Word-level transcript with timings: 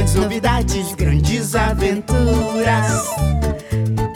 Grandes 0.00 0.14
novidades, 0.14 0.94
grandes 0.94 1.54
aventuras. 1.54 3.06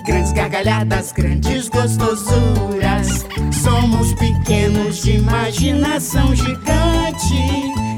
Grandes 0.07 0.32
gargalhadas, 0.32 1.12
grandes 1.12 1.68
gostosuras. 1.68 3.27
Somos 3.53 4.14
pequenos 4.14 5.02
de 5.02 5.16
imaginação 5.16 6.34
gigante. 6.34 7.34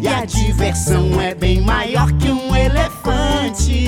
E 0.02 0.08
a 0.08 0.24
diversão 0.24 1.20
é 1.20 1.32
bem 1.32 1.60
maior 1.60 2.10
que 2.14 2.28
um 2.28 2.56
elefante. 2.56 3.84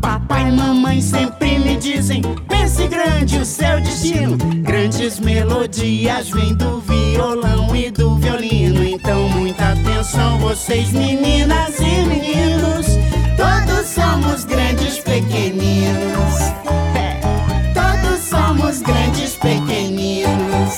Papai 0.00 0.48
e 0.48 0.52
mamãe 0.52 1.02
sempre 1.02 1.58
me 1.58 1.76
dizem: 1.76 2.22
pense 2.48 2.88
grande 2.88 3.36
o 3.36 3.44
seu 3.44 3.78
destino. 3.82 4.38
Grandes 4.62 5.20
melodias 5.20 6.30
vêm 6.30 6.54
do 6.54 6.80
violão 6.80 7.76
e 7.76 7.90
do 7.90 8.16
violino. 8.16 8.82
Então, 8.82 9.28
muita 9.28 9.72
atenção, 9.72 10.38
vocês, 10.38 10.90
meninas 10.92 11.78
e 11.78 12.06
meninos. 12.06 12.95
Todos 13.46 13.86
somos 13.86 14.44
grandes 14.44 14.98
pequeninos. 14.98 16.34
Todos 17.72 18.18
somos 18.24 18.82
grandes 18.82 19.36
pequeninos. 19.36 20.76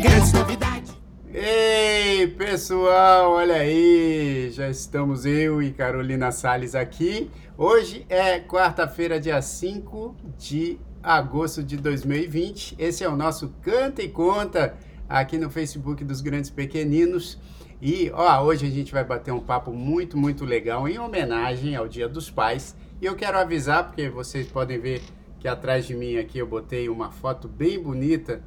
Grandes 0.00 0.32
novidades. 0.32 0.96
Ei, 1.32 2.26
pessoal, 2.26 3.30
olha 3.30 3.54
aí, 3.54 4.50
já 4.50 4.68
estamos 4.68 5.24
eu 5.24 5.62
e 5.62 5.70
Carolina 5.70 6.32
Sales 6.32 6.74
aqui. 6.74 7.30
Hoje 7.56 8.04
é 8.08 8.40
quarta-feira, 8.40 9.20
dia 9.20 9.40
5 9.40 10.16
de 10.36 10.80
agosto 11.00 11.62
de 11.62 11.76
2020. 11.76 12.74
Esse 12.80 13.04
é 13.04 13.08
o 13.08 13.14
nosso 13.14 13.54
Canta 13.62 14.02
e 14.02 14.08
Conta 14.08 14.74
aqui 15.08 15.38
no 15.38 15.48
Facebook 15.50 16.02
dos 16.02 16.20
Grandes 16.20 16.50
Pequeninos. 16.50 17.38
E 17.80 18.10
ó, 18.12 18.42
hoje 18.42 18.66
a 18.66 18.70
gente 18.70 18.92
vai 18.92 19.04
bater 19.04 19.32
um 19.32 19.38
papo 19.38 19.72
muito, 19.72 20.18
muito 20.18 20.44
legal 20.44 20.88
em 20.88 20.98
homenagem 20.98 21.76
ao 21.76 21.86
Dia 21.86 22.08
dos 22.08 22.28
Pais. 22.28 22.74
E 23.00 23.06
eu 23.06 23.14
quero 23.14 23.38
avisar, 23.38 23.84
porque 23.84 24.08
vocês 24.08 24.48
podem 24.48 24.80
ver 24.80 25.00
que 25.38 25.46
atrás 25.46 25.86
de 25.86 25.94
mim 25.94 26.16
aqui 26.16 26.40
eu 26.40 26.46
botei 26.46 26.88
uma 26.88 27.12
foto 27.12 27.46
bem 27.46 27.80
bonita 27.80 28.42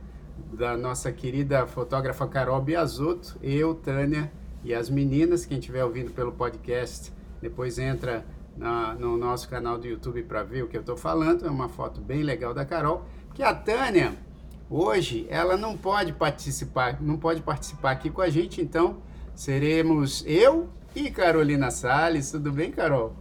da 0.52 0.76
nossa 0.76 1.14
querida 1.14 1.66
fotógrafa 1.66 2.28
Carol 2.28 2.62
Biasotto, 2.62 3.38
eu, 3.42 3.74
Tânia 3.74 4.30
e 4.66 4.74
as 4.74 4.90
meninas. 4.90 5.46
Quem 5.46 5.60
estiver 5.60 5.86
ouvindo 5.86 6.12
pelo 6.12 6.34
podcast, 6.34 7.14
depois 7.42 7.80
entra 7.80 8.26
na, 8.58 8.94
no 8.96 9.16
nosso 9.16 9.48
canal 9.48 9.78
do 9.78 9.88
YouTube 9.88 10.24
para 10.24 10.44
ver 10.44 10.64
o 10.64 10.68
que 10.68 10.76
eu 10.76 10.82
estou 10.82 10.98
falando. 10.98 11.46
É 11.46 11.50
uma 11.50 11.70
foto 11.70 12.02
bem 12.02 12.22
legal 12.22 12.54
da 12.54 12.66
Carol. 12.66 13.06
Que 13.34 13.44
a 13.44 13.56
Tânia, 13.56 14.14
hoje, 14.70 15.26
ela 15.30 15.56
não 15.56 15.78
pode 15.78 16.12
participar, 16.12 17.02
não 17.02 17.16
pode 17.16 17.42
participar 17.42 17.92
aqui 17.92 18.10
com 18.10 18.22
a 18.22 18.30
gente, 18.30 18.62
então 18.62 19.10
seremos 19.42 20.24
eu 20.28 20.70
e 20.96 21.10
Carolina 21.10 21.72
Salles. 21.72 22.30
Tudo 22.30 22.52
bem, 22.52 22.72
Carol? 22.72 23.16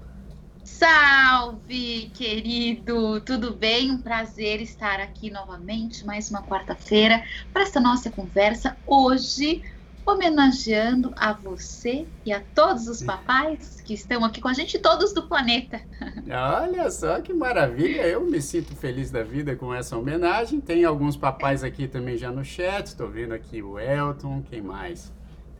Salve, 0.62 2.10
querido! 2.12 3.22
Tudo 3.22 3.54
bem? 3.54 3.90
Um 3.90 4.02
prazer 4.02 4.60
estar 4.60 5.00
aqui 5.00 5.30
novamente, 5.30 6.04
mais 6.04 6.28
uma 6.28 6.42
quarta-feira, 6.42 7.24
para 7.54 7.62
essa 7.62 7.80
nossa 7.80 8.10
conversa. 8.10 8.76
Hoje, 8.86 9.62
homenageando 10.04 11.10
a 11.16 11.32
você 11.32 12.06
e 12.26 12.34
a 12.34 12.42
todos 12.54 12.86
os 12.86 13.02
papais 13.02 13.80
que 13.80 13.94
estão 13.94 14.22
aqui 14.22 14.42
com 14.42 14.48
a 14.48 14.52
gente, 14.52 14.78
todos 14.78 15.14
do 15.14 15.26
planeta. 15.26 15.80
Olha 16.60 16.90
só 16.90 17.18
que 17.22 17.32
maravilha! 17.32 18.02
Eu 18.02 18.26
me 18.26 18.42
sinto 18.42 18.76
feliz 18.76 19.10
da 19.10 19.22
vida 19.22 19.56
com 19.56 19.72
essa 19.72 19.96
homenagem. 19.96 20.60
Tem 20.60 20.84
alguns 20.84 21.16
papais 21.16 21.64
aqui 21.64 21.88
também 21.88 22.18
já 22.18 22.30
no 22.30 22.44
chat. 22.44 22.88
Estou 22.88 23.08
vendo 23.08 23.32
aqui 23.32 23.62
o 23.62 23.78
Elton, 23.78 24.42
quem 24.42 24.60
mais? 24.60 25.10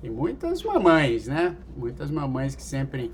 Tem 0.01 0.11
muitas 0.11 0.63
mamães, 0.63 1.27
né? 1.27 1.57
Muitas 1.77 2.11
mamães 2.11 2.55
que 2.55 2.63
sempre. 2.63 3.13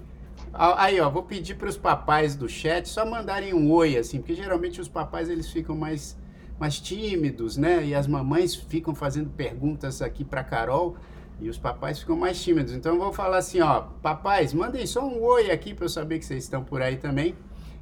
Aí, 0.52 1.00
ó, 1.00 1.10
vou 1.10 1.24
pedir 1.24 1.56
para 1.56 1.68
os 1.68 1.76
papais 1.76 2.36
do 2.36 2.48
chat 2.48 2.88
só 2.88 3.04
mandarem 3.04 3.52
um 3.52 3.70
oi, 3.72 3.96
assim, 3.96 4.18
porque 4.18 4.34
geralmente 4.34 4.80
os 4.80 4.88
papais 4.88 5.28
eles 5.28 5.50
ficam 5.50 5.74
mais, 5.74 6.16
mais 6.58 6.78
tímidos, 6.78 7.56
né? 7.56 7.84
E 7.84 7.94
as 7.94 8.06
mamães 8.06 8.54
ficam 8.54 8.94
fazendo 8.94 9.30
perguntas 9.30 10.00
aqui 10.00 10.24
para 10.24 10.44
Carol 10.44 10.96
e 11.40 11.48
os 11.48 11.58
papais 11.58 11.98
ficam 11.98 12.16
mais 12.16 12.42
tímidos. 12.42 12.72
Então 12.72 12.94
eu 12.94 13.00
vou 13.00 13.12
falar 13.12 13.38
assim, 13.38 13.60
ó, 13.60 13.82
papais, 14.00 14.54
mandem 14.54 14.86
só 14.86 15.06
um 15.06 15.20
oi 15.22 15.50
aqui 15.50 15.74
para 15.74 15.86
eu 15.86 15.88
saber 15.88 16.18
que 16.20 16.24
vocês 16.24 16.44
estão 16.44 16.62
por 16.62 16.80
aí 16.80 16.96
também. 16.96 17.34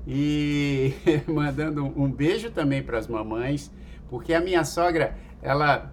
E 0.07 0.95
mandando 1.29 1.85
um 1.85 2.11
beijo 2.11 2.51
também 2.51 2.83
para 2.83 2.99
as 2.99 3.07
mamães, 3.07 3.71
porque 4.09 4.33
a 4.33 4.41
minha 4.41 4.65
sogra, 4.65 5.17
ela 5.43 5.93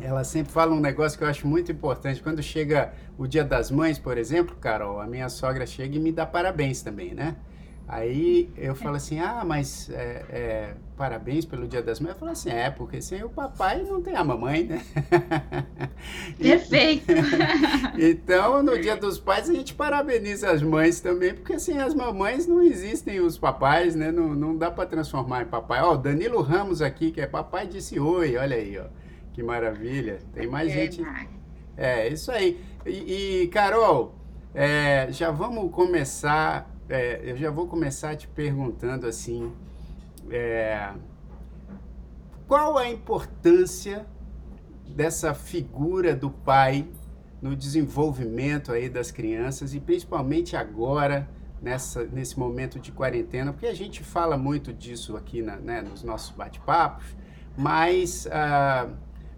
ela 0.00 0.24
sempre 0.24 0.52
fala 0.52 0.74
um 0.74 0.80
negócio 0.80 1.16
que 1.18 1.24
eu 1.24 1.28
acho 1.28 1.46
muito 1.46 1.72
importante. 1.72 2.22
Quando 2.22 2.42
chega 2.42 2.92
o 3.16 3.26
Dia 3.26 3.44
das 3.44 3.70
Mães, 3.70 3.98
por 3.98 4.18
exemplo, 4.18 4.56
Carol, 4.56 5.00
a 5.00 5.06
minha 5.06 5.28
sogra 5.28 5.66
chega 5.66 5.96
e 5.96 5.98
me 5.98 6.12
dá 6.12 6.26
parabéns 6.26 6.82
também, 6.82 7.14
né? 7.14 7.36
Aí 7.88 8.50
eu 8.56 8.74
falo 8.74 8.96
assim, 8.96 9.20
ah, 9.20 9.44
mas 9.46 9.88
é, 9.90 10.24
é, 10.28 10.74
parabéns 10.96 11.44
pelo 11.44 11.68
Dia 11.68 11.80
das 11.80 12.00
Mães. 12.00 12.14
Eu 12.14 12.18
falo 12.18 12.32
assim, 12.32 12.50
é, 12.50 12.68
porque 12.68 13.00
sem 13.00 13.22
o 13.22 13.28
papai 13.28 13.84
não 13.84 14.02
tem 14.02 14.16
a 14.16 14.24
mamãe, 14.24 14.64
né? 14.64 14.82
Perfeito! 16.36 17.12
então, 17.96 18.60
no 18.60 18.76
Dia 18.76 18.96
dos 18.96 19.20
Pais, 19.20 19.48
a 19.48 19.54
gente 19.54 19.72
parabeniza 19.72 20.50
as 20.50 20.62
mães 20.62 20.98
também, 21.00 21.32
porque 21.32 21.60
sem 21.60 21.78
as 21.78 21.94
mamães 21.94 22.48
não 22.48 22.60
existem 22.60 23.20
os 23.20 23.38
papais, 23.38 23.94
né? 23.94 24.10
Não, 24.10 24.34
não 24.34 24.56
dá 24.56 24.68
para 24.68 24.88
transformar 24.88 25.42
em 25.42 25.46
papai. 25.46 25.80
Ó, 25.80 25.94
o 25.94 25.96
Danilo 25.96 26.42
Ramos 26.42 26.82
aqui, 26.82 27.12
que 27.12 27.20
é 27.20 27.26
papai, 27.26 27.68
disse 27.68 28.00
oi, 28.00 28.36
olha 28.36 28.56
aí, 28.56 28.76
ó. 28.78 29.05
Que 29.36 29.42
maravilha. 29.42 30.18
Tem 30.32 30.46
mais 30.46 30.70
é, 30.70 30.74
gente. 30.74 31.06
É, 31.76 32.08
isso 32.08 32.32
aí. 32.32 32.58
E, 32.86 33.42
e 33.42 33.48
Carol, 33.48 34.14
é, 34.54 35.08
já 35.12 35.30
vamos 35.30 35.70
começar. 35.72 36.74
É, 36.88 37.20
eu 37.22 37.36
já 37.36 37.50
vou 37.50 37.66
começar 37.66 38.16
te 38.16 38.26
perguntando 38.26 39.06
assim. 39.06 39.52
É, 40.30 40.90
qual 42.48 42.78
a 42.78 42.88
importância 42.88 44.06
dessa 44.88 45.34
figura 45.34 46.16
do 46.16 46.30
pai 46.30 46.88
no 47.42 47.54
desenvolvimento 47.54 48.72
aí 48.72 48.88
das 48.88 49.10
crianças 49.10 49.74
e 49.74 49.80
principalmente 49.80 50.56
agora 50.56 51.28
nessa, 51.60 52.04
nesse 52.04 52.38
momento 52.38 52.80
de 52.80 52.90
quarentena, 52.90 53.52
porque 53.52 53.66
a 53.66 53.74
gente 53.74 54.02
fala 54.02 54.38
muito 54.38 54.72
disso 54.72 55.14
aqui 55.14 55.42
na, 55.42 55.56
né, 55.56 55.82
nos 55.82 56.02
nossos 56.02 56.30
bate-papos, 56.34 57.04
mas 57.54 58.26
ah, 58.32 58.88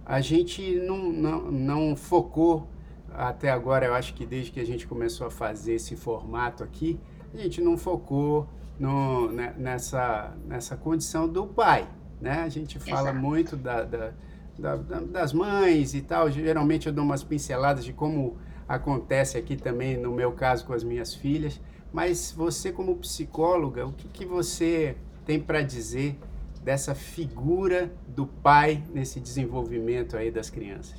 a 0.09 0.23
gente 0.23 0.77
não, 0.77 1.13
não, 1.13 1.53
não 1.53 1.95
focou 1.95 2.67
até 3.13 3.51
agora, 3.51 3.85
eu 3.85 3.95
acho 3.95 4.15
que 4.15 4.25
desde 4.25 4.51
que 4.51 4.59
a 4.59 4.65
gente 4.65 4.87
começou 4.87 5.27
a 5.27 5.31
fazer 5.31 5.75
esse 5.75 5.95
formato 5.97 6.65
aqui, 6.65 6.99
a 7.35 7.37
gente 7.37 7.61
não 7.61 7.77
focou 7.77 8.49
no, 8.79 9.31
né, 9.31 9.55
nessa, 9.59 10.35
nessa 10.47 10.79
condição 10.79 11.29
do 11.29 11.47
pai, 11.47 11.87
né? 12.23 12.41
A 12.41 12.49
gente 12.49 12.79
fala 12.79 13.11
Exato. 13.11 13.19
muito 13.19 13.55
da, 13.55 13.83
da, 13.83 14.13
da, 14.59 14.77
das 14.77 15.35
mães 15.35 15.95
e 15.95 16.01
tal, 16.01 16.31
geralmente 16.31 16.87
eu 16.87 16.93
dou 16.93 17.05
umas 17.05 17.23
pinceladas 17.23 17.85
de 17.85 17.93
como 17.93 18.39
acontece 18.67 19.37
aqui 19.37 19.57
também, 19.57 19.99
no 19.99 20.13
meu 20.13 20.33
caso, 20.33 20.65
com 20.65 20.73
as 20.73 20.83
minhas 20.83 21.15
filhas, 21.15 21.61
mas 21.93 22.33
você 22.33 22.73
como 22.73 22.97
psicóloga, 22.97 23.87
o 23.87 23.93
que, 23.93 24.09
que 24.09 24.25
você 24.25 24.97
tem 25.27 25.39
para 25.39 25.61
dizer 25.61 26.19
dessa 26.63 26.95
figura 26.95 27.91
do 28.19 28.27
pai 28.27 28.83
nesse 28.93 29.21
desenvolvimento 29.21 30.17
aí 30.17 30.29
das 30.29 30.51
crianças? 30.51 30.99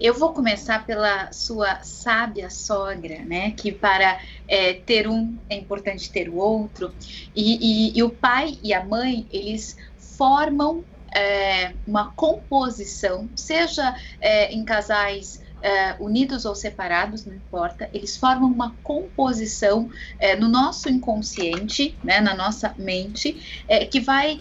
Eu 0.00 0.12
vou 0.12 0.32
começar 0.32 0.84
pela 0.84 1.30
sua 1.30 1.84
sábia 1.84 2.50
sogra, 2.50 3.20
né? 3.24 3.52
Que 3.52 3.70
para 3.70 4.18
é, 4.48 4.74
ter 4.74 5.06
um 5.06 5.38
é 5.48 5.54
importante 5.54 6.10
ter 6.10 6.28
o 6.28 6.34
outro. 6.34 6.92
E, 7.32 7.92
e, 7.92 7.96
e 7.96 8.02
o 8.02 8.10
pai 8.10 8.58
e 8.60 8.74
a 8.74 8.84
mãe, 8.84 9.28
eles 9.30 9.76
formam 9.96 10.84
é, 11.14 11.74
uma 11.86 12.10
composição, 12.10 13.28
seja 13.36 13.94
é, 14.20 14.52
em 14.52 14.64
casais 14.64 15.40
uh, 15.60 16.04
unidos 16.04 16.44
ou 16.44 16.54
separados, 16.54 17.24
não 17.24 17.34
importa, 17.34 17.88
eles 17.92 18.16
formam 18.16 18.50
uma 18.50 18.76
composição 18.82 19.84
uh, 19.84 20.40
no 20.40 20.48
nosso 20.48 20.88
inconsciente, 20.88 21.98
né, 22.02 22.20
na 22.20 22.34
nossa 22.34 22.74
mente, 22.78 23.64
uh, 23.64 23.88
que 23.88 24.00
vai 24.00 24.40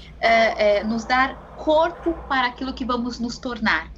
nos 0.85 1.05
dar 1.05 1.48
corpo 1.59 2.23
para 2.27 2.47
aquilo 2.47 2.73
que 2.73 2.85
vamos 2.85 3.19
nos 3.19 3.37
tornar. 3.37 3.91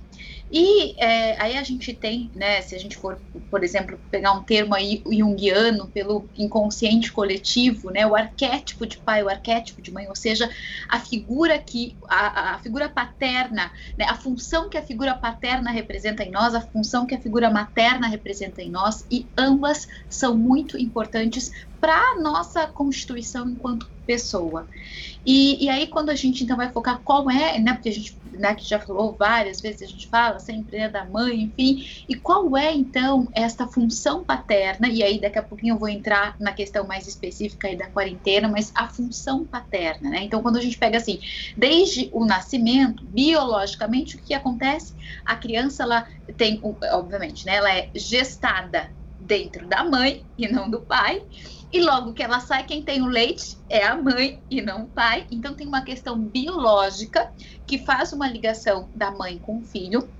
E 0.51 1.01
é, 1.01 1.41
aí 1.41 1.57
a 1.57 1.63
gente 1.63 1.93
tem, 1.93 2.29
né, 2.35 2.61
se 2.61 2.75
a 2.75 2.77
gente 2.77 2.97
for, 2.97 3.21
por 3.49 3.63
exemplo, 3.63 3.97
pegar 4.11 4.33
um 4.33 4.43
termo 4.43 4.75
aí 4.75 5.01
junguiano 5.09 5.89
pelo 5.89 6.29
inconsciente 6.37 7.09
coletivo, 7.13 7.89
né, 7.89 8.05
o 8.05 8.15
arquétipo 8.15 8.85
de 8.85 8.97
pai, 8.97 9.23
o 9.23 9.29
arquétipo 9.29 9.81
de 9.81 9.93
mãe, 9.93 10.09
ou 10.09 10.15
seja, 10.15 10.49
a 10.89 10.99
figura 10.99 11.57
que, 11.57 11.97
a, 12.09 12.55
a 12.55 12.59
figura 12.59 12.89
paterna, 12.89 13.71
né, 13.97 14.05
a 14.09 14.15
função 14.15 14.69
que 14.69 14.77
a 14.77 14.83
figura 14.83 15.15
paterna 15.15 15.71
representa 15.71 16.23
em 16.23 16.31
nós, 16.31 16.53
a 16.53 16.59
função 16.59 17.05
que 17.05 17.15
a 17.15 17.21
figura 17.21 17.49
materna 17.49 18.07
representa 18.07 18.61
em 18.61 18.69
nós, 18.69 19.05
e 19.09 19.29
ambas 19.37 19.87
são 20.09 20.37
muito 20.37 20.77
importantes 20.77 21.49
para 21.81 22.21
nossa 22.21 22.67
constituição 22.67 23.49
enquanto 23.49 23.91
pessoa. 24.05 24.67
E, 25.25 25.63
e 25.65 25.69
aí, 25.69 25.87
quando 25.87 26.09
a 26.09 26.15
gente 26.15 26.43
então 26.43 26.57
vai 26.57 26.71
focar 26.71 27.01
qual 27.03 27.29
é, 27.29 27.59
né? 27.59 27.73
Porque 27.73 27.89
a 27.89 27.93
gente 27.93 28.19
né, 28.31 28.55
que 28.55 28.67
já 28.67 28.79
falou 28.79 29.15
várias 29.17 29.61
vezes, 29.61 29.81
a 29.81 29.85
gente 29.85 30.07
fala 30.07 30.39
sempre 30.39 30.77
né, 30.77 30.89
da 30.89 31.05
mãe, 31.05 31.41
enfim, 31.41 31.83
e 32.07 32.15
qual 32.15 32.55
é 32.55 32.73
então 32.73 33.27
esta 33.33 33.67
função 33.67 34.23
paterna? 34.23 34.87
E 34.87 35.03
aí 35.03 35.19
daqui 35.19 35.39
a 35.39 35.43
pouquinho 35.43 35.75
eu 35.75 35.79
vou 35.79 35.89
entrar 35.89 36.35
na 36.39 36.53
questão 36.53 36.85
mais 36.87 37.07
específica 37.07 37.67
aí 37.67 37.77
da 37.77 37.89
quarentena, 37.89 38.47
mas 38.47 38.71
a 38.75 38.87
função 38.87 39.45
paterna, 39.45 40.09
né? 40.09 40.23
Então, 40.23 40.41
quando 40.41 40.57
a 40.57 40.61
gente 40.61 40.77
pega 40.77 40.97
assim, 40.97 41.19
desde 41.57 42.09
o 42.13 42.25
nascimento, 42.25 43.05
biologicamente, 43.05 44.15
o 44.15 44.21
que 44.21 44.33
acontece? 44.33 44.93
A 45.25 45.35
criança, 45.35 45.83
ela 45.83 46.07
tem, 46.37 46.61
obviamente, 46.91 47.45
né, 47.45 47.55
ela 47.55 47.73
é 47.73 47.89
gestada 47.95 48.89
dentro 49.19 49.67
da 49.67 49.83
mãe 49.83 50.25
e 50.37 50.47
não 50.47 50.69
do 50.69 50.81
pai. 50.81 51.21
E 51.73 51.81
logo 51.81 52.13
que 52.13 52.21
ela 52.21 52.39
sai, 52.41 52.65
quem 52.65 52.83
tem 52.83 53.01
o 53.01 53.07
leite 53.07 53.57
é 53.69 53.83
a 53.83 53.95
mãe 53.95 54.43
e 54.49 54.61
não 54.61 54.83
o 54.83 54.89
pai. 54.89 55.25
Então 55.31 55.55
tem 55.55 55.65
uma 55.65 55.83
questão 55.83 56.19
biológica 56.19 57.31
que 57.65 57.85
faz 57.85 58.11
uma 58.11 58.27
ligação 58.27 58.89
da 58.93 59.11
mãe 59.11 59.39
com 59.39 59.59
o 59.59 59.63
filho. 59.63 60.13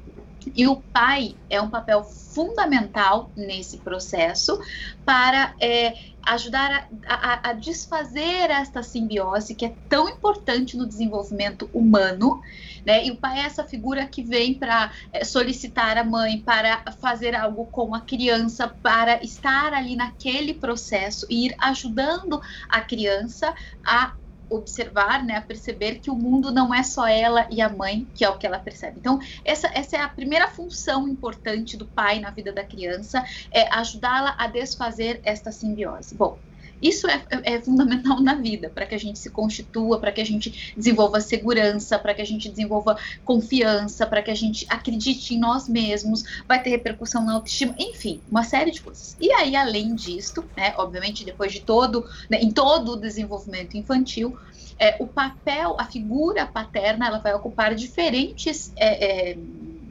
E 0.55 0.67
o 0.67 0.77
pai 0.77 1.35
é 1.49 1.61
um 1.61 1.69
papel 1.69 2.03
fundamental 2.03 3.29
nesse 3.35 3.77
processo 3.77 4.59
para 5.05 5.53
é, 5.59 5.93
ajudar 6.23 6.87
a, 7.05 7.13
a, 7.13 7.49
a, 7.49 7.53
desfazer 7.53 8.49
esta 8.49 8.83
simbiose 8.83 9.55
que 9.55 9.65
é 9.65 9.75
tão 9.89 10.07
importante 10.07 10.77
no 10.77 10.87
desenvolvimento 10.87 11.69
humano, 11.73 12.41
né? 12.85 13.05
E 13.05 13.11
o 13.11 13.17
pai 13.17 13.39
é 13.39 13.43
essa 13.43 13.63
figura 13.63 14.05
que 14.07 14.23
vem 14.23 14.53
para 14.53 14.91
é, 15.11 15.23
solicitar 15.23 15.97
a 15.97 16.03
mãe 16.03 16.39
para 16.39 16.83
fazer 16.99 17.35
algo 17.35 17.65
com 17.65 17.93
a 17.93 18.01
criança, 18.01 18.67
para 18.67 19.23
estar 19.23 19.73
ali 19.73 19.95
naquele 19.95 20.53
processo 20.53 21.25
e 21.29 21.47
ir 21.47 21.55
ajudando 21.59 22.41
a 22.69 22.81
criança 22.81 23.53
a 23.83 24.13
observar, 24.51 25.23
né, 25.23 25.37
a 25.37 25.41
perceber 25.41 25.99
que 25.99 26.11
o 26.11 26.15
mundo 26.15 26.51
não 26.51 26.73
é 26.73 26.83
só 26.83 27.07
ela 27.07 27.47
e 27.49 27.61
a 27.61 27.69
mãe, 27.69 28.11
que 28.13 28.25
é 28.25 28.29
o 28.29 28.37
que 28.37 28.45
ela 28.45 28.59
percebe. 28.59 28.99
Então, 28.99 29.17
essa, 29.45 29.67
essa 29.73 29.97
é 29.97 30.01
a 30.01 30.09
primeira 30.09 30.47
função 30.47 31.07
importante 31.07 31.77
do 31.77 31.87
pai 31.87 32.19
na 32.19 32.31
vida 32.31 32.51
da 32.51 32.63
criança, 32.63 33.23
é 33.51 33.73
ajudá-la 33.73 34.35
a 34.37 34.47
desfazer 34.47 35.21
esta 35.23 35.51
simbiose. 35.51 36.15
Bom, 36.15 36.41
isso 36.81 37.07
é, 37.07 37.23
é, 37.29 37.53
é 37.53 37.61
fundamental 37.61 38.19
na 38.21 38.35
vida, 38.35 38.69
para 38.69 38.85
que 38.85 38.95
a 38.95 38.97
gente 38.97 39.19
se 39.19 39.29
constitua, 39.29 39.99
para 39.99 40.11
que 40.11 40.21
a 40.21 40.25
gente 40.25 40.73
desenvolva 40.75 41.21
segurança, 41.21 41.99
para 41.99 42.13
que 42.13 42.21
a 42.21 42.25
gente 42.25 42.49
desenvolva 42.49 42.97
confiança, 43.23 44.05
para 44.07 44.21
que 44.21 44.31
a 44.31 44.35
gente 44.35 44.65
acredite 44.69 45.35
em 45.35 45.39
nós 45.39 45.67
mesmos, 45.67 46.23
vai 46.47 46.61
ter 46.61 46.69
repercussão 46.69 47.23
na 47.23 47.33
autoestima, 47.33 47.75
enfim, 47.77 48.21
uma 48.29 48.43
série 48.43 48.71
de 48.71 48.81
coisas. 48.81 49.15
E 49.19 49.31
aí, 49.31 49.55
além 49.55 49.93
disto, 49.95 50.43
né, 50.57 50.73
obviamente, 50.77 51.23
depois 51.23 51.51
de 51.51 51.61
todo, 51.61 52.05
né, 52.29 52.39
em 52.41 52.51
todo 52.51 52.93
o 52.93 52.97
desenvolvimento 52.97 53.77
infantil, 53.77 54.37
é, 54.79 54.95
o 54.99 55.05
papel, 55.05 55.75
a 55.77 55.85
figura 55.85 56.47
paterna, 56.47 57.05
ela 57.05 57.19
vai 57.19 57.35
ocupar 57.35 57.75
diferentes. 57.75 58.73
É, 58.75 59.31
é 59.31 59.37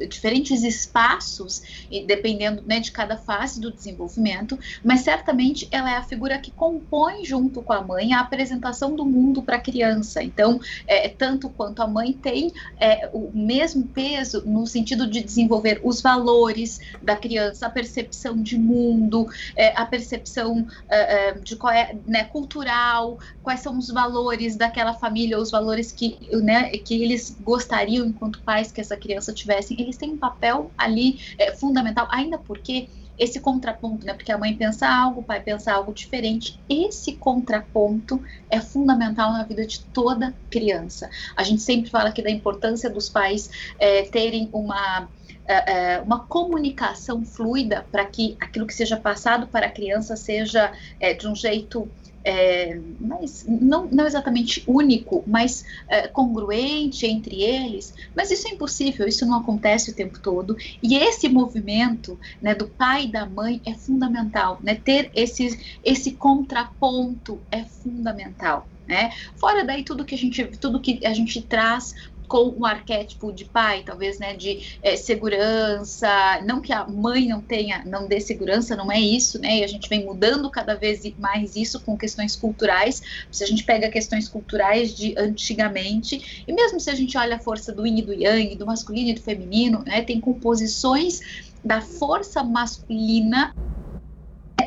diferentes 0.09 0.63
espaços, 0.63 1.63
dependendo 2.07 2.63
né, 2.67 2.81
de 2.81 2.93
cada 2.93 3.17
fase 3.17 3.61
do 3.61 3.71
desenvolvimento, 3.71 4.59
mas 4.85 5.01
certamente 5.01 5.69
ela 5.71 5.91
é 5.91 5.97
a 5.97 6.03
figura 6.03 6.39
que 6.39 6.51
compõe 6.51 7.25
junto 7.25 7.63
com 7.63 7.73
a 7.73 7.83
mãe 7.83 8.13
a 8.13 8.21
apresentação 8.21 8.95
do 8.95 9.05
mundo 9.05 9.43
para 9.43 9.57
a 9.57 9.61
criança. 9.61 10.23
Então, 10.23 10.61
é, 10.87 11.09
tanto 11.09 11.49
quanto 11.49 11.83
a 11.83 11.87
mãe 11.87 12.13
tem 12.13 12.53
é, 12.79 13.09
o 13.13 13.31
mesmo 13.35 13.87
peso 13.89 14.43
no 14.47 14.67
sentido 14.67 15.07
de 15.07 15.23
desenvolver 15.23 15.81
os 15.83 16.01
valores 16.01 16.81
da 17.03 17.17
criança, 17.17 17.67
a 17.67 17.71
percepção 17.71 18.41
de 18.43 18.59
mundo, 18.59 19.29
é, 19.57 19.73
a 19.77 19.85
percepção 19.85 20.67
é, 20.89 21.29
é, 21.29 21.33
de 21.35 21.57
qual 21.57 21.73
é 21.73 21.97
né, 22.07 22.25
cultural, 22.25 23.19
quais 23.43 23.61
são 23.61 23.79
os 23.79 23.89
valores 23.89 24.57
daquela 24.57 24.95
família, 24.95 25.39
os 25.39 25.51
valores 25.51 25.93
que, 25.93 26.19
né, 26.33 26.71
que 26.71 27.03
eles 27.03 27.37
gostariam 27.41 28.07
enquanto 28.07 28.41
pais 28.43 28.73
que 28.73 28.81
essa 28.81 28.97
criança 28.97 29.33
tivesse 29.33 29.75
eles 29.91 29.97
têm 29.97 30.13
um 30.13 30.17
papel 30.17 30.71
ali 30.79 31.21
é, 31.39 31.53
fundamental, 31.53 32.07
ainda 32.11 32.39
porque 32.39 32.89
esse 33.19 33.39
contraponto, 33.39 34.07
né? 34.07 34.15
Porque 34.15 34.33
a 34.33 34.39
mãe 34.39 34.57
pensa 34.57 34.89
algo, 34.89 35.21
o 35.21 35.23
pai 35.23 35.41
pensa 35.43 35.71
algo 35.71 35.93
diferente. 35.93 36.59
Esse 36.67 37.13
contraponto 37.13 38.23
é 38.49 38.59
fundamental 38.61 39.33
na 39.35 39.45
vida 39.45 39.67
de 39.67 39.81
toda 39.81 40.35
criança. 40.49 41.11
A 41.37 41.43
gente 41.43 41.61
sempre 41.61 41.91
fala 41.91 42.09
aqui 42.09 42.23
da 42.23 42.31
importância 42.31 42.89
dos 42.89 43.11
pais 43.11 43.51
é, 43.79 44.05
terem 44.05 44.49
uma 44.55 45.07
é, 45.47 45.97
é 45.97 46.01
uma 46.01 46.21
comunicação 46.21 47.25
fluida 47.25 47.85
para 47.91 48.07
que 48.07 48.37
aquilo 48.41 48.67
que 48.67 48.75
seja 48.75 48.97
passado 48.97 49.49
para 49.49 49.67
a 49.67 49.71
criança 49.71 50.17
seja 50.17 50.73
é, 50.99 51.13
de 51.13 51.29
um 51.29 51.35
jeito 51.35 51.91
é, 52.25 52.79
mas 53.01 53.45
não, 53.49 53.87
não 53.87 54.07
exatamente 54.07 54.63
único, 54.67 55.25
mas 55.27 55.65
é, 55.89 56.07
congruente 56.09 57.07
entre 57.07 57.43
eles. 57.43 57.95
Mas 58.15 58.31
isso 58.31 58.47
é 58.49 58.51
impossível, 58.51 59.09
isso 59.09 59.27
não 59.27 59.39
acontece 59.39 59.91
o 59.91 59.95
tempo 59.95 60.19
todo. 60.19 60.57
E 60.83 60.97
esse 60.97 61.29
movimento 61.29 62.19
né, 62.41 62.55
do 62.55 62.69
pai 62.69 63.05
e 63.05 63.13
da 63.13 63.27
mãe 63.27 63.61
é 63.65 63.75
fundamental, 63.75 64.59
né? 64.63 64.75
Ter 64.75 65.11
esse, 65.15 65.79
esse 65.85 66.13
contraponto 66.13 67.41
é 67.51 67.65
fundamental. 67.65 68.67
Né? 68.87 69.13
Fora 69.37 69.65
daí 69.65 69.85
tudo 69.85 70.05
que 70.05 70.17
a 70.17 70.19
gente 70.19 70.45
tudo 70.59 70.81
que 70.81 71.07
a 71.07 71.15
gente 71.15 71.41
traz 71.43 71.95
com 72.31 72.55
um 72.57 72.65
arquétipo 72.65 73.33
de 73.33 73.45
pai, 73.45 73.83
talvez, 73.85 74.21
né, 74.21 74.37
de 74.37 74.79
é, 74.85 74.95
segurança, 74.95 76.09
não 76.45 76.61
que 76.61 76.73
a 76.73 76.87
mãe 76.87 77.27
não 77.27 77.41
tenha, 77.41 77.83
não 77.85 78.07
dê 78.07 78.21
segurança, 78.21 78.77
não 78.77 78.91
é 78.91 79.01
isso, 79.01 79.41
né, 79.41 79.59
e 79.59 79.65
a 79.65 79.67
gente 79.67 79.89
vem 79.89 80.07
mudando 80.07 80.49
cada 80.49 80.77
vez 80.77 81.03
mais 81.19 81.57
isso 81.57 81.81
com 81.81 81.99
questões 81.99 82.37
culturais, 82.37 83.03
se 83.33 83.43
a 83.43 83.47
gente 83.49 83.65
pega 83.65 83.91
questões 83.91 84.29
culturais 84.29 84.95
de 84.95 85.13
antigamente, 85.19 86.45
e 86.47 86.53
mesmo 86.53 86.79
se 86.79 86.89
a 86.89 86.95
gente 86.95 87.19
olha 87.19 87.35
a 87.35 87.41
força 87.41 87.73
do 87.73 87.85
yin 87.85 87.99
e 87.99 88.03
do 88.03 88.13
yang, 88.13 88.55
do 88.55 88.65
masculino 88.65 89.11
e 89.11 89.15
do 89.15 89.21
feminino, 89.21 89.83
né, 89.85 90.01
tem 90.03 90.21
composições 90.21 91.51
da 91.65 91.81
força 91.81 92.45
masculina 92.45 93.53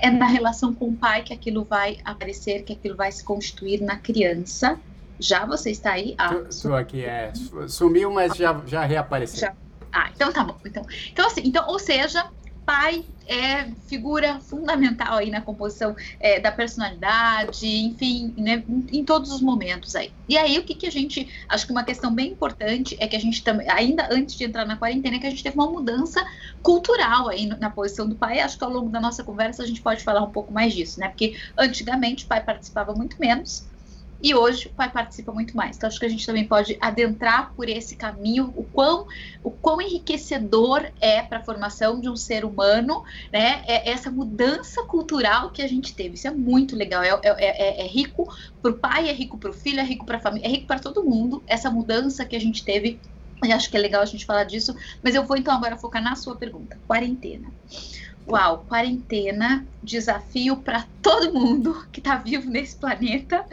é 0.02 0.12
na 0.12 0.28
relação 0.28 0.74
com 0.74 0.90
o 0.90 0.94
pai 0.94 1.24
que 1.24 1.34
aquilo 1.34 1.64
vai 1.64 1.98
aparecer, 2.04 2.64
que 2.64 2.74
aquilo 2.74 2.98
vai 2.98 3.10
se 3.10 3.24
constituir 3.24 3.80
na 3.80 3.96
criança, 3.96 4.78
já 5.24 5.46
você 5.46 5.72
está 5.72 5.94
aí? 5.94 6.16
Ah, 6.18 6.36
Estou 6.50 6.76
aqui, 6.76 7.04
é. 7.04 7.32
Sumiu, 7.68 8.12
mas 8.12 8.36
já, 8.36 8.62
já 8.66 8.84
reapareceu. 8.84 9.40
Já. 9.40 9.54
Ah, 9.92 10.10
então 10.14 10.32
tá 10.32 10.44
bom. 10.44 10.58
Então, 10.66 10.86
então, 11.12 11.28
assim, 11.28 11.42
então, 11.46 11.68
ou 11.68 11.80
seja, 11.80 12.26
pai 12.66 13.06
é 13.26 13.70
figura 13.88 14.40
fundamental 14.42 15.16
aí 15.16 15.30
na 15.30 15.40
composição 15.40 15.96
é, 16.20 16.40
da 16.40 16.52
personalidade, 16.52 17.66
enfim, 17.66 18.34
né, 18.38 18.64
em 18.92 19.06
todos 19.06 19.32
os 19.32 19.42
momentos 19.42 19.96
aí. 19.96 20.12
E 20.28 20.38
aí, 20.38 20.58
o 20.60 20.64
que, 20.64 20.76
que 20.76 20.88
a 20.88 20.92
gente. 20.92 21.30
Acho 21.48 21.66
que 21.66 21.72
uma 21.72 21.84
questão 21.84 22.14
bem 22.14 22.32
importante 22.32 22.98
é 23.00 23.08
que 23.08 23.16
a 23.16 23.20
gente 23.20 23.44
também, 23.44 23.70
ainda 23.70 24.10
antes 24.12 24.36
de 24.36 24.44
entrar 24.44 24.66
na 24.66 24.76
quarentena, 24.76 25.16
é 25.16 25.20
que 25.20 25.28
a 25.28 25.30
gente 25.30 25.44
teve 25.44 25.56
uma 25.56 25.70
mudança 25.70 26.26
cultural 26.62 27.30
aí 27.30 27.46
na 27.46 27.70
posição 27.70 28.10
do 28.10 28.16
pai. 28.16 28.40
Acho 28.40 28.58
que 28.58 28.64
ao 28.64 28.72
longo 28.72 28.90
da 28.90 29.00
nossa 29.00 29.24
conversa 29.24 29.64
a 29.64 29.68
gente 29.68 29.82
pode 29.82 30.04
falar 30.04 30.22
um 30.22 30.32
pouco 30.32 30.52
mais 30.52 30.74
disso, 30.74 31.00
né? 31.00 31.08
Porque 31.08 31.38
antigamente 31.58 32.26
o 32.26 32.28
pai 32.28 32.44
participava 32.44 32.94
muito 32.94 33.16
menos 33.20 33.66
e 34.24 34.34
hoje 34.34 34.68
o 34.68 34.70
pai 34.70 34.90
participa 34.90 35.34
muito 35.34 35.56
mais. 35.56 35.76
Então 35.76 35.86
acho 35.86 36.00
que 36.00 36.06
a 36.06 36.10
gente 36.10 36.26
também 36.26 36.48
pode 36.48 36.78
adentrar 36.80 37.54
por 37.54 37.68
esse 37.68 37.98
caminho, 37.98 38.54
o 38.56 38.64
quão, 38.64 39.06
o 39.44 39.52
quão 39.52 39.82
enriquecedor 39.82 40.90
é 41.02 41.22
para 41.22 41.40
a 41.40 41.44
formação 41.44 42.00
de 42.00 42.10
um 42.10 42.16
ser 42.16 42.46
humano, 42.46 43.04
né? 43.34 43.62
É 43.68 43.92
essa 43.92 44.10
mudança 44.10 44.82
cultural 44.86 45.52
que 45.52 45.62
a 45.62 45.68
gente 45.68 45.94
teve. 45.94 46.16
Isso 46.16 46.28
é 46.28 46.32
muito 46.32 46.74
legal. 46.74 47.04
É, 47.04 47.10
é, 47.22 47.22
é, 47.28 47.82
é 47.82 47.88
rico 47.88 48.34
para 48.62 48.72
o 48.72 48.78
pai, 48.80 49.10
é 49.10 49.14
rico 49.14 49.38
para 49.38 49.50
o 49.50 49.54
filho, 49.54 49.82
é 49.82 49.84
rico 49.84 50.06
para 50.06 50.18
a 50.18 50.22
família, 50.22 50.48
é 50.48 50.50
rico 50.50 50.68
para 50.68 50.80
todo 50.80 51.04
mundo. 51.04 51.44
Essa 51.46 51.70
mudança 51.70 52.26
que 52.26 52.38
a 52.38 52.40
gente 52.40 52.64
teve. 52.64 53.02
Eu 53.44 53.54
acho 53.54 53.70
que 53.70 53.76
é 53.76 53.80
legal 53.80 54.02
a 54.02 54.06
gente 54.06 54.26
falar 54.26 54.46
disso, 54.46 54.74
mas 55.04 55.16
eu 55.16 55.26
vou 55.26 55.36
então 55.36 55.54
agora 55.54 55.76
focar 55.76 56.02
na 56.02 56.16
sua 56.16 56.38
pergunta. 56.38 56.80
Quarentena. 56.88 57.52
Uau, 58.28 58.66
quarentena, 58.68 59.68
desafio 59.82 60.58
para 60.58 60.88
todo 61.02 61.34
mundo 61.34 61.86
que 61.92 62.00
está 62.00 62.16
vivo 62.16 62.50
nesse 62.50 62.76
planeta, 62.76 63.46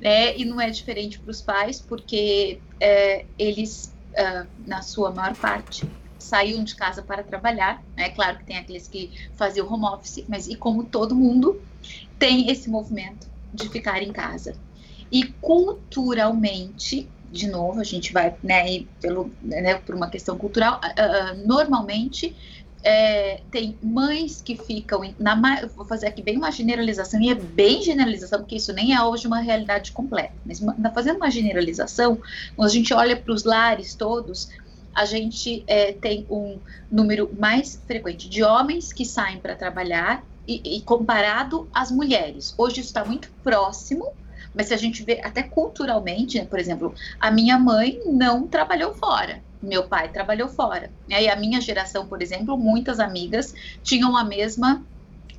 né? 0.00 0.36
E 0.36 0.44
não 0.44 0.60
é 0.60 0.70
diferente 0.70 1.18
para 1.18 1.30
os 1.30 1.42
pais, 1.42 1.80
porque 1.80 2.60
é, 2.80 3.26
eles, 3.38 3.92
na 4.66 4.82
sua 4.82 5.10
maior 5.10 5.34
parte, 5.34 5.84
saíam 6.24 6.64
de 6.64 6.74
casa 6.74 7.02
para 7.02 7.22
trabalhar. 7.22 7.82
É 7.96 8.02
né? 8.02 8.10
claro 8.10 8.38
que 8.38 8.44
tem 8.44 8.56
aqueles 8.56 8.88
que 8.88 9.12
faziam 9.34 9.70
home 9.70 9.86
office, 9.86 10.24
mas 10.28 10.46
e 10.46 10.56
como 10.56 10.84
todo 10.84 11.14
mundo, 11.14 11.60
tem 12.18 12.50
esse 12.50 12.70
movimento 12.70 13.28
de 13.52 13.68
ficar 13.68 14.02
em 14.02 14.12
casa. 14.12 14.54
E 15.12 15.24
culturalmente, 15.40 17.08
de 17.30 17.46
novo, 17.46 17.80
a 17.80 17.84
gente 17.84 18.12
vai 18.12 18.34
né, 18.42 18.84
pelo, 19.00 19.30
né, 19.42 19.74
por 19.76 19.94
uma 19.94 20.08
questão 20.08 20.36
cultural, 20.36 20.80
uh, 20.82 21.46
normalmente 21.46 22.34
é, 22.84 23.40
tem 23.50 23.78
mães 23.82 24.42
que 24.42 24.54
ficam, 24.56 25.00
na, 25.18 25.34
vou 25.74 25.86
fazer 25.86 26.06
aqui 26.06 26.22
bem 26.22 26.36
uma 26.36 26.50
generalização, 26.50 27.20
e 27.20 27.30
é 27.30 27.34
bem 27.34 27.82
generalização, 27.82 28.40
porque 28.40 28.56
isso 28.56 28.72
nem 28.74 28.94
é 28.94 29.02
hoje 29.02 29.26
uma 29.26 29.40
realidade 29.40 29.90
completa, 29.92 30.34
mas 30.44 30.62
fazendo 30.92 31.16
uma 31.16 31.30
generalização, 31.30 32.20
quando 32.54 32.68
a 32.68 32.72
gente 32.72 32.92
olha 32.92 33.16
para 33.16 33.32
os 33.32 33.44
lares 33.44 33.94
todos, 33.94 34.50
a 34.94 35.06
gente 35.06 35.64
é, 35.66 35.92
tem 35.92 36.26
um 36.30 36.58
número 36.90 37.30
mais 37.38 37.82
frequente 37.86 38.28
de 38.28 38.44
homens 38.44 38.92
que 38.92 39.04
saem 39.04 39.38
para 39.38 39.56
trabalhar 39.56 40.22
e, 40.46 40.76
e 40.76 40.80
comparado 40.82 41.68
às 41.74 41.90
mulheres. 41.90 42.54
Hoje 42.56 42.80
isso 42.80 42.90
está 42.90 43.04
muito 43.04 43.30
próximo, 43.42 44.12
mas 44.54 44.68
se 44.68 44.74
a 44.74 44.76
gente 44.76 45.02
vê 45.02 45.20
até 45.24 45.42
culturalmente, 45.42 46.38
né, 46.38 46.44
por 46.44 46.58
exemplo, 46.58 46.94
a 47.18 47.30
minha 47.30 47.58
mãe 47.58 48.00
não 48.06 48.46
trabalhou 48.46 48.94
fora, 48.94 49.42
meu 49.64 49.88
pai 49.88 50.10
trabalhou 50.10 50.48
fora. 50.48 50.92
E 51.08 51.28
a 51.28 51.36
minha 51.36 51.60
geração, 51.60 52.06
por 52.06 52.22
exemplo, 52.22 52.56
muitas 52.56 53.00
amigas 53.00 53.52
tinham 53.82 54.16
a 54.16 54.24
mesma 54.24 54.86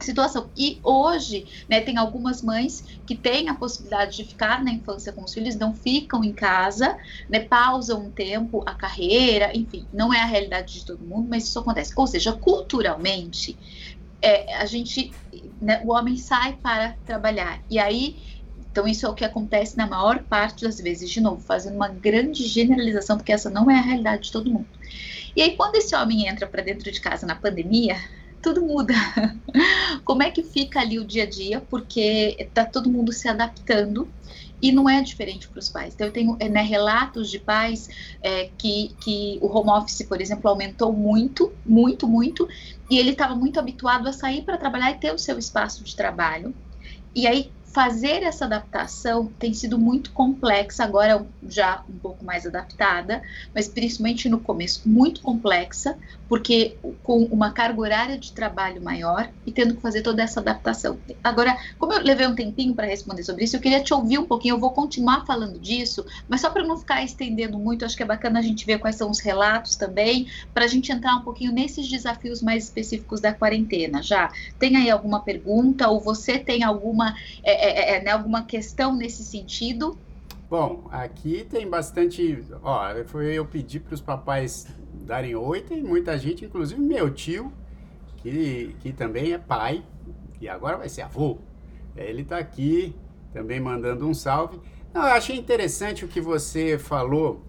situação. 0.01 0.51
E 0.55 0.79
hoje, 0.83 1.45
né, 1.69 1.81
tem 1.81 1.97
algumas 1.97 2.41
mães 2.41 2.83
que 3.05 3.15
têm 3.15 3.49
a 3.49 3.55
possibilidade 3.55 4.17
de 4.17 4.25
ficar 4.25 4.63
na 4.63 4.71
infância 4.71 5.13
com 5.13 5.23
os 5.23 5.33
filhos, 5.33 5.55
não 5.55 5.73
ficam 5.73 6.23
em 6.23 6.33
casa, 6.33 6.97
né, 7.29 7.39
pausam 7.39 8.05
um 8.07 8.11
tempo 8.11 8.63
a 8.65 8.73
carreira, 8.73 9.55
enfim, 9.55 9.87
não 9.93 10.13
é 10.13 10.19
a 10.19 10.25
realidade 10.25 10.73
de 10.73 10.85
todo 10.85 11.05
mundo, 11.05 11.27
mas 11.29 11.45
isso 11.45 11.59
acontece. 11.59 11.93
Ou 11.95 12.07
seja, 12.07 12.33
culturalmente, 12.33 13.57
é, 14.21 14.55
a 14.55 14.65
gente, 14.65 15.17
né, 15.61 15.81
o 15.85 15.91
homem 15.91 16.17
sai 16.17 16.53
para 16.57 16.97
trabalhar. 17.05 17.63
E 17.69 17.79
aí, 17.79 18.17
então 18.75 18.85
isso 18.85 19.05
é 19.05 19.09
o 19.09 19.13
que 19.13 19.23
acontece 19.23 19.77
na 19.77 19.87
maior 19.87 20.21
parte 20.23 20.65
das 20.65 20.81
vezes, 20.81 21.09
de 21.09 21.21
novo, 21.21 21.39
fazendo 21.39 21.75
uma 21.75 21.87
grande 21.87 22.45
generalização, 22.45 23.15
porque 23.15 23.31
essa 23.31 23.49
não 23.49 23.71
é 23.71 23.79
a 23.79 23.81
realidade 23.81 24.23
de 24.23 24.33
todo 24.33 24.51
mundo. 24.51 24.67
E 25.33 25.41
aí, 25.41 25.55
quando 25.55 25.75
esse 25.75 25.95
homem 25.95 26.27
entra 26.27 26.45
para 26.45 26.61
dentro 26.61 26.91
de 26.91 26.99
casa 26.99 27.25
na 27.25 27.35
pandemia, 27.35 27.95
tudo 28.41 28.61
muda. 28.61 28.93
Como 30.03 30.21
é 30.21 30.29
que 30.29 30.43
fica 30.43 30.81
ali 30.81 30.99
o 30.99 31.05
dia 31.05 31.23
a 31.23 31.25
dia? 31.25 31.61
Porque 31.61 32.35
está 32.37 32.65
todo 32.65 32.91
mundo 32.91 33.13
se 33.13 33.29
adaptando 33.29 34.09
e 34.61 34.73
não 34.73 34.89
é 34.89 35.01
diferente 35.01 35.47
para 35.47 35.59
os 35.59 35.69
pais. 35.69 35.93
Então, 35.93 36.07
eu 36.07 36.11
tenho 36.11 36.35
né, 36.35 36.61
relatos 36.61 37.31
de 37.31 37.39
pais 37.39 37.87
é, 38.21 38.49
que, 38.57 38.93
que 38.99 39.39
o 39.41 39.47
home 39.47 39.69
office, 39.69 40.05
por 40.05 40.19
exemplo, 40.19 40.49
aumentou 40.49 40.91
muito, 40.91 41.53
muito, 41.65 42.09
muito, 42.09 42.45
e 42.91 42.99
ele 42.99 43.11
estava 43.11 43.35
muito 43.35 43.57
habituado 43.57 44.05
a 44.09 44.11
sair 44.11 44.41
para 44.41 44.57
trabalhar 44.57 44.91
e 44.91 44.95
ter 44.95 45.13
o 45.13 45.17
seu 45.17 45.39
espaço 45.39 45.81
de 45.81 45.95
trabalho. 45.95 46.53
E 47.15 47.25
aí, 47.25 47.54
fazer 47.75 48.23
essa 48.23 48.45
adaptação 48.45 49.29
tem 49.37 49.53
sido 49.53 49.77
muito 49.77 50.13
complexa, 50.13 50.85
agora 50.85 51.27
já 51.45 51.83
um 51.89 51.99
pouco 51.99 52.23
mais 52.23 52.47
adaptada, 52.47 53.21
mas 53.53 53.67
principalmente 53.67 54.29
no 54.29 54.39
começo 54.39 54.87
muito 54.87 55.19
complexa, 55.19 55.97
porque 56.29 56.77
com 57.03 57.23
uma 57.25 57.51
carga 57.51 57.81
horária 57.81 58.17
de 58.17 58.31
trabalho 58.31 58.81
maior 58.81 59.29
e 59.45 59.51
tendo 59.51 59.75
que 59.75 59.81
fazer 59.81 60.01
toda 60.03 60.23
essa 60.23 60.39
adaptação. 60.39 60.97
Agora, 61.21 61.53
como 61.77 61.91
eu 61.91 62.01
levei 62.01 62.25
um 62.25 62.33
tempinho 62.33 62.73
para 62.73 62.87
responder 62.87 63.23
sobre 63.23 63.43
isso, 63.43 63.57
eu 63.57 63.59
queria 63.59 63.83
te 63.83 63.93
ouvir 63.93 64.19
um 64.19 64.25
pouquinho, 64.25 64.55
eu 64.55 64.59
vou 64.59 64.71
continuar 64.71 65.25
falando 65.25 65.59
disso, 65.59 66.05
mas 66.29 66.39
só 66.39 66.49
para 66.49 66.63
não 66.63 66.77
ficar 66.77 67.03
estendendo 67.03 67.59
muito, 67.59 67.83
acho 67.83 67.97
que 67.97 68.03
é 68.03 68.05
bacana 68.05 68.39
a 68.39 68.41
gente 68.41 68.65
ver 68.65 68.79
quais 68.79 68.95
são 68.95 69.11
os 69.11 69.19
relatos 69.19 69.75
também, 69.75 70.27
para 70.53 70.63
a 70.63 70.67
gente 70.69 70.93
entrar 70.93 71.17
um 71.17 71.23
pouquinho 71.23 71.51
nesses 71.51 71.89
desafios 71.89 72.41
mais 72.41 72.63
específicos 72.63 73.19
da 73.19 73.33
quarentena. 73.33 74.01
Já 74.01 74.31
tem 74.57 74.77
aí 74.77 74.89
alguma 74.89 75.19
pergunta 75.19 75.89
ou 75.89 75.99
você 75.99 76.39
tem 76.39 76.63
alguma 76.63 77.13
é, 77.43 77.64
é, 77.65 77.95
é, 77.95 77.97
é, 77.97 78.03
né, 78.03 78.11
alguma 78.11 78.43
questão 78.43 78.95
nesse 78.95 79.23
sentido? 79.23 79.97
Bom, 80.49 80.87
aqui 80.91 81.45
tem 81.49 81.67
bastante. 81.67 82.43
Ó, 82.61 83.03
foi 83.05 83.33
eu 83.33 83.45
pedir 83.45 83.79
para 83.79 83.95
os 83.95 84.01
papais 84.01 84.67
darem 84.93 85.35
oi, 85.35 85.61
tem 85.61 85.83
muita 85.83 86.17
gente, 86.17 86.45
inclusive 86.45 86.79
meu 86.79 87.11
tio, 87.11 87.51
que, 88.17 88.75
que 88.79 88.93
também 88.93 89.33
é 89.33 89.37
pai, 89.37 89.83
e 90.39 90.47
agora 90.47 90.77
vai 90.77 90.89
ser 90.89 91.01
avô. 91.01 91.39
Ele 91.95 92.21
está 92.21 92.37
aqui 92.37 92.95
também 93.33 93.59
mandando 93.59 94.07
um 94.07 94.13
salve. 94.13 94.59
Não, 94.93 95.01
eu 95.01 95.13
achei 95.13 95.35
interessante 95.35 96.05
o 96.05 96.07
que 96.07 96.21
você 96.21 96.77
falou 96.77 97.43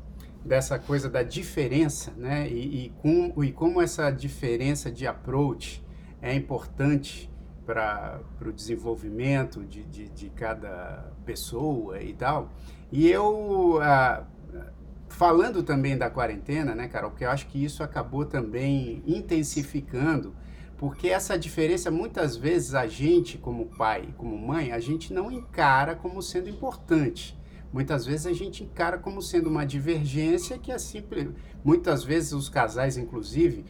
dessa 0.44 0.78
coisa 0.78 1.08
da 1.10 1.22
diferença, 1.22 2.12
né? 2.16 2.48
E, 2.48 2.86
e, 2.86 2.88
com, 3.02 3.44
e 3.44 3.52
como 3.52 3.82
essa 3.82 4.10
diferença 4.10 4.90
de 4.90 5.06
approach 5.06 5.84
é 6.22 6.34
importante 6.34 7.30
para 7.66 8.20
o 8.40 8.52
desenvolvimento 8.52 9.64
de, 9.64 9.82
de, 9.82 10.08
de, 10.08 10.30
cada 10.30 11.12
pessoa 11.24 12.00
e 12.00 12.14
tal. 12.14 12.52
E 12.92 13.10
eu, 13.10 13.80
ah, 13.82 14.24
falando 15.08 15.62
também 15.62 15.98
da 15.98 16.08
quarentena, 16.08 16.74
né, 16.74 16.86
Carol, 16.86 17.10
porque 17.10 17.24
eu 17.24 17.30
acho 17.30 17.48
que 17.48 17.62
isso 17.62 17.82
acabou 17.82 18.24
também 18.24 19.02
intensificando, 19.04 20.34
porque 20.78 21.08
essa 21.08 21.38
diferença, 21.38 21.90
muitas 21.90 22.36
vezes, 22.36 22.74
a 22.74 22.86
gente, 22.86 23.36
como 23.38 23.66
pai, 23.66 24.14
como 24.16 24.38
mãe, 24.38 24.72
a 24.72 24.78
gente 24.78 25.12
não 25.12 25.32
encara 25.32 25.96
como 25.96 26.22
sendo 26.22 26.48
importante. 26.48 27.36
Muitas 27.72 28.06
vezes 28.06 28.26
a 28.26 28.32
gente 28.32 28.62
encara 28.62 28.98
como 28.98 29.20
sendo 29.20 29.48
uma 29.48 29.64
divergência 29.64 30.58
que 30.58 30.70
é 30.70 30.78
simples. 30.78 31.28
Muitas 31.64 32.04
vezes 32.04 32.32
os 32.32 32.48
casais, 32.48 32.96
inclusive, 32.96 33.64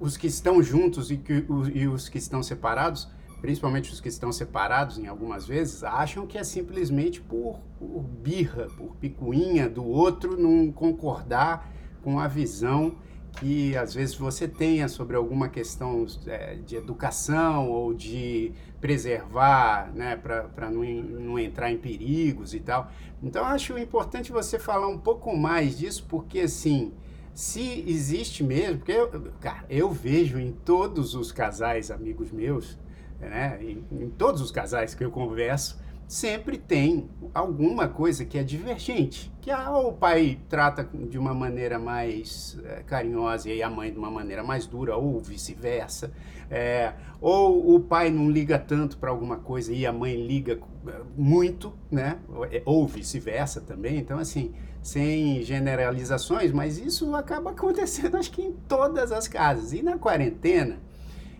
os 0.00 0.16
que 0.16 0.26
estão 0.26 0.62
juntos 0.62 1.10
e, 1.10 1.16
que, 1.16 1.44
e 1.74 1.86
os 1.86 2.08
que 2.08 2.18
estão 2.18 2.42
separados, 2.42 3.08
principalmente 3.40 3.92
os 3.92 4.00
que 4.00 4.08
estão 4.08 4.32
separados 4.32 4.98
em 4.98 5.06
algumas 5.06 5.46
vezes, 5.46 5.84
acham 5.84 6.26
que 6.26 6.38
é 6.38 6.44
simplesmente 6.44 7.20
por, 7.20 7.60
por 7.78 8.02
birra, 8.02 8.66
por 8.76 8.96
picuinha 8.96 9.68
do 9.68 9.84
outro 9.84 10.40
não 10.40 10.72
concordar 10.72 11.70
com 12.02 12.18
a 12.18 12.28
visão 12.28 12.96
que 13.38 13.76
às 13.76 13.94
vezes 13.94 14.14
você 14.14 14.46
tenha 14.46 14.88
sobre 14.88 15.16
alguma 15.16 15.48
questão 15.48 16.06
é, 16.26 16.54
de 16.54 16.76
educação 16.76 17.68
ou 17.68 17.92
de 17.92 18.52
preservar, 18.80 19.90
né, 19.92 20.16
para 20.16 20.70
não, 20.70 20.84
não 20.84 21.38
entrar 21.38 21.70
em 21.72 21.76
perigos 21.76 22.54
e 22.54 22.60
tal. 22.60 22.90
Então, 23.22 23.44
acho 23.44 23.76
importante 23.78 24.30
você 24.30 24.58
falar 24.58 24.86
um 24.86 24.98
pouco 24.98 25.36
mais 25.36 25.78
disso, 25.78 26.06
porque 26.08 26.40
assim 26.40 26.92
se 27.34 27.84
existe 27.88 28.44
mesmo, 28.44 28.78
porque 28.78 28.92
eu, 28.92 29.10
cara, 29.40 29.64
eu 29.68 29.90
vejo 29.90 30.38
em 30.38 30.52
todos 30.52 31.16
os 31.16 31.32
casais 31.32 31.90
amigos 31.90 32.30
meus, 32.30 32.78
né, 33.20 33.58
em, 33.60 33.84
em, 33.90 34.08
todos 34.08 34.40
os 34.40 34.52
casais 34.52 34.94
que 34.94 35.04
eu 35.04 35.10
converso, 35.10 35.82
sempre 36.14 36.56
tem 36.56 37.10
alguma 37.34 37.88
coisa 37.88 38.24
que 38.24 38.38
é 38.38 38.44
divergente, 38.44 39.32
que 39.40 39.50
o 39.52 39.92
pai 39.92 40.38
trata 40.48 40.88
de 41.08 41.18
uma 41.18 41.34
maneira 41.34 41.76
mais 41.76 42.56
é, 42.64 42.84
carinhosa 42.84 43.50
e 43.50 43.60
a 43.60 43.68
mãe 43.68 43.90
de 43.90 43.98
uma 43.98 44.12
maneira 44.12 44.44
mais 44.44 44.64
dura, 44.64 44.96
ou 44.96 45.18
vice-versa, 45.18 46.12
é, 46.48 46.92
ou 47.20 47.74
o 47.74 47.80
pai 47.80 48.10
não 48.10 48.30
liga 48.30 48.60
tanto 48.60 48.96
para 48.96 49.10
alguma 49.10 49.38
coisa 49.38 49.72
e 49.72 49.84
a 49.84 49.92
mãe 49.92 50.14
liga 50.14 50.60
eh, 50.86 51.00
muito, 51.16 51.72
né, 51.90 52.18
ou 52.64 52.86
vice-versa 52.86 53.60
também, 53.60 53.98
então 53.98 54.16
assim 54.16 54.54
sem 54.80 55.42
generalizações, 55.42 56.52
mas 56.52 56.78
isso 56.78 57.16
acaba 57.16 57.50
acontecendo 57.56 58.16
acho 58.16 58.30
que 58.30 58.42
em 58.42 58.52
todas 58.68 59.10
as 59.10 59.26
casas. 59.26 59.72
E 59.72 59.82
na 59.82 59.98
quarentena, 59.98 60.78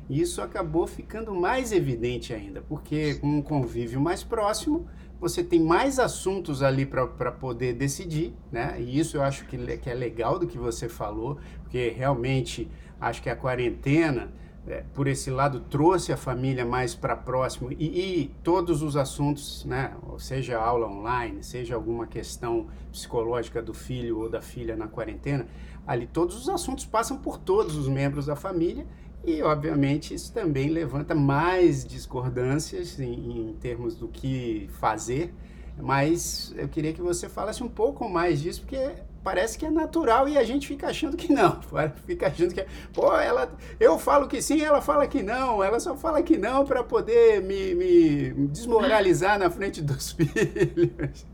isso 0.09 0.43
acabou 0.43 0.87
ficando 0.87 1.35
mais 1.35 1.73
evidente 1.73 2.33
ainda, 2.33 2.63
porque 2.63 3.15
com 3.15 3.29
um 3.29 3.43
convívio 3.43 4.01
mais 4.01 4.23
próximo, 4.23 4.87
você 5.19 5.43
tem 5.43 5.61
mais 5.61 5.99
assuntos 5.99 6.63
ali 6.63 6.85
para 6.85 7.33
poder 7.33 7.73
decidir, 7.73 8.35
né? 8.53 8.77
E 8.79 8.99
isso 8.99 9.17
eu 9.17 9.23
acho 9.23 9.47
que, 9.47 9.57
que 9.79 9.89
é 9.89 9.95
legal 9.95 10.39
do 10.39 10.47
que 10.47 10.59
você 10.59 10.89
falou, 10.89 11.39
porque 11.63 11.89
realmente 11.89 12.71
acho 13.01 13.23
que 13.23 13.31
a 13.31 13.37
quarentena 13.37 14.31
é, 14.67 14.83
por 14.95 15.07
esse 15.07 15.31
lado 15.31 15.61
trouxe 15.61 16.13
a 16.13 16.17
família 16.17 16.65
mais 16.65 16.95
para 16.95 17.15
próximo 17.15 17.71
e, 17.73 17.85
e, 17.85 18.35
todos 18.43 18.83
os 18.83 18.97
assuntos, 18.97 19.65
né, 19.65 19.95
seja 20.19 20.59
aula 20.59 20.89
online, 20.89 21.43
seja 21.43 21.75
alguma 21.75 22.07
questão 22.07 22.69
psicológica 22.91 23.63
do 23.63 23.75
filho 23.75 24.19
ou 24.19 24.31
da 24.31 24.41
filha 24.41 24.75
na 24.75 24.89
quarentena, 24.89 25.47
ali 25.87 26.07
todos 26.07 26.37
os 26.37 26.49
assuntos 26.49 26.87
passam 26.87 27.19
por 27.19 27.37
todos 27.37 27.77
os 27.77 27.89
membros 27.89 28.27
da 28.27 28.37
família 28.37 28.87
e, 29.27 29.43
obviamente, 29.43 30.15
isso 30.15 30.33
também 30.33 30.69
levanta 30.69 31.15
mais 31.15 31.85
discordâncias 31.85 33.01
em, 33.01 33.51
em 33.51 33.53
termos 33.55 33.95
do 33.95 34.09
que 34.09 34.69
fazer. 34.79 35.33
Mas 35.77 36.55
eu 36.57 36.69
queria 36.69 36.93
que 36.93 37.03
você 37.03 37.29
falasse 37.29 37.63
um 37.63 37.69
pouco 37.69 38.09
mais 38.09 38.41
disso, 38.41 38.61
porque 38.61 38.79
parece 39.25 39.59
que 39.59 39.65
é 39.65 39.71
natural 39.71 40.29
e 40.29 40.37
a 40.37 40.45
gente 40.45 40.69
fica 40.69 40.89
achando 40.89 41.17
que 41.17 41.33
não. 41.33 41.61
Fica 42.07 42.29
achando 42.29 42.53
que, 42.55 42.61
é, 42.61 42.67
pô, 42.93 43.17
ela, 43.17 43.51
eu 43.81 43.99
falo 43.99 44.29
que 44.29 44.41
sim, 44.43 44.61
ela 44.61 44.83
fala 44.83 45.09
que 45.09 45.23
não. 45.23 45.65
Ela 45.65 45.81
só 45.81 45.97
fala 45.97 46.23
que 46.23 46.37
não 46.37 46.65
para 46.65 46.85
poder 46.85 47.43
me, 47.43 47.75
me, 47.75 48.31
desmoralizar 48.49 49.39
na 49.39 49.51
frente 49.51 49.81
dos 49.81 50.13
filhos. 50.13 51.27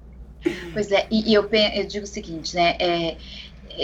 Pois 0.73 0.91
é, 0.91 1.07
e, 1.11 1.31
e 1.31 1.35
eu, 1.35 1.47
eu, 1.75 1.87
digo 1.87 2.05
o 2.05 2.09
seguinte, 2.09 2.55
né? 2.57 2.77
É, 2.79 3.19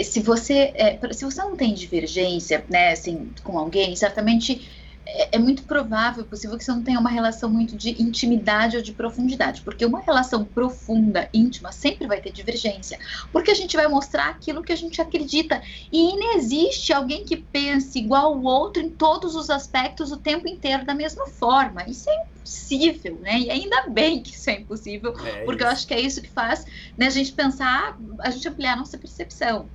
se 0.03 0.19
você, 0.21 0.71
é, 0.75 0.99
se 1.11 1.23
você 1.25 1.41
não 1.41 1.55
tem 1.55 1.73
divergência, 1.73 2.63
né, 2.69 2.91
assim, 2.91 3.31
com 3.43 3.57
alguém, 3.57 3.95
certamente 3.95 4.67
é, 5.09 5.37
é, 5.37 5.39
muito 5.39 5.63
provável, 5.63 6.25
possível 6.25 6.57
que 6.57 6.63
você 6.63 6.71
não 6.71 6.83
tenha 6.83 6.99
uma 6.99 7.09
relação 7.09 7.49
muito 7.49 7.77
de 7.77 8.01
intimidade 8.01 8.75
ou 8.75 8.83
de 8.83 8.91
profundidade, 8.91 9.61
porque 9.61 9.85
uma 9.85 10.01
relação 10.01 10.43
profunda, 10.43 11.29
íntima, 11.33 11.71
sempre 11.71 12.05
vai 12.05 12.19
ter 12.19 12.31
divergência, 12.31 12.99
porque 13.31 13.49
a 13.49 13.55
gente 13.55 13.77
vai 13.77 13.87
mostrar 13.87 14.29
aquilo 14.29 14.61
que 14.61 14.73
a 14.73 14.75
gente 14.75 15.01
acredita 15.01 15.61
e 15.91 16.15
não 16.17 16.35
existe 16.35 16.91
alguém 16.91 17.23
que 17.23 17.37
pense 17.37 17.97
igual 17.97 18.37
o 18.37 18.43
outro 18.43 18.83
em 18.83 18.89
todos 18.89 19.33
os 19.33 19.49
aspectos 19.49 20.11
o 20.11 20.17
tempo 20.17 20.47
inteiro 20.47 20.85
da 20.85 20.93
mesma 20.93 21.25
forma. 21.27 21.83
Isso 21.87 22.09
é 22.09 22.23
impossível, 22.23 23.17
né? 23.21 23.39
E 23.39 23.49
ainda 23.49 23.87
bem 23.87 24.21
que 24.21 24.35
isso 24.35 24.49
é 24.49 24.59
impossível, 24.59 25.13
é 25.25 25.45
porque 25.45 25.63
isso. 25.63 25.69
eu 25.69 25.71
acho 25.71 25.87
que 25.87 25.93
é 25.93 26.01
isso 26.01 26.21
que 26.21 26.29
faz 26.29 26.65
né, 26.97 27.07
a 27.07 27.11
gente 27.11 27.31
pensar, 27.31 27.97
a 28.19 28.29
gente 28.29 28.47
ampliar 28.47 28.73
a 28.73 28.77
nossa 28.77 28.97
percepção. 28.97 29.69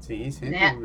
Sim, 0.00 0.30
sim. 0.30 0.46
Né? 0.46 0.76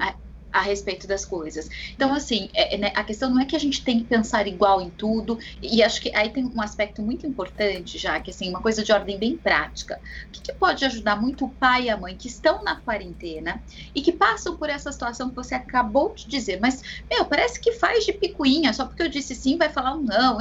A 0.51 0.61
respeito 0.61 1.07
das 1.07 1.25
coisas. 1.25 1.67
Então, 1.93 2.13
assim, 2.13 2.49
é, 2.53 2.77
né, 2.77 2.91
a 2.95 3.03
questão 3.03 3.29
não 3.29 3.39
é 3.41 3.45
que 3.45 3.55
a 3.55 3.59
gente 3.59 3.83
tem 3.83 3.99
que 3.99 4.05
pensar 4.05 4.47
igual 4.47 4.81
em 4.81 4.89
tudo, 4.89 5.37
e 5.61 5.81
acho 5.83 6.01
que 6.01 6.13
aí 6.15 6.29
tem 6.29 6.45
um 6.45 6.61
aspecto 6.61 7.01
muito 7.01 7.25
importante, 7.25 7.97
já 7.97 8.19
que, 8.19 8.31
assim, 8.31 8.49
uma 8.49 8.61
coisa 8.61 8.83
de 8.83 8.91
ordem 8.91 9.17
bem 9.19 9.37
prática. 9.37 9.99
O 10.27 10.31
que, 10.31 10.41
que 10.41 10.53
pode 10.53 10.83
ajudar 10.85 11.19
muito 11.19 11.45
o 11.45 11.49
pai 11.49 11.83
e 11.85 11.89
a 11.89 11.97
mãe 11.97 12.15
que 12.15 12.27
estão 12.27 12.63
na 12.63 12.75
quarentena 12.81 13.63
e 13.95 14.01
que 14.01 14.11
passam 14.11 14.57
por 14.57 14.69
essa 14.69 14.91
situação 14.91 15.29
que 15.29 15.35
você 15.35 15.55
acabou 15.55 16.13
de 16.15 16.27
dizer, 16.27 16.59
mas, 16.59 16.81
meu, 17.09 17.25
parece 17.25 17.59
que 17.59 17.73
faz 17.73 18.05
de 18.05 18.13
picuinha, 18.13 18.73
só 18.73 18.85
porque 18.85 19.03
eu 19.03 19.09
disse 19.09 19.35
sim 19.35 19.57
vai 19.57 19.69
falar 19.69 19.95
um 19.95 20.03
não. 20.03 20.37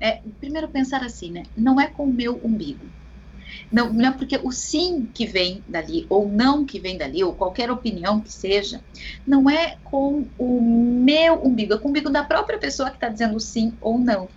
É, 0.00 0.22
primeiro 0.40 0.68
pensar 0.68 1.02
assim, 1.02 1.30
né? 1.30 1.44
Não 1.56 1.80
é 1.80 1.86
com 1.86 2.04
o 2.04 2.12
meu 2.12 2.40
umbigo 2.44 2.92
não, 3.70 3.92
não 3.92 4.08
é 4.08 4.12
porque 4.12 4.38
o 4.42 4.50
sim 4.50 5.08
que 5.12 5.26
vem 5.26 5.62
dali, 5.68 6.06
ou 6.08 6.28
não 6.28 6.64
que 6.64 6.78
vem 6.78 6.96
dali, 6.96 7.24
ou 7.24 7.34
qualquer 7.34 7.70
opinião 7.70 8.20
que 8.20 8.32
seja, 8.32 8.80
não 9.26 9.48
é 9.48 9.76
com 9.84 10.24
o 10.38 10.60
meu 10.60 11.44
umbigo, 11.44 11.74
é 11.74 11.78
com 11.78 11.88
o 11.88 11.90
umbigo 11.90 12.10
da 12.10 12.24
própria 12.24 12.58
pessoa 12.58 12.90
que 12.90 12.96
está 12.96 13.08
dizendo 13.08 13.38
sim 13.40 13.72
ou 13.80 13.98
não. 13.98 14.28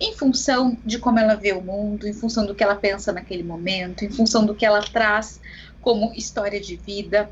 Em 0.00 0.14
função 0.14 0.76
de 0.84 0.98
como 0.98 1.18
ela 1.18 1.34
vê 1.34 1.52
o 1.52 1.60
mundo, 1.60 2.06
em 2.06 2.12
função 2.12 2.44
do 2.44 2.54
que 2.54 2.62
ela 2.62 2.74
pensa 2.74 3.12
naquele 3.12 3.42
momento, 3.42 4.04
em 4.04 4.10
função 4.10 4.44
do 4.44 4.54
que 4.54 4.66
ela 4.66 4.82
traz 4.82 5.40
como 5.80 6.12
história 6.14 6.60
de 6.60 6.76
vida, 6.76 7.30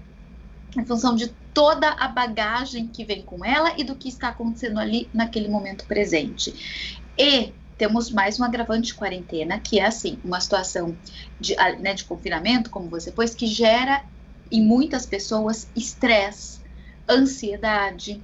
em 0.77 0.85
função 0.85 1.15
de 1.15 1.29
toda 1.53 1.89
a 1.91 2.09
bagagem 2.09 2.87
que 2.87 3.05
vem 3.05 3.23
com 3.23 3.45
ela 3.45 3.75
e 3.77 3.85
do 3.85 3.95
que 3.95 4.09
está 4.09 4.29
acontecendo 4.29 4.79
ali 4.79 5.09
naquele 5.13 5.49
momento 5.49 5.85
presente. 5.87 7.03
E 7.19 7.53
temos 7.77 8.11
mais 8.11 8.39
um 8.39 8.45
agravante 8.45 8.89
de 8.89 8.95
quarentena, 8.95 9.59
que 9.61 9.79
é 9.79 9.87
assim, 9.87 10.21
uma 10.25 10.41
situação 10.41 10.99
de, 11.39 11.55
né, 11.81 11.95
de 11.95 12.05
confinamento, 12.05 12.71
como 12.71 12.89
você 12.89 13.11
pôs, 13.11 13.35
que 13.35 13.47
gera 13.47 14.05
em 14.51 14.63
muitas 14.65 15.07
pessoas 15.07 15.71
estresse, 15.75 16.61
ansiedade. 17.09 18.23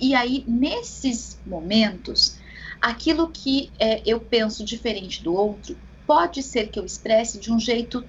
E 0.00 0.14
aí, 0.14 0.44
nesses 0.48 1.40
momentos, 1.44 2.38
aquilo 2.80 3.30
que 3.30 3.72
é, 3.78 4.02
eu 4.06 4.20
penso 4.20 4.64
diferente 4.64 5.22
do 5.22 5.34
outro, 5.34 5.78
pode 6.06 6.42
ser 6.42 6.68
que 6.68 6.78
eu 6.78 6.84
expresse 6.84 7.38
de 7.38 7.52
um 7.52 7.58
jeito 7.58 8.08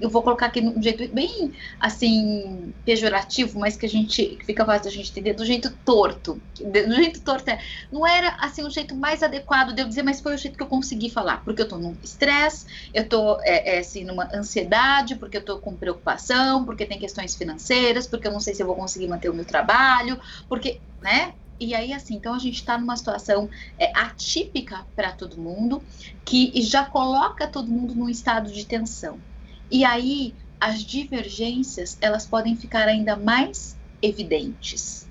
eu 0.00 0.08
vou 0.10 0.22
colocar 0.22 0.46
aqui 0.46 0.60
de 0.60 0.68
um 0.68 0.82
jeito 0.82 1.12
bem 1.12 1.52
assim 1.80 2.74
pejorativo, 2.84 3.58
mas 3.58 3.76
que 3.76 3.86
a 3.86 3.88
gente 3.88 4.38
fica 4.44 4.64
fácil 4.64 4.84
da 4.84 4.90
gente 4.90 5.10
entender, 5.10 5.34
do 5.34 5.44
jeito 5.44 5.76
torto. 5.84 6.42
Do 6.60 6.94
jeito 6.94 7.20
torto 7.22 7.50
é, 7.50 7.58
não 7.90 8.06
era 8.06 8.36
assim 8.40 8.64
o 8.64 8.70
jeito 8.70 8.94
mais 8.94 9.22
adequado 9.22 9.74
de 9.74 9.82
eu 9.82 9.88
dizer, 9.88 10.02
mas 10.02 10.20
foi 10.20 10.34
o 10.34 10.38
jeito 10.38 10.56
que 10.56 10.62
eu 10.62 10.68
consegui 10.68 11.10
falar, 11.10 11.38
porque 11.44 11.62
eu 11.62 11.68
tô 11.68 11.78
num 11.78 11.98
estresse, 12.02 12.64
eu 12.92 13.08
tô 13.08 13.40
é, 13.42 13.76
é, 13.76 13.78
assim 13.80 14.04
numa 14.04 14.28
ansiedade, 14.34 15.16
porque 15.16 15.36
eu 15.38 15.44
tô 15.44 15.58
com 15.58 15.76
preocupação, 15.76 16.64
porque 16.64 16.86
tem 16.86 16.98
questões 16.98 17.34
financeiras, 17.36 18.06
porque 18.06 18.26
eu 18.28 18.32
não 18.32 18.40
sei 18.40 18.54
se 18.54 18.62
eu 18.62 18.66
vou 18.66 18.76
conseguir 18.76 19.08
manter 19.08 19.28
o 19.28 19.34
meu 19.34 19.44
trabalho, 19.44 20.20
porque, 20.48 20.82
né? 21.02 21.34
E 21.60 21.74
aí, 21.74 21.92
assim, 21.92 22.14
então 22.14 22.34
a 22.34 22.38
gente 22.38 22.54
está 22.56 22.78
numa 22.78 22.96
situação 22.96 23.48
é, 23.76 23.90
atípica 23.98 24.86
para 24.94 25.12
todo 25.12 25.40
mundo, 25.42 25.84
que 26.24 26.62
já 26.62 26.84
coloca 26.84 27.48
todo 27.48 27.70
mundo 27.70 27.94
num 27.96 28.08
estado 28.08 28.52
de 28.52 28.64
tensão. 28.64 29.20
E 29.70 29.84
aí 29.84 30.34
as 30.60 30.82
divergências 30.82 31.96
elas 32.00 32.26
podem 32.26 32.56
ficar 32.56 32.88
ainda 32.88 33.16
mais 33.16 33.78
evidentes, 34.02 35.08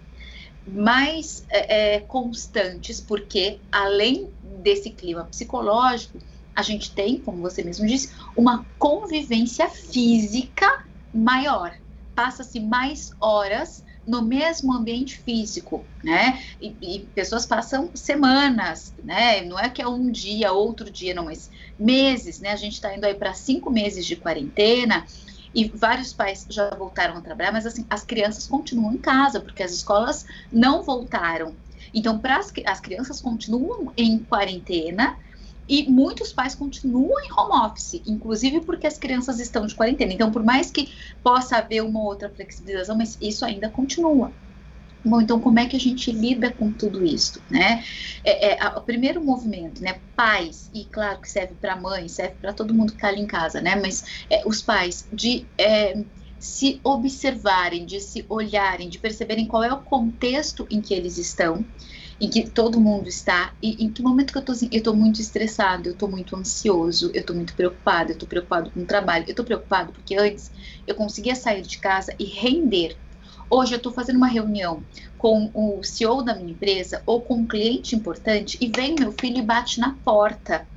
mais 0.66 1.46
é, 1.50 1.96
é, 1.96 2.00
constantes, 2.02 3.00
porque 3.00 3.60
além 3.72 4.30
desse 4.62 4.90
clima 4.90 5.26
psicológico, 5.26 6.20
a 6.56 6.62
gente 6.62 6.92
tem, 6.94 7.22
como 7.22 7.42
você 7.42 7.64
mesmo 7.64 7.86
disse, 7.86 8.12
uma 8.36 8.66
convivência 8.78 9.70
física 9.70 10.68
maior. 11.14 11.74
Passa-se 12.16 12.60
mais 12.60 13.12
horas 13.22 13.84
no 14.08 14.24
mesmo 14.24 14.74
ambiente 14.74 15.18
físico, 15.18 15.86
né? 16.02 16.42
E, 16.62 16.78
e, 16.82 17.00
pessoas 17.08 17.46
passam 17.46 17.92
semanas, 17.94 18.94
né? 19.04 19.42
Não 19.42 19.60
é 19.60 19.70
que 19.70 19.82
é 19.82 19.88
um 19.88 20.10
dia, 20.10 20.54
outro 20.54 20.90
dia, 20.90 21.14
não, 21.14 21.26
mas 21.26 21.52
meses, 21.78 22.40
né? 22.40 22.52
A 22.52 22.56
gente 22.56 22.74
está 22.74 22.96
indo 22.96 23.04
aí 23.04 23.14
para 23.14 23.34
cinco 23.34 23.70
meses 23.70 24.06
de 24.06 24.16
quarentena 24.16 25.06
e 25.54 25.66
vários 25.68 26.14
pais 26.14 26.46
já 26.50 26.70
voltaram 26.70 27.18
a 27.18 27.22
trabalhar, 27.22 27.52
mas 27.52 27.66
assim, 27.66 27.86
as 27.90 28.06
crianças 28.06 28.48
continuam 28.48 28.94
em 28.94 28.98
casa, 28.98 29.42
porque 29.42 29.64
as 29.64 29.74
escolas 29.74 30.26
não 30.52 30.84
voltaram. 30.84 31.58
Então, 31.94 32.18
para 32.18 32.38
as, 32.38 32.54
as 32.66 32.80
crianças 32.80 33.20
continuam 33.20 33.92
em 33.98 34.20
quarentena, 34.20 35.18
e 35.68 35.90
muitos 35.90 36.32
pais 36.32 36.56
continuam 36.56 37.20
em 37.24 37.32
home 37.32 37.66
office, 37.66 38.02
inclusive 38.06 38.62
porque 38.62 38.88
as 38.88 38.98
crianças 38.98 39.40
estão 39.40 39.66
de 39.66 39.76
quarentena. 39.76 40.14
Então, 40.14 40.32
por 40.32 40.44
mais 40.44 40.72
que 40.72 40.90
possa 41.24 41.58
haver 41.58 41.84
uma 41.84 42.02
outra 42.02 42.30
flexibilização, 42.30 42.98
mas 42.98 43.18
isso 43.22 43.44
ainda 43.44 43.70
continua. 43.70 44.32
Bom, 45.04 45.22
então 45.22 45.40
como 45.40 45.60
é 45.60 45.66
que 45.66 45.76
a 45.76 45.80
gente 45.80 46.12
lida 46.12 46.52
com 46.52 46.72
tudo 46.72 47.06
isso, 47.06 47.42
né? 47.50 47.84
É, 48.24 48.52
é, 48.52 48.62
a, 48.62 48.78
o 48.78 48.82
primeiro 48.82 49.24
movimento, 49.24 49.82
né? 49.82 50.02
Pais, 50.16 50.70
e 50.74 50.86
claro 50.86 51.22
que 51.22 51.30
serve 51.30 51.56
para 51.56 51.76
mãe, 51.76 52.08
serve 52.08 52.36
para 52.42 52.52
todo 52.52 52.74
mundo 52.74 52.92
que 52.92 52.98
está 52.98 53.08
ali 53.08 53.22
em 53.22 53.28
casa, 53.28 53.62
né? 53.62 53.76
Mas 53.76 54.26
é, 54.30 54.42
os 54.46 54.62
pais 54.62 55.08
de 55.14 55.46
é, 55.58 56.04
se 56.40 56.82
observarem, 56.84 57.86
de 57.86 58.00
se 58.00 58.26
olharem, 58.28 58.90
de 58.90 59.00
perceberem 59.00 59.48
qual 59.48 59.64
é 59.64 59.74
o 59.74 59.82
contexto 59.82 60.68
em 60.70 60.82
que 60.82 60.94
eles 60.94 61.18
estão 61.18 61.66
em 62.20 62.30
que 62.30 62.50
todo 62.50 62.82
mundo 62.82 63.08
está, 63.08 63.54
e 63.62 63.84
em 63.84 63.92
que 63.92 64.02
momento 64.02 64.32
que 64.32 64.38
eu 64.40 64.46
tô, 64.46 64.52
assim, 64.52 64.70
eu 64.72 64.82
tô 64.82 64.94
muito 64.94 65.22
estressado, 65.22 65.90
eu 65.90 65.96
tô 65.96 66.08
muito 66.08 66.36
ansioso, 66.36 67.12
eu 67.14 67.26
tô 67.26 67.34
muito 67.34 67.56
preocupado, 67.56 68.12
eu 68.12 68.18
tô 68.18 68.26
preocupado 68.26 68.72
com 68.72 68.82
o 68.82 68.86
trabalho, 68.86 69.26
eu 69.28 69.36
tô 69.36 69.44
preocupado 69.44 69.92
porque 69.94 70.16
antes 70.16 70.52
eu 70.86 70.96
conseguia 70.96 71.36
sair 71.36 71.62
de 71.62 71.78
casa 71.80 72.14
e 72.20 72.26
render. 72.26 72.98
Hoje 73.50 73.76
eu 73.76 73.80
tô 73.80 73.92
fazendo 73.92 74.18
uma 74.18 74.28
reunião 74.28 74.84
com 75.18 75.52
o 75.54 75.84
CEO 75.84 76.24
da 76.24 76.36
minha 76.36 76.52
empresa 76.52 77.02
ou 77.06 77.22
com 77.22 77.36
um 77.36 77.48
cliente 77.48 77.96
importante 77.96 78.58
e 78.60 78.72
vem 78.76 78.96
meu 79.00 79.12
filho 79.12 79.38
e 79.38 79.42
bate 79.42 79.80
na 79.80 79.98
porta. 80.04 80.68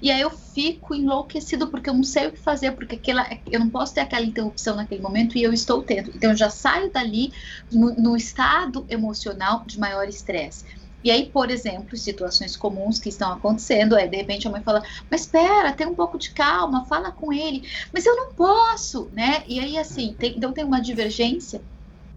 E 0.00 0.10
aí 0.10 0.20
eu 0.20 0.30
fico 0.30 0.94
enlouquecido 0.94 1.70
porque 1.70 1.88
eu 1.88 1.94
não 1.94 2.02
sei 2.02 2.26
o 2.26 2.32
que 2.32 2.38
fazer, 2.38 2.72
porque 2.72 2.96
aquela, 2.96 3.26
eu 3.50 3.60
não 3.60 3.70
posso 3.70 3.94
ter 3.94 4.00
aquela 4.00 4.24
interrupção 4.26 4.76
naquele 4.76 5.00
momento 5.00 5.36
e 5.38 5.42
eu 5.42 5.52
estou 5.52 5.82
tendo. 5.82 6.10
Então 6.14 6.30
eu 6.30 6.36
já 6.36 6.50
saio 6.50 6.92
dali 6.92 7.32
no, 7.70 7.94
no 7.96 8.16
estado 8.16 8.84
emocional 8.88 9.64
de 9.66 9.78
maior 9.78 10.08
estresse. 10.08 10.64
E 11.04 11.10
aí, 11.10 11.26
por 11.26 11.50
exemplo, 11.50 11.96
situações 11.96 12.56
comuns 12.56 12.98
que 12.98 13.08
estão 13.08 13.32
acontecendo 13.32 13.96
é, 13.96 14.06
de 14.06 14.16
repente, 14.16 14.46
a 14.46 14.50
mãe 14.50 14.62
fala, 14.62 14.82
mas 15.10 15.22
espera, 15.22 15.72
tem 15.72 15.86
um 15.86 15.94
pouco 15.94 16.18
de 16.18 16.30
calma, 16.30 16.84
fala 16.84 17.10
com 17.10 17.32
ele, 17.32 17.68
mas 17.92 18.06
eu 18.06 18.16
não 18.16 18.32
posso, 18.32 19.10
né? 19.12 19.42
E 19.48 19.58
aí, 19.58 19.78
assim, 19.78 20.14
tem, 20.18 20.36
então 20.36 20.52
tem 20.52 20.64
uma 20.64 20.80
divergência 20.80 21.60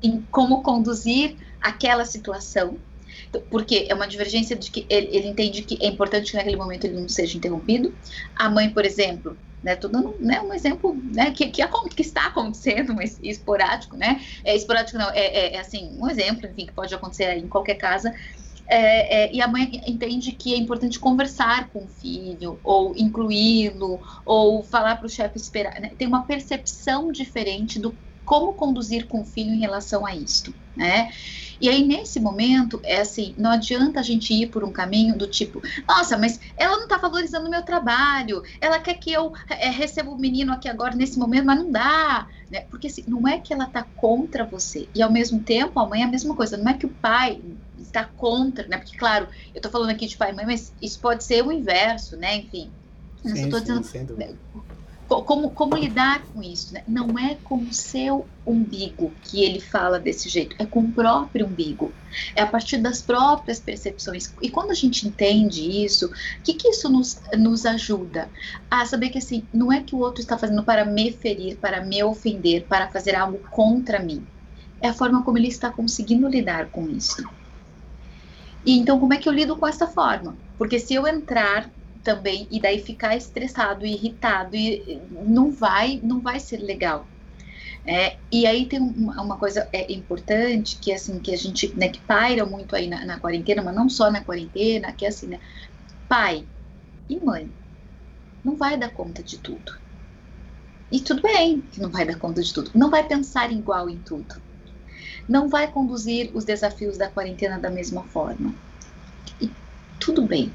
em 0.04 0.22
como 0.32 0.62
conduzir 0.62 1.36
aquela 1.62 2.06
situação, 2.06 2.78
porque 3.50 3.88
é 3.90 3.94
uma 3.94 4.08
divergência 4.08 4.56
de 4.56 4.70
que 4.70 4.86
ele, 4.90 5.08
ele, 5.12 5.28
entende 5.28 5.62
que 5.64 5.84
é 5.84 5.88
importante 5.88 6.32
que 6.32 6.38
naquele 6.38 6.56
momento 6.56 6.86
ele 6.86 7.00
não 7.00 7.10
seja 7.10 7.38
interrompido. 7.38 7.94
A 8.36 8.50
mãe, 8.50 8.70
por 8.70 8.86
exemplo, 8.86 9.38
né, 9.64 9.74
estou 9.74 9.90
dando 9.90 10.16
né, 10.20 10.40
um 10.42 10.54
exemplo 10.54 10.96
né, 11.12 11.32
que, 11.32 11.48
que, 11.48 11.64
que, 11.96 12.02
está 12.02 12.28
acontecendo, 12.28 12.94
mas 12.94 13.18
esporádico, 13.24 13.98
né? 13.98 14.22
É 14.44 14.56
esporádico 14.56 14.98
não, 14.98 15.10
é, 15.10 15.26
é, 15.26 15.56
é 15.56 15.60
assim, 15.60 15.98
um 16.00 16.08
exemplo, 16.08 16.46
enfim, 16.46 16.68
que 16.68 16.72
pode 16.72 16.94
acontecer 16.94 17.36
em 17.38 17.48
qualquer 17.48 17.76
casa, 17.76 18.14
é, 18.68 19.26
é, 19.26 19.34
e 19.34 19.42
a 19.42 19.48
mãe 19.48 19.82
entende 19.86 20.32
que 20.32 20.54
é 20.54 20.58
importante 20.58 21.00
conversar 21.00 21.70
com 21.70 21.86
o 21.86 21.88
filho, 21.88 22.60
ou 22.64 22.96
incluí-lo, 22.96 24.00
ou 24.26 24.64
falar 24.64 24.96
para 24.98 25.06
o 25.06 25.10
chefe 25.10 25.38
esperar. 25.38 25.80
Né? 25.80 25.92
Tem 25.98 26.08
uma 26.08 26.24
percepção 26.24 27.12
diferente 27.12 27.80
do 27.80 27.96
como 28.26 28.54
conduzir 28.54 29.08
com 29.08 29.22
o 29.22 29.26
filho 29.26 29.54
em 29.54 29.60
relação 29.60 30.06
a 30.06 30.16
isto, 30.16 30.54
né? 30.76 31.12
E 31.62 31.70
aí, 31.70 31.86
nesse 31.86 32.20
momento, 32.20 32.82
é 32.84 33.00
assim, 33.00 33.34
não 33.38 33.52
adianta 33.52 34.00
a 34.00 34.04
gente 34.04 34.34
ir 34.34 34.48
por 34.48 34.64
um 34.64 34.72
caminho 34.72 35.18
do 35.18 35.28
tipo, 35.28 35.62
nossa, 35.88 36.18
mas 36.18 36.40
ela 36.58 36.76
não 36.76 36.84
está 36.84 36.98
valorizando 36.98 37.48
o 37.48 37.50
meu 37.52 37.62
trabalho, 37.64 38.44
ela 38.60 38.80
quer 38.80 38.96
que 38.96 39.12
eu 39.14 39.32
é, 39.48 39.70
receba 39.70 40.10
o 40.10 40.18
menino 40.18 40.52
aqui 40.52 40.68
agora, 40.68 40.96
nesse 40.96 41.18
momento, 41.18 41.46
mas 41.46 41.60
não 41.60 41.72
dá, 41.72 42.28
né? 42.50 42.62
Porque 42.62 42.88
assim, 42.88 43.04
não 43.08 43.28
é 43.28 43.40
que 43.40 43.54
ela 43.54 43.66
está 43.66 43.84
contra 43.84 44.44
você, 44.44 44.90
e 44.94 45.02
ao 45.02 45.12
mesmo 45.12 45.40
tempo, 45.42 45.80
a 45.80 45.88
mãe 45.88 46.02
é 46.02 46.06
a 46.06 46.10
mesma 46.10 46.36
coisa, 46.36 46.58
não 46.58 46.72
é 46.72 46.74
que 46.74 46.88
o 46.88 46.90
pai 46.90 47.42
está 47.80 48.06
contra, 48.06 48.68
né? 48.68 48.78
Porque, 48.78 48.98
claro, 48.98 49.28
eu 49.54 49.58
estou 49.58 49.72
falando 49.72 49.90
aqui 49.90 50.08
de 50.08 50.18
pai 50.18 50.32
e 50.32 50.34
mãe, 50.34 50.46
mas 50.46 50.74
isso 50.82 51.00
pode 51.00 51.24
ser 51.24 51.46
o 51.46 51.52
inverso, 51.52 52.18
né? 52.18 52.38
Enfim. 52.38 52.70
Sim, 53.24 53.30
eu 53.30 53.58
estou 53.58 53.80
dizendo. 53.80 54.16
Né, 54.16 54.36
como, 55.08 55.52
como 55.52 55.76
lidar 55.76 56.24
com 56.34 56.42
isso? 56.42 56.74
Né? 56.74 56.84
Não 56.88 57.18
é 57.18 57.36
com 57.44 57.58
o 57.58 57.74
seu 57.74 58.26
umbigo 58.46 59.12
que 59.24 59.44
ele 59.44 59.60
fala 59.60 60.00
desse 60.00 60.30
jeito, 60.30 60.56
é 60.58 60.66
com 60.66 60.80
o 60.80 60.92
próprio 60.92 61.46
umbigo. 61.46 61.94
É 62.36 62.42
a 62.42 62.48
partir 62.48 62.78
das 62.78 63.02
próprias 63.02 63.60
percepções. 63.60 64.34
E 64.42 64.50
quando 64.50 64.72
a 64.72 64.74
gente 64.74 65.08
entende 65.08 65.84
isso, 65.84 66.08
o 66.08 66.12
que, 66.44 66.54
que 66.54 66.70
isso 66.70 66.90
nos, 66.90 67.22
nos 67.38 67.66
ajuda? 67.66 68.30
A 68.72 68.86
saber 68.86 69.10
que 69.10 69.18
assim, 69.18 69.44
não 69.54 69.72
é 69.72 69.84
que 69.84 69.94
o 69.94 70.00
outro 70.00 70.22
está 70.22 70.38
fazendo 70.38 70.64
para 70.64 70.86
me 70.86 71.12
ferir, 71.12 71.58
para 71.58 71.86
me 71.86 72.04
ofender, 72.04 72.66
para 72.66 72.88
fazer 72.88 73.16
algo 73.16 73.38
contra 73.52 74.00
mim. 74.00 74.26
É 74.82 74.90
a 74.90 74.94
forma 74.94 75.24
como 75.24 75.38
ele 75.38 75.48
está 75.48 75.70
conseguindo 75.70 76.28
lidar 76.28 76.68
com 76.68 76.90
isso. 76.90 77.28
E 78.66 78.78
então, 78.78 79.00
como 79.00 79.14
é 79.14 79.18
que 79.18 79.30
eu 79.30 79.34
lido 79.34 79.56
com 79.56 79.68
essa 79.68 79.88
forma? 79.88 80.36
Porque 80.58 80.80
se 80.80 80.94
eu 80.94 81.08
entrar 81.08 81.70
também 82.04 82.48
e 82.52 82.60
daí 82.60 82.80
ficar 82.80 83.16
estressado 83.16 83.86
irritado 83.86 84.56
e 84.56 85.02
não 85.12 85.52
vai, 85.52 86.00
não 86.04 86.22
vai 86.22 86.40
ser 86.40 86.58
legal. 86.58 87.08
É, 87.86 88.18
e 88.32 88.48
aí 88.48 88.68
tem 88.68 88.80
uma, 88.80 89.22
uma, 89.22 89.38
coisa 89.38 89.70
é, 89.72 89.92
importante 89.94 90.78
que 90.78 90.92
assim 90.92 91.20
que 91.20 91.32
a 91.32 91.38
gente 91.38 91.76
né, 91.76 91.90
que 91.90 92.00
paira 92.00 92.44
muito 92.44 92.76
aí 92.76 92.88
na, 92.88 93.06
na, 93.06 93.20
quarentena, 93.20 93.62
mas 93.62 93.76
não 93.76 93.88
só 93.88 94.10
na 94.10 94.24
quarentena, 94.24 94.92
que 94.92 95.06
é 95.06 95.10
assim, 95.10 95.28
né, 95.28 95.40
pai 96.08 96.48
e 97.08 97.20
mãe 97.20 97.52
não 98.44 98.56
vai 98.56 98.78
dar 98.78 98.90
conta 98.90 99.22
de 99.24 99.38
tudo. 99.40 99.72
E 100.92 101.00
tudo 101.02 101.22
bem 101.22 101.62
que 101.62 101.80
não 101.80 101.92
vai 101.92 102.06
dar 102.06 102.18
conta 102.18 102.42
de 102.42 102.54
tudo. 102.54 102.72
Não 102.74 102.90
vai 102.90 103.08
pensar 103.08 103.52
igual 103.52 103.90
em 103.90 104.00
tudo. 104.00 104.36
Não 105.28 105.50
vai 105.50 105.68
conduzir 105.72 106.32
os 106.34 106.46
desafios 106.46 106.98
da 106.98 107.10
quarentena 107.10 107.60
da 107.60 107.70
mesma 107.70 108.04
forma. 108.04 108.54
E 109.42 109.50
tudo 110.00 110.22
bem. 110.22 110.52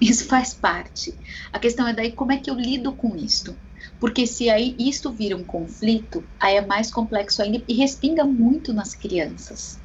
Isso 0.00 0.26
faz 0.26 0.54
parte. 0.54 1.14
A 1.52 1.58
questão 1.58 1.86
é 1.86 1.92
daí 1.92 2.12
como 2.12 2.32
é 2.32 2.36
que 2.36 2.50
eu 2.50 2.54
lido 2.54 2.92
com 2.92 3.16
isso. 3.16 3.56
Porque 4.00 4.26
se 4.26 4.50
aí 4.50 4.74
isto 4.78 5.12
vira 5.12 5.36
um 5.36 5.44
conflito, 5.44 6.24
aí 6.38 6.56
é 6.56 6.66
mais 6.66 6.90
complexo 6.90 7.42
ainda 7.42 7.62
e 7.68 7.74
respinga 7.74 8.24
muito 8.24 8.72
nas 8.72 8.94
crianças. 8.94 9.80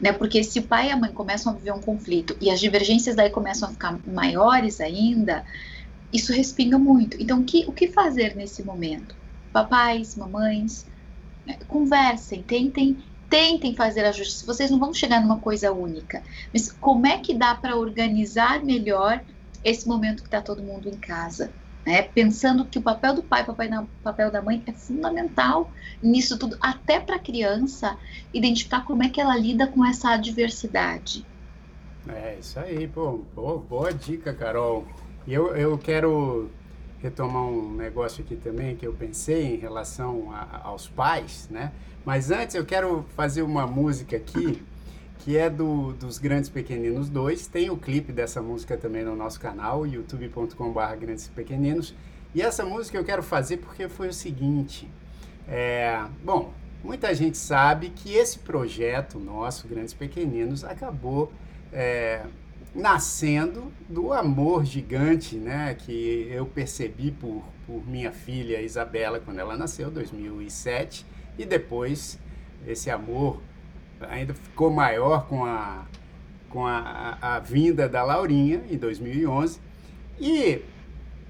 Né? 0.00 0.12
Porque 0.12 0.42
se 0.42 0.58
o 0.58 0.62
pai 0.62 0.88
e 0.88 0.90
a 0.90 0.96
mãe 0.96 1.12
começam 1.12 1.52
a 1.52 1.56
viver 1.56 1.72
um 1.72 1.80
conflito 1.80 2.36
e 2.40 2.50
as 2.50 2.60
divergências 2.60 3.16
daí 3.16 3.30
começam 3.30 3.68
a 3.68 3.72
ficar 3.72 3.98
maiores 4.06 4.80
ainda, 4.80 5.44
isso 6.12 6.32
respinga 6.32 6.78
muito. 6.78 7.16
Então, 7.20 7.42
que, 7.42 7.64
o 7.66 7.72
que 7.72 7.88
fazer 7.88 8.34
nesse 8.36 8.62
momento? 8.62 9.14
Papais, 9.52 10.14
mamães, 10.16 10.86
né, 11.46 11.58
conversem, 11.66 12.42
tentem 12.42 12.98
tentem 13.28 13.74
fazer 13.74 14.04
ajustes. 14.04 14.42
Vocês 14.42 14.70
não 14.70 14.78
vão 14.78 14.92
chegar 14.92 15.20
numa 15.20 15.38
coisa 15.38 15.72
única, 15.72 16.22
mas 16.52 16.70
como 16.72 17.06
é 17.06 17.18
que 17.18 17.34
dá 17.34 17.54
para 17.54 17.76
organizar 17.76 18.64
melhor 18.64 19.22
esse 19.64 19.86
momento 19.86 20.22
que 20.22 20.28
está 20.28 20.40
todo 20.40 20.62
mundo 20.62 20.88
em 20.88 20.96
casa? 20.96 21.50
né? 21.88 22.02
Pensando 22.02 22.66
que 22.66 22.78
o 22.78 22.82
papel 22.82 23.14
do 23.14 23.22
pai, 23.22 23.42
o 23.42 24.02
papel 24.02 24.30
da 24.30 24.42
mãe 24.42 24.62
é 24.66 24.72
fundamental 24.72 25.70
nisso 26.02 26.38
tudo, 26.38 26.58
até 26.60 27.00
para 27.00 27.16
a 27.16 27.18
criança 27.18 27.96
identificar 28.32 28.84
como 28.84 29.02
é 29.02 29.08
que 29.08 29.18
ela 29.18 29.34
lida 29.34 29.66
com 29.66 29.82
essa 29.82 30.10
adversidade. 30.10 31.24
É, 32.06 32.36
isso 32.38 32.60
aí, 32.60 32.86
pô, 32.86 33.24
boa, 33.34 33.58
boa 33.58 33.92
dica, 33.92 34.34
Carol. 34.34 34.86
Eu, 35.26 35.56
eu 35.56 35.78
quero 35.78 36.50
retomar 37.00 37.44
um 37.44 37.74
negócio 37.74 38.24
aqui 38.24 38.36
também 38.36 38.76
que 38.76 38.86
eu 38.86 38.92
pensei 38.92 39.54
em 39.54 39.56
relação 39.56 40.32
a, 40.32 40.62
aos 40.64 40.88
pais, 40.88 41.48
né? 41.50 41.72
Mas 42.04 42.30
antes 42.30 42.54
eu 42.54 42.64
quero 42.64 43.04
fazer 43.14 43.42
uma 43.42 43.66
música 43.66 44.16
aqui 44.16 44.62
que 45.18 45.36
é 45.36 45.50
do, 45.50 45.92
dos 45.92 46.18
Grandes 46.18 46.48
Pequeninos 46.48 47.08
2. 47.08 47.46
Tem 47.48 47.70
o 47.70 47.76
clipe 47.76 48.12
dessa 48.12 48.40
música 48.40 48.76
também 48.76 49.04
no 49.04 49.14
nosso 49.14 49.38
canal, 49.38 49.86
youtube.com.br 49.86 50.96
Grandes 50.98 51.28
Pequeninos. 51.28 51.94
E 52.34 52.42
essa 52.42 52.64
música 52.64 52.96
eu 52.96 53.04
quero 53.04 53.22
fazer 53.22 53.58
porque 53.58 53.88
foi 53.88 54.08
o 54.08 54.12
seguinte. 54.12 54.90
É, 55.46 56.02
bom, 56.24 56.52
muita 56.82 57.14
gente 57.14 57.36
sabe 57.36 57.90
que 57.90 58.14
esse 58.14 58.38
projeto 58.38 59.18
nosso, 59.18 59.66
Grandes 59.66 59.94
Pequeninos, 59.94 60.64
acabou 60.64 61.32
é, 61.72 62.22
nascendo 62.74 63.72
do 63.88 64.12
amor 64.12 64.64
gigante 64.64 65.36
né, 65.36 65.74
que 65.74 66.28
eu 66.30 66.46
percebi 66.46 67.10
por, 67.10 67.42
por 67.66 67.86
minha 67.86 68.12
filha 68.12 68.60
Isabela 68.60 69.20
quando 69.20 69.38
ela 69.38 69.56
nasceu, 69.56 69.90
2007, 69.90 71.04
e 71.38 71.44
depois 71.44 72.18
esse 72.66 72.90
amor 72.90 73.40
ainda 74.00 74.34
ficou 74.34 74.70
maior 74.70 75.26
com 75.26 75.44
a, 75.44 75.86
com 76.48 76.66
a, 76.66 77.18
a, 77.20 77.36
a 77.36 77.38
vinda 77.40 77.88
da 77.88 78.02
Laurinha 78.02 78.62
em 78.70 78.76
2011. 78.76 79.60
E 80.20 80.62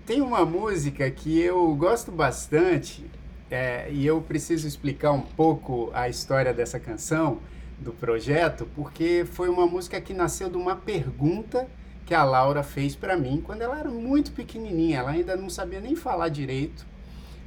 tem 0.06 0.20
uma 0.20 0.44
música 0.44 1.10
que 1.10 1.38
eu 1.38 1.74
gosto 1.74 2.10
bastante 2.10 3.04
é, 3.50 3.88
e 3.90 4.06
eu 4.06 4.20
preciso 4.20 4.66
explicar 4.66 5.12
um 5.12 5.20
pouco 5.20 5.90
a 5.94 6.08
história 6.08 6.52
dessa 6.52 6.78
canção, 6.78 7.40
do 7.80 7.92
projeto, 7.92 8.68
porque 8.74 9.24
foi 9.32 9.48
uma 9.48 9.66
música 9.66 10.00
que 10.00 10.12
nasceu 10.12 10.50
de 10.50 10.56
uma 10.56 10.76
pergunta 10.76 11.68
que 12.04 12.14
a 12.14 12.24
Laura 12.24 12.62
fez 12.62 12.96
para 12.96 13.16
mim 13.16 13.42
quando 13.44 13.62
ela 13.62 13.78
era 13.78 13.90
muito 13.90 14.32
pequenininha, 14.32 14.98
ela 14.98 15.10
ainda 15.10 15.36
não 15.36 15.48
sabia 15.50 15.80
nem 15.80 15.94
falar 15.94 16.28
direito. 16.28 16.86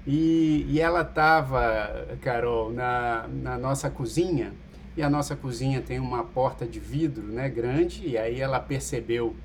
E, 0.05 0.65
e 0.69 0.79
ela 0.79 1.01
estava, 1.01 2.07
Carol, 2.21 2.71
na, 2.71 3.27
na 3.27 3.57
nossa 3.57 3.89
cozinha 3.89 4.53
e 4.95 5.01
a 5.01 5.09
nossa 5.09 5.35
cozinha 5.35 5.81
tem 5.81 5.99
uma 5.99 6.23
porta 6.23 6.65
de 6.65 6.79
vidro, 6.79 7.23
né, 7.23 7.49
grande, 7.49 8.07
e 8.07 8.17
aí 8.17 8.39
ela 8.39 8.59
percebeu 8.59 9.35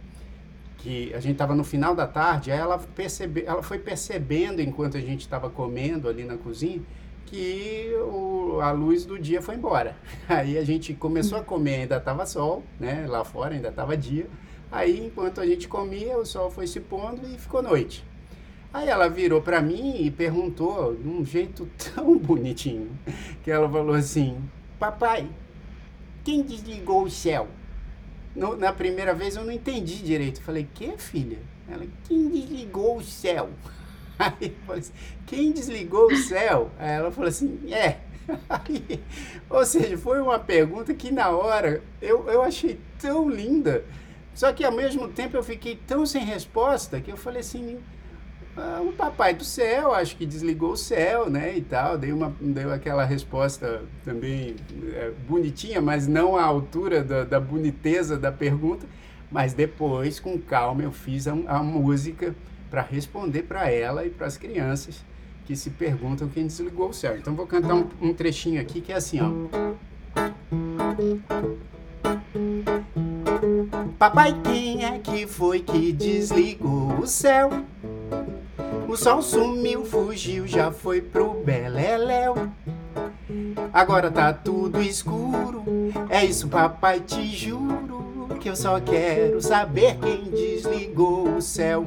que 0.79 1.13
a 1.15 1.21
gente 1.21 1.33
estava 1.33 1.55
no 1.55 1.65
final 1.65 1.95
da 1.95 2.07
tarde, 2.07 2.51
aí 2.51 2.59
ela 2.59 2.79
percebe, 2.79 3.45
ela 3.45 3.63
foi 3.63 3.79
percebendo 3.79 4.61
enquanto 4.61 4.97
a 4.97 5.01
gente 5.01 5.21
estava 5.21 5.51
comendo 5.51 6.09
ali 6.09 6.25
na 6.25 6.37
cozinha 6.37 6.83
que 7.27 7.93
o, 8.01 8.61
a 8.61 8.71
luz 8.71 9.05
do 9.05 9.19
dia 9.19 9.43
foi 9.43 9.57
embora. 9.57 9.97
Aí 10.29 10.57
a 10.57 10.65
gente 10.65 10.95
começou 10.95 11.39
a 11.39 11.43
comer, 11.43 11.83
ainda 11.83 11.97
estava 11.97 12.25
sol, 12.25 12.63
né, 12.79 13.07
lá 13.09 13.25
fora 13.25 13.55
ainda 13.55 13.69
estava 13.69 13.97
dia. 13.97 14.27
Aí 14.71 15.07
enquanto 15.07 15.41
a 15.41 15.47
gente 15.47 15.69
comia, 15.69 16.17
o 16.17 16.25
sol 16.25 16.51
foi 16.51 16.67
se 16.67 16.81
pondo 16.81 17.21
e 17.27 17.39
ficou 17.39 17.63
noite. 17.63 18.05
Aí 18.73 18.89
ela 18.89 19.09
virou 19.09 19.41
para 19.41 19.61
mim 19.61 19.97
e 19.99 20.11
perguntou 20.11 20.95
de 20.95 21.09
um 21.09 21.25
jeito 21.25 21.69
tão 21.95 22.17
bonitinho 22.19 22.91
que 23.43 23.51
ela 23.51 23.69
falou 23.69 23.95
assim: 23.95 24.39
Papai, 24.79 25.29
quem 26.25 26.43
desligou 26.43 27.05
o 27.05 27.11
céu? 27.11 27.49
No, 28.35 28.55
na 28.57 28.73
primeira 28.73 29.15
vez 29.15 29.37
eu 29.37 29.45
não 29.45 29.53
entendi 29.53 30.03
direito. 30.03 30.43
Falei, 30.43 30.69
que 30.75 30.97
filha? 30.99 31.39
Ela, 31.69 31.87
quem 32.07 32.29
desligou 32.29 32.99
o 32.99 33.03
céu? 33.03 33.49
Aí 34.19 34.33
eu 34.41 34.55
falei 34.67 34.81
assim, 34.81 34.93
quem 35.27 35.53
desligou 35.53 36.07
o 36.07 36.17
céu? 36.17 36.71
Aí 36.79 36.91
ela 36.91 37.11
falou 37.11 37.29
assim, 37.29 37.61
é. 37.73 37.99
Aí, 38.49 39.01
ou 39.49 39.65
seja, 39.65 39.97
foi 39.97 40.21
uma 40.21 40.39
pergunta 40.39 40.93
que 40.95 41.13
na 41.13 41.29
hora 41.31 41.83
eu, 42.01 42.29
eu 42.29 42.43
achei 42.43 42.79
tão 42.99 43.29
linda. 43.29 43.85
Só 44.35 44.53
que 44.53 44.65
ao 44.65 44.73
mesmo 44.73 45.09
tempo 45.09 45.37
eu 45.37 45.43
fiquei 45.43 45.77
tão 45.87 46.05
sem 46.05 46.25
resposta 46.25 47.01
que 47.01 47.11
eu 47.11 47.17
falei 47.17 47.41
assim, 47.41 47.79
ah, 48.57 48.81
o 48.83 48.93
papai 48.93 49.35
do 49.35 49.45
céu, 49.45 49.95
acho 49.95 50.17
que 50.17 50.27
desligou 50.27 50.73
o 50.73 50.77
céu, 50.77 51.29
né, 51.29 51.57
e 51.57 51.61
tal, 51.61 51.99
dei, 51.99 52.13
uma, 52.13 52.35
deu 52.41 52.73
aquela 52.73 53.05
resposta 53.05 53.83
também 54.05 54.57
é, 54.95 55.13
bonitinha, 55.29 55.81
mas 55.81 56.07
não 56.07 56.37
à 56.37 56.45
altura 56.45 57.05
da, 57.05 57.25
da 57.25 57.39
boniteza 57.39 58.19
da 58.19 58.33
pergunta, 58.33 58.87
mas 59.31 59.53
depois, 59.53 60.19
com 60.19 60.39
calma, 60.39 60.83
eu 60.83 60.93
fiz 60.93 61.29
a, 61.29 61.33
a 61.47 61.63
música 61.63 62.35
para 62.71 62.83
responder 62.83 63.43
para 63.43 63.71
ela 63.71 64.05
e 64.05 64.11
para 64.11 64.27
as 64.27 64.37
crianças 64.37 65.05
que 65.47 65.55
se 65.55 65.71
perguntam 65.71 66.29
quem 66.29 66.47
desligou 66.47 66.89
o 66.89 66.95
céu. 66.95 67.17
Então 67.17 67.35
vou 67.35 67.47
cantar 67.47 67.75
um, 67.75 67.89
um 68.01 68.13
trechinho 68.13 68.61
aqui 68.61 68.81
que 68.81 68.93
é 68.93 68.97
assim, 68.97 69.21
ó. 69.21 69.31
Papai, 73.99 74.39
quem 74.43 74.85
é 74.85 74.99
que 74.99 75.27
foi 75.27 75.61
que 75.61 75.93
desligou 75.93 76.99
o 76.99 77.07
céu? 77.07 77.51
O 78.89 78.97
sol 78.97 79.23
sumiu, 79.23 79.85
fugiu, 79.85 80.47
já 80.47 80.71
foi 80.71 81.01
pro 81.01 81.35
Beleléu. 81.45 82.35
Agora 83.73 84.11
tá 84.11 84.33
tudo 84.33 84.81
escuro, 84.81 85.65
é 86.09 86.25
isso, 86.25 86.49
papai, 86.49 87.01
te 87.01 87.27
juro. 87.27 88.05
Que 88.41 88.51
eu 88.51 88.57
só 88.57 88.81
quero 88.81 89.41
saber 89.41 89.97
quem 89.99 90.25
desligou 90.31 91.37
o 91.37 91.43
céu. 91.43 91.85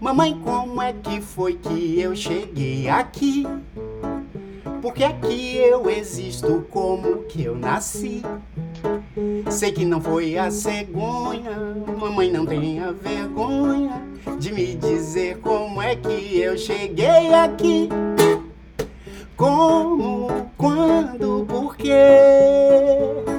Mamãe, 0.00 0.40
como 0.44 0.80
é 0.80 0.92
que 0.92 1.20
foi 1.20 1.54
que 1.54 2.00
eu 2.00 2.14
cheguei 2.14 2.88
aqui? 2.88 3.44
Porque 4.80 5.02
aqui 5.02 5.56
eu 5.56 5.90
existo 5.90 6.64
como 6.70 7.24
que 7.24 7.42
eu 7.42 7.56
nasci. 7.56 8.22
Sei 9.50 9.72
que 9.72 9.84
não 9.84 10.00
foi 10.00 10.38
a 10.38 10.52
cegonha, 10.52 11.50
mamãe 11.98 12.30
não 12.30 12.46
tenha 12.46 12.92
vergonha 12.92 14.00
de 14.38 14.52
me 14.52 14.76
dizer 14.76 15.38
como 15.38 15.82
é 15.82 15.96
que 15.96 16.38
eu 16.38 16.56
cheguei 16.56 17.34
aqui. 17.34 17.88
Como, 19.36 20.48
quando, 20.56 21.44
por 21.48 21.76
quê? 21.76 23.37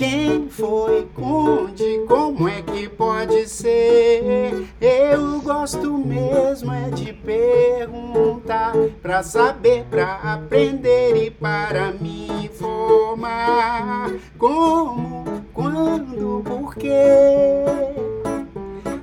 Quem 0.00 0.48
foi, 0.48 1.06
onde, 1.18 2.06
como 2.08 2.48
é 2.48 2.62
que 2.62 2.88
pode 2.88 3.46
ser? 3.46 4.66
Eu 4.80 5.42
gosto 5.42 5.92
mesmo 5.92 6.72
é 6.72 6.88
de 6.88 7.12
perguntar 7.12 8.72
Pra 9.02 9.22
saber, 9.22 9.84
pra 9.90 10.14
aprender 10.22 11.26
e 11.26 11.30
para 11.30 11.92
me 11.92 12.46
informar 12.46 14.10
Como, 14.38 15.44
quando, 15.52 16.42
por 16.46 16.74
quê? 16.76 18.19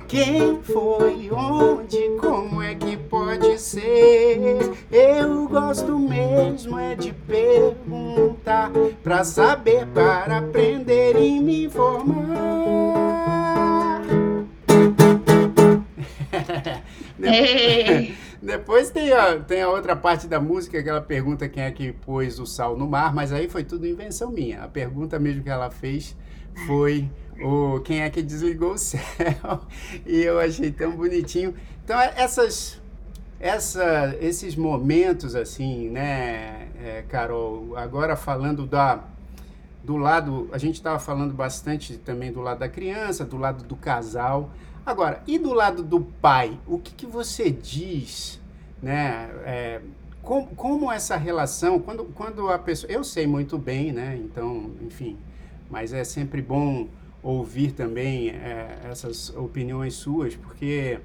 Quem 0.08 0.62
foi, 0.62 1.30
onde, 1.30 2.16
como 2.18 2.62
é 2.62 2.74
que 2.74 2.96
pode 2.96 3.60
ser? 3.60 4.38
Eu 4.90 5.46
gosto 5.46 5.98
mesmo 5.98 6.78
é 6.78 6.94
de 6.94 7.12
perguntar 7.12 8.70
Pra 9.02 9.22
saber, 9.22 9.86
para 9.88 10.38
aprender 10.38 11.14
e 11.16 11.38
me 11.38 11.66
informar 11.66 12.38
Depois 18.40 18.90
tem 18.90 19.12
a, 19.12 19.38
tem 19.40 19.60
a 19.60 19.68
outra 19.68 19.94
parte 19.94 20.26
da 20.26 20.40
música 20.40 20.82
que 20.82 20.88
ela 20.88 21.02
pergunta 21.02 21.46
quem 21.48 21.64
é 21.64 21.70
que 21.70 21.92
pôs 21.92 22.38
o 22.38 22.46
sal 22.46 22.78
no 22.78 22.88
mar, 22.88 23.14
mas 23.14 23.30
aí 23.30 23.46
foi 23.46 23.62
tudo 23.62 23.86
invenção 23.86 24.30
minha. 24.30 24.62
A 24.62 24.68
pergunta 24.68 25.18
mesmo 25.18 25.42
que 25.42 25.50
ela 25.50 25.70
fez 25.70 26.16
foi 26.66 27.10
o 27.40 27.80
quem 27.80 28.02
é 28.02 28.10
que 28.10 28.22
desligou 28.22 28.72
o 28.72 28.78
céu. 28.78 29.00
E 30.06 30.20
eu 30.20 30.38
achei 30.38 30.70
tão 30.70 30.92
bonitinho. 30.92 31.54
Então, 31.84 31.98
é, 32.00 32.12
essas, 32.16 32.80
essa, 33.40 34.16
esses 34.20 34.56
momentos, 34.56 35.34
assim, 35.34 35.88
né, 35.88 36.68
é, 36.82 37.04
Carol, 37.08 37.76
agora 37.76 38.16
falando 38.16 38.66
da, 38.66 39.04
do 39.82 39.96
lado, 39.96 40.48
a 40.52 40.58
gente 40.58 40.74
estava 40.74 40.98
falando 40.98 41.32
bastante 41.32 41.96
também 41.96 42.32
do 42.32 42.40
lado 42.40 42.58
da 42.58 42.68
criança, 42.68 43.24
do 43.24 43.36
lado 43.36 43.64
do 43.64 43.76
casal. 43.76 44.50
Agora, 44.84 45.22
e 45.26 45.38
do 45.38 45.52
lado 45.52 45.82
do 45.82 46.00
pai? 46.00 46.58
O 46.66 46.78
que, 46.78 46.92
que 46.92 47.06
você 47.06 47.50
diz, 47.50 48.40
né? 48.82 49.30
É, 49.44 49.80
como, 50.22 50.46
como 50.48 50.92
essa 50.92 51.16
relação, 51.16 51.78
quando, 51.78 52.04
quando 52.04 52.50
a 52.50 52.58
pessoa. 52.58 52.92
Eu 52.92 53.04
sei 53.04 53.26
muito 53.26 53.56
bem, 53.56 53.92
né? 53.92 54.18
Então, 54.22 54.72
enfim, 54.82 55.16
mas 55.70 55.92
é 55.92 56.04
sempre 56.04 56.42
bom 56.42 56.88
ouvir 57.22 57.72
também 57.72 58.30
é, 58.30 58.78
essas 58.84 59.30
opiniões 59.30 59.94
suas, 59.94 60.36
porque 60.36 60.98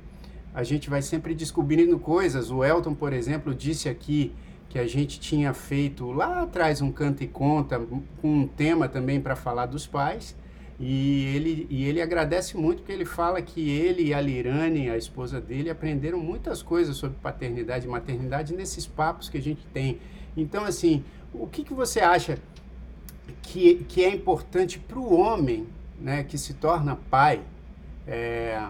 a 0.54 0.63
gente 0.63 0.89
vai 0.89 1.02
sempre 1.02 1.34
descobrindo 1.34 1.97
coisas. 1.97 2.52
O 2.52 2.63
Elton, 2.63 2.93
por 2.93 3.12
exemplo, 3.13 3.54
disse 3.54 3.89
aqui 3.89 4.34
que 4.69 4.78
a 4.78 4.88
gente 4.88 5.19
tinha 5.19 5.54
feito 5.54 6.12
lá 6.12 6.43
atrás 6.43 6.82
um 6.82 6.91
canto 6.91 7.23
e 7.23 7.28
conta 7.28 7.80
com 7.80 8.04
um 8.23 8.47
tema 8.47 8.88
também 8.88 9.19
para 9.19 9.36
falar 9.36 9.65
dos 9.65 9.88
pais. 9.88 10.36
E 10.80 11.26
ele, 11.36 11.67
e 11.69 11.86
ele 11.86 12.02
agradece 12.02 12.58
muito 12.58 12.80
porque 12.80 12.91
ele 12.91 13.06
fala 13.06 13.41
que 13.41 13.69
ele 13.69 14.08
e 14.08 14.13
a 14.13 14.19
Lirane, 14.19 14.89
a 14.89 14.97
esposa 14.97 15.39
dele, 15.39 15.69
aprenderam 15.69 16.19
muitas 16.19 16.62
coisas 16.62 16.97
sobre 16.97 17.17
paternidade 17.21 17.86
e 17.86 17.89
maternidade 17.89 18.54
nesses 18.54 18.86
papos 18.86 19.30
que 19.30 19.38
a 19.38 19.41
gente 19.41 19.65
tem. 19.67 19.99
Então, 20.36 20.65
assim, 20.65 21.04
o 21.34 21.47
que, 21.47 21.63
que 21.63 21.73
você 21.73 21.99
acha 21.99 22.39
que, 23.41 23.76
que 23.88 24.04
é 24.04 24.10
importante 24.10 24.80
para 24.80 24.99
o 24.99 25.13
homem 25.15 25.67
né, 25.99 26.23
que 26.23 26.38
se 26.38 26.53
torna 26.53 26.95
pai? 26.95 27.41
É, 28.08 28.62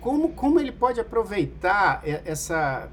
como, 0.00 0.30
como 0.30 0.60
ele 0.60 0.72
pode 0.72 1.00
aproveitar 1.00 2.02
essa, 2.04 2.88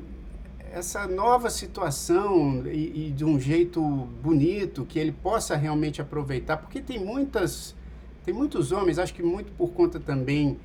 essa 0.71 1.07
nova 1.07 1.49
situação 1.49 2.65
e, 2.65 3.07
e, 3.07 3.11
de 3.11 3.25
um 3.25 3.39
jeito 3.39 3.81
bonito 4.23 4.85
que 4.85 4.97
ele 4.97 5.11
possa 5.11 5.55
realmente 5.55 6.01
aproveitar, 6.01 6.57
porque 6.57 6.81
tem 6.81 6.99
muitas 6.99 7.75
tem 8.23 8.33
muitos 8.33 8.71
homens, 8.71 8.99
acho 8.99 9.13
que 9.13 9.23
muito 9.23 9.51
por 9.53 9.71
conta 9.71 9.99
também 9.99 10.59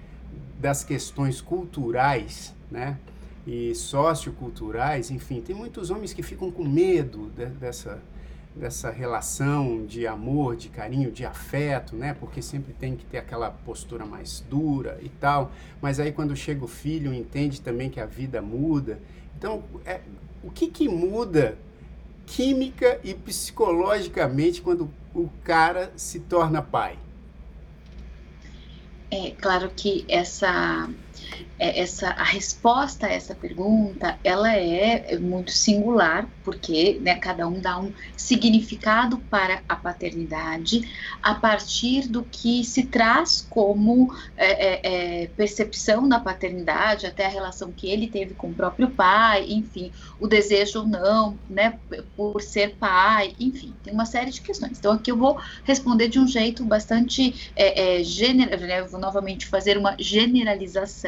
das 0.61 0.85
questões 0.85 1.40
culturais, 1.40 2.54
né? 2.70 2.98
E 3.46 3.74
socioculturais, 3.74 5.11
enfim, 5.11 5.40
tem 5.40 5.56
muitos 5.56 5.90
homens 5.90 6.12
que 6.12 6.22
ficam 6.22 6.50
com 6.50 6.64
medo 6.64 7.30
de, 7.35 7.46
dessa 7.46 8.02
dessa 8.57 8.90
relação 8.90 9.85
de 9.87 10.07
amor, 10.07 10.57
de 10.57 10.69
carinho, 10.69 11.12
de 11.12 11.25
afeto, 11.25 11.95
né? 11.95 12.14
Porque 12.19 12.40
sempre 12.40 12.73
tem 12.73 12.97
que 12.97 13.05
ter 13.05 13.19
aquela 13.19 13.51
postura 13.51 14.05
mais 14.05 14.40
dura 14.40 14.99
e 15.03 15.09
tal. 15.09 15.53
Mas 15.81 16.01
aí 16.01 16.11
quando 16.11 16.35
chega 16.35 16.64
o 16.64 16.69
filho, 16.69 17.12
entende 17.12 17.61
também 17.61 17.90
que 17.90 18.01
a 18.01 18.07
vida 18.07 18.40
muda 18.40 18.99
então, 19.37 19.62
é, 19.85 20.01
o 20.42 20.51
que, 20.51 20.69
que 20.69 20.88
muda 20.88 21.59
química 22.25 22.99
e 23.05 23.14
psicologicamente 23.14 24.62
quando 24.62 24.90
o 25.14 25.29
cara 25.45 25.92
se 25.95 26.21
torna 26.21 26.62
pai? 26.62 26.99
É 29.11 29.31
claro 29.33 29.71
que 29.77 30.05
essa 30.09 30.88
essa 31.59 32.11
a 32.11 32.24
resposta 32.24 33.07
a 33.07 33.12
essa 33.12 33.35
pergunta 33.35 34.18
ela 34.22 34.55
é 34.55 35.18
muito 35.18 35.50
singular 35.50 36.29
porque 36.44 36.98
né, 37.00 37.14
cada 37.14 37.48
um 37.48 37.59
dá 37.61 37.79
um 37.79 37.92
significado 38.16 39.18
para 39.31 39.62
a 39.68 39.74
paternidade 39.74 40.88
a 41.22 41.35
partir 41.35 42.09
do 42.09 42.22
que 42.22 42.62
se 42.62 42.85
traz 42.85 43.46
como 43.48 44.14
é, 44.37 44.46
é, 44.46 44.81
é, 45.22 45.26
percepção 45.29 46.09
da 46.09 46.20
paternidade 46.20 47.07
até 47.07 47.24
a 47.24 47.31
relação 47.31 47.72
que 47.72 47.88
ele 47.88 48.07
teve 48.07 48.35
com 48.35 48.48
o 48.48 48.55
próprio 48.55 48.90
pai 48.90 49.46
enfim 49.48 49.90
o 50.20 50.26
desejo 50.26 50.81
ou 50.81 50.87
não 50.87 51.38
né 51.48 51.79
por 52.16 52.40
ser 52.42 52.76
pai 52.76 53.35
enfim 53.40 53.72
tem 53.83 53.94
uma 53.94 54.07
série 54.07 54.31
de 54.31 54.40
questões. 54.40 54.79
Então 54.79 54.92
aqui 54.92 55.11
eu 55.11 55.16
vou 55.16 55.40
responder 55.64 56.09
de 56.09 56.18
um 56.18 56.26
jeito 56.26 56.64
bastante 56.64 57.50
é, 57.57 58.00
é, 58.00 58.05
general 58.05 58.59
né, 58.61 58.83
vou 58.83 59.00
novamente 59.00 59.46
fazer 59.46 59.79
uma 59.79 59.96
generalização 59.98 61.06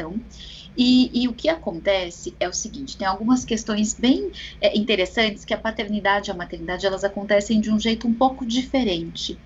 e, 0.77 1.23
e, 1.23 1.27
o 1.27 1.33
que 1.33 1.49
acontece 1.49 2.35
é 2.39 2.47
o 2.47 2.53
seguinte: 2.53 2.97
tem 2.97 3.07
algumas 3.07 3.43
questões 3.43 3.93
bem 3.93 4.31
é, 4.61 4.77
interessantes 4.77 5.43
que 5.43 5.53
a 5.53 5.57
paternidade 5.57 6.29
e 6.29 6.31
a 6.31 6.35
maternidade 6.35 6.85
elas 6.85 7.03
acontecem 7.03 7.59
de 7.59 7.71
um 7.71 7.79
jeito 7.79 8.07
um 8.07 8.13
pouco 8.13 8.45
diferente. 8.45 9.37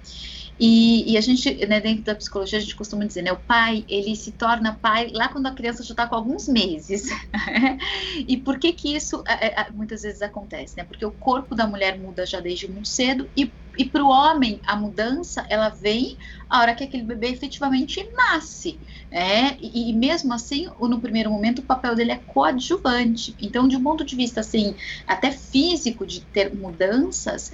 E, 0.60 1.12
e, 1.12 1.18
a 1.18 1.22
gente, 1.22 1.66
né, 1.66 1.80
dentro 1.82 2.04
da 2.04 2.16
psicologia, 2.16 2.60
a 2.60 2.62
gente 2.62 2.76
costuma 2.76 3.06
dizer, 3.06 3.24
né, 3.24 3.32
o 3.32 3.38
pai, 3.38 3.84
ele 3.90 4.16
se 4.16 4.32
torna 4.34 4.76
pai 4.76 5.10
lá 5.12 5.28
quando 5.28 5.48
a 5.48 5.56
criança 5.56 5.84
já 5.84 5.92
está 5.92 6.08
com 6.08 6.16
alguns 6.16 6.48
meses. 6.48 7.10
e 8.28 8.38
por 8.38 8.60
que 8.60 8.72
que 8.72 8.96
isso 8.96 9.24
é, 9.28 9.62
é, 9.62 9.72
muitas 9.72 10.04
vezes 10.04 10.22
acontece, 10.22 10.78
né? 10.78 10.84
Porque 10.84 11.06
o 11.06 11.12
corpo 11.12 11.56
da 11.56 11.66
mulher 11.66 12.00
muda 12.00 12.26
já 12.26 12.40
desde 12.40 12.72
muito 12.72 12.88
cedo 12.88 13.30
e 13.36 13.52
e 13.76 13.86
para 13.86 14.04
o 14.04 14.10
homem, 14.10 14.62
a 14.68 14.76
mudança, 14.76 15.46
ela 15.50 15.70
vem 15.70 16.18
a 16.48 16.60
hora 16.60 16.76
que 16.76 16.84
aquele 16.84 17.04
bebê 17.04 17.30
efetivamente 17.30 18.08
nasce. 18.16 18.80
É, 19.16 19.56
e, 19.62 19.92
e, 19.92 19.94
mesmo 19.94 20.34
assim, 20.34 20.66
no 20.80 21.00
primeiro 21.00 21.30
momento, 21.30 21.60
o 21.60 21.66
papel 21.66 21.94
dele 21.94 22.14
é 22.14 22.18
coadjuvante. 22.18 23.36
Então, 23.40 23.68
de 23.68 23.78
um 23.78 23.84
ponto 23.84 24.04
de 24.04 24.16
vista, 24.16 24.40
assim, 24.40 24.76
até 25.06 25.30
físico, 25.32 26.04
de 26.04 26.26
ter 26.26 26.56
mudanças, 26.56 27.52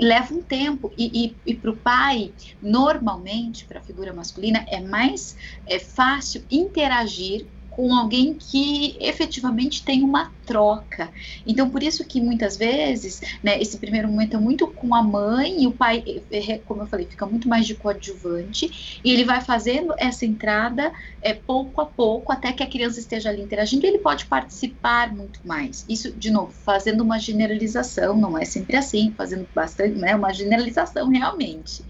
leva 0.00 0.34
um 0.34 0.42
tempo. 0.42 0.92
E, 0.98 1.36
e, 1.46 1.52
e 1.52 1.54
para 1.54 1.70
o 1.70 1.76
pai, 1.76 2.34
normalmente, 2.60 3.64
para 3.64 3.78
a 3.78 3.82
figura 3.82 4.12
masculina, 4.12 4.66
é 4.68 4.80
mais 4.80 5.36
é 5.64 5.78
fácil 5.78 6.44
interagir 6.50 7.48
com 7.78 7.94
alguém 7.94 8.34
que 8.34 8.98
efetivamente 9.00 9.84
tem 9.84 10.02
uma 10.02 10.32
troca. 10.44 11.12
Então, 11.46 11.70
por 11.70 11.80
isso 11.80 12.04
que 12.04 12.20
muitas 12.20 12.56
vezes, 12.56 13.20
né, 13.40 13.56
esse 13.62 13.78
primeiro 13.78 14.08
momento 14.08 14.36
é 14.36 14.40
muito 14.40 14.66
com 14.66 14.96
a 14.96 15.00
mãe 15.00 15.62
e 15.62 15.66
o 15.68 15.70
pai, 15.70 16.02
é, 16.28 16.54
é, 16.54 16.58
como 16.58 16.82
eu 16.82 16.88
falei, 16.88 17.06
fica 17.06 17.24
muito 17.24 17.48
mais 17.48 17.68
de 17.68 17.76
coadjuvante 17.76 19.00
e 19.04 19.12
ele 19.12 19.24
vai 19.24 19.40
fazendo 19.40 19.94
essa 19.96 20.26
entrada 20.26 20.92
é, 21.22 21.32
pouco 21.32 21.80
a 21.80 21.86
pouco 21.86 22.32
até 22.32 22.52
que 22.52 22.64
a 22.64 22.68
criança 22.68 22.98
esteja 22.98 23.28
ali 23.28 23.42
interagindo 23.42 23.86
e 23.86 23.90
ele 23.90 23.98
pode 23.98 24.26
participar 24.26 25.14
muito 25.14 25.38
mais. 25.46 25.84
Isso, 25.88 26.12
de 26.18 26.32
novo, 26.32 26.50
fazendo 26.50 27.04
uma 27.04 27.20
generalização, 27.20 28.16
não 28.16 28.36
é 28.36 28.44
sempre 28.44 28.76
assim, 28.76 29.14
fazendo 29.16 29.48
bastante, 29.54 29.96
né, 29.96 30.16
uma 30.16 30.32
generalização 30.32 31.08
realmente. 31.08 31.84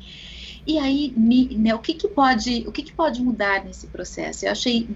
E 0.69 0.79
aí, 0.79 1.15
né, 1.17 1.75
o 1.75 1.79
que, 1.79 1.95
que 1.95 2.07
pode, 2.07 2.63
o 2.69 2.71
que, 2.71 2.83
que 2.83 2.93
pode 2.93 3.23
mudar 3.23 3.65
nesse 3.65 3.87
processo? 3.87 4.45
Eu 4.45 4.53
achei 4.53 4.87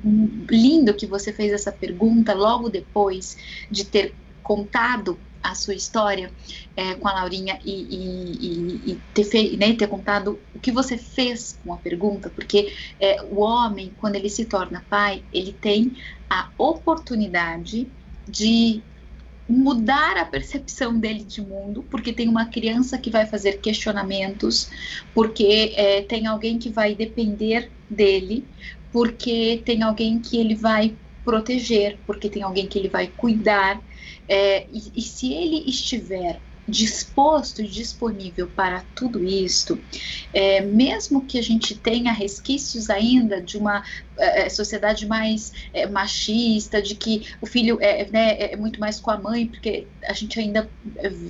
lindo 0.51 0.93
que 0.93 1.07
você 1.07 1.33
fez 1.33 1.51
essa 1.51 1.73
pergunta 1.73 2.35
logo 2.35 2.69
depois 2.69 3.39
de 3.71 3.87
ter 3.87 4.15
contado 4.43 5.19
a 5.43 5.55
sua 5.55 5.75
história 5.75 6.31
é, 6.77 6.95
com 6.95 7.09
a 7.09 7.15
Laurinha 7.15 7.59
e, 7.65 7.73
e, 7.73 8.93
e 8.93 9.01
ter, 9.15 9.25
fe, 9.25 9.57
né, 9.57 9.73
ter 9.73 9.87
contado 9.89 10.39
o 10.55 10.59
que 10.59 10.71
você 10.71 10.99
fez 10.99 11.59
com 11.65 11.73
a 11.73 11.79
pergunta, 11.79 12.29
porque 12.29 12.71
é, 13.01 13.23
o 13.23 13.41
homem, 13.41 13.95
quando 13.99 14.17
ele 14.17 14.29
se 14.29 14.45
torna 14.45 14.85
pai, 14.91 15.25
ele 15.33 15.55
tem 15.55 15.97
a 16.29 16.51
oportunidade 16.59 17.89
de 18.29 18.83
mudar 19.53 20.17
a 20.17 20.25
percepção 20.25 20.99
dele 20.99 21.25
de 21.25 21.43
mundo, 21.43 21.83
porque 21.91 22.13
tem 22.13 22.29
uma 22.29 22.47
criança 22.47 22.99
que 22.99 23.11
vai 23.11 23.27
fazer 23.27 23.61
questionamentos, 23.61 24.71
porque 25.13 25.75
é, 25.77 26.03
tem 26.03 26.27
alguém 26.27 26.59
que 26.59 26.71
vai 26.71 26.95
depender 26.95 27.71
dele, 27.89 28.49
porque 28.91 29.63
tem 29.65 29.83
alguém 29.83 30.21
que 30.21 30.39
ele 30.39 30.55
vai 30.55 30.99
proteger, 31.25 32.01
porque 32.07 32.31
tem 32.31 32.43
alguém 32.43 32.67
que 32.67 32.79
ele 32.79 32.89
vai 32.89 33.09
cuidar. 33.09 33.83
É, 34.27 34.67
e, 34.71 34.93
e 34.97 35.03
se 35.03 35.33
ele 35.33 35.69
estiver 35.69 36.41
disposto 36.67 37.61
e 37.61 37.67
disponível 37.67 38.49
para 38.49 38.85
tudo 38.95 39.25
isto, 39.25 39.83
é, 40.33 40.61
mesmo 40.61 41.27
que 41.27 41.39
a 41.39 41.43
gente 41.43 41.75
tenha 41.75 42.13
resquícios 42.13 42.89
ainda 42.89 43.43
de 43.43 43.59
uma 43.59 43.83
é, 44.17 44.47
é 44.47 44.49
sociedade 44.49 45.07
mais 45.07 45.53
é, 45.73 45.87
machista, 45.87 46.81
de 46.81 46.95
que 46.95 47.27
o 47.41 47.47
filho 47.47 47.79
é, 47.81 48.09
né, 48.11 48.53
é 48.53 48.57
muito 48.57 48.79
mais 48.79 49.01
com 49.01 49.11
a 49.11 49.19
mãe, 49.19 49.47
porque 49.47 49.89
a 50.05 50.13
gente 50.13 50.39
ainda 50.39 50.71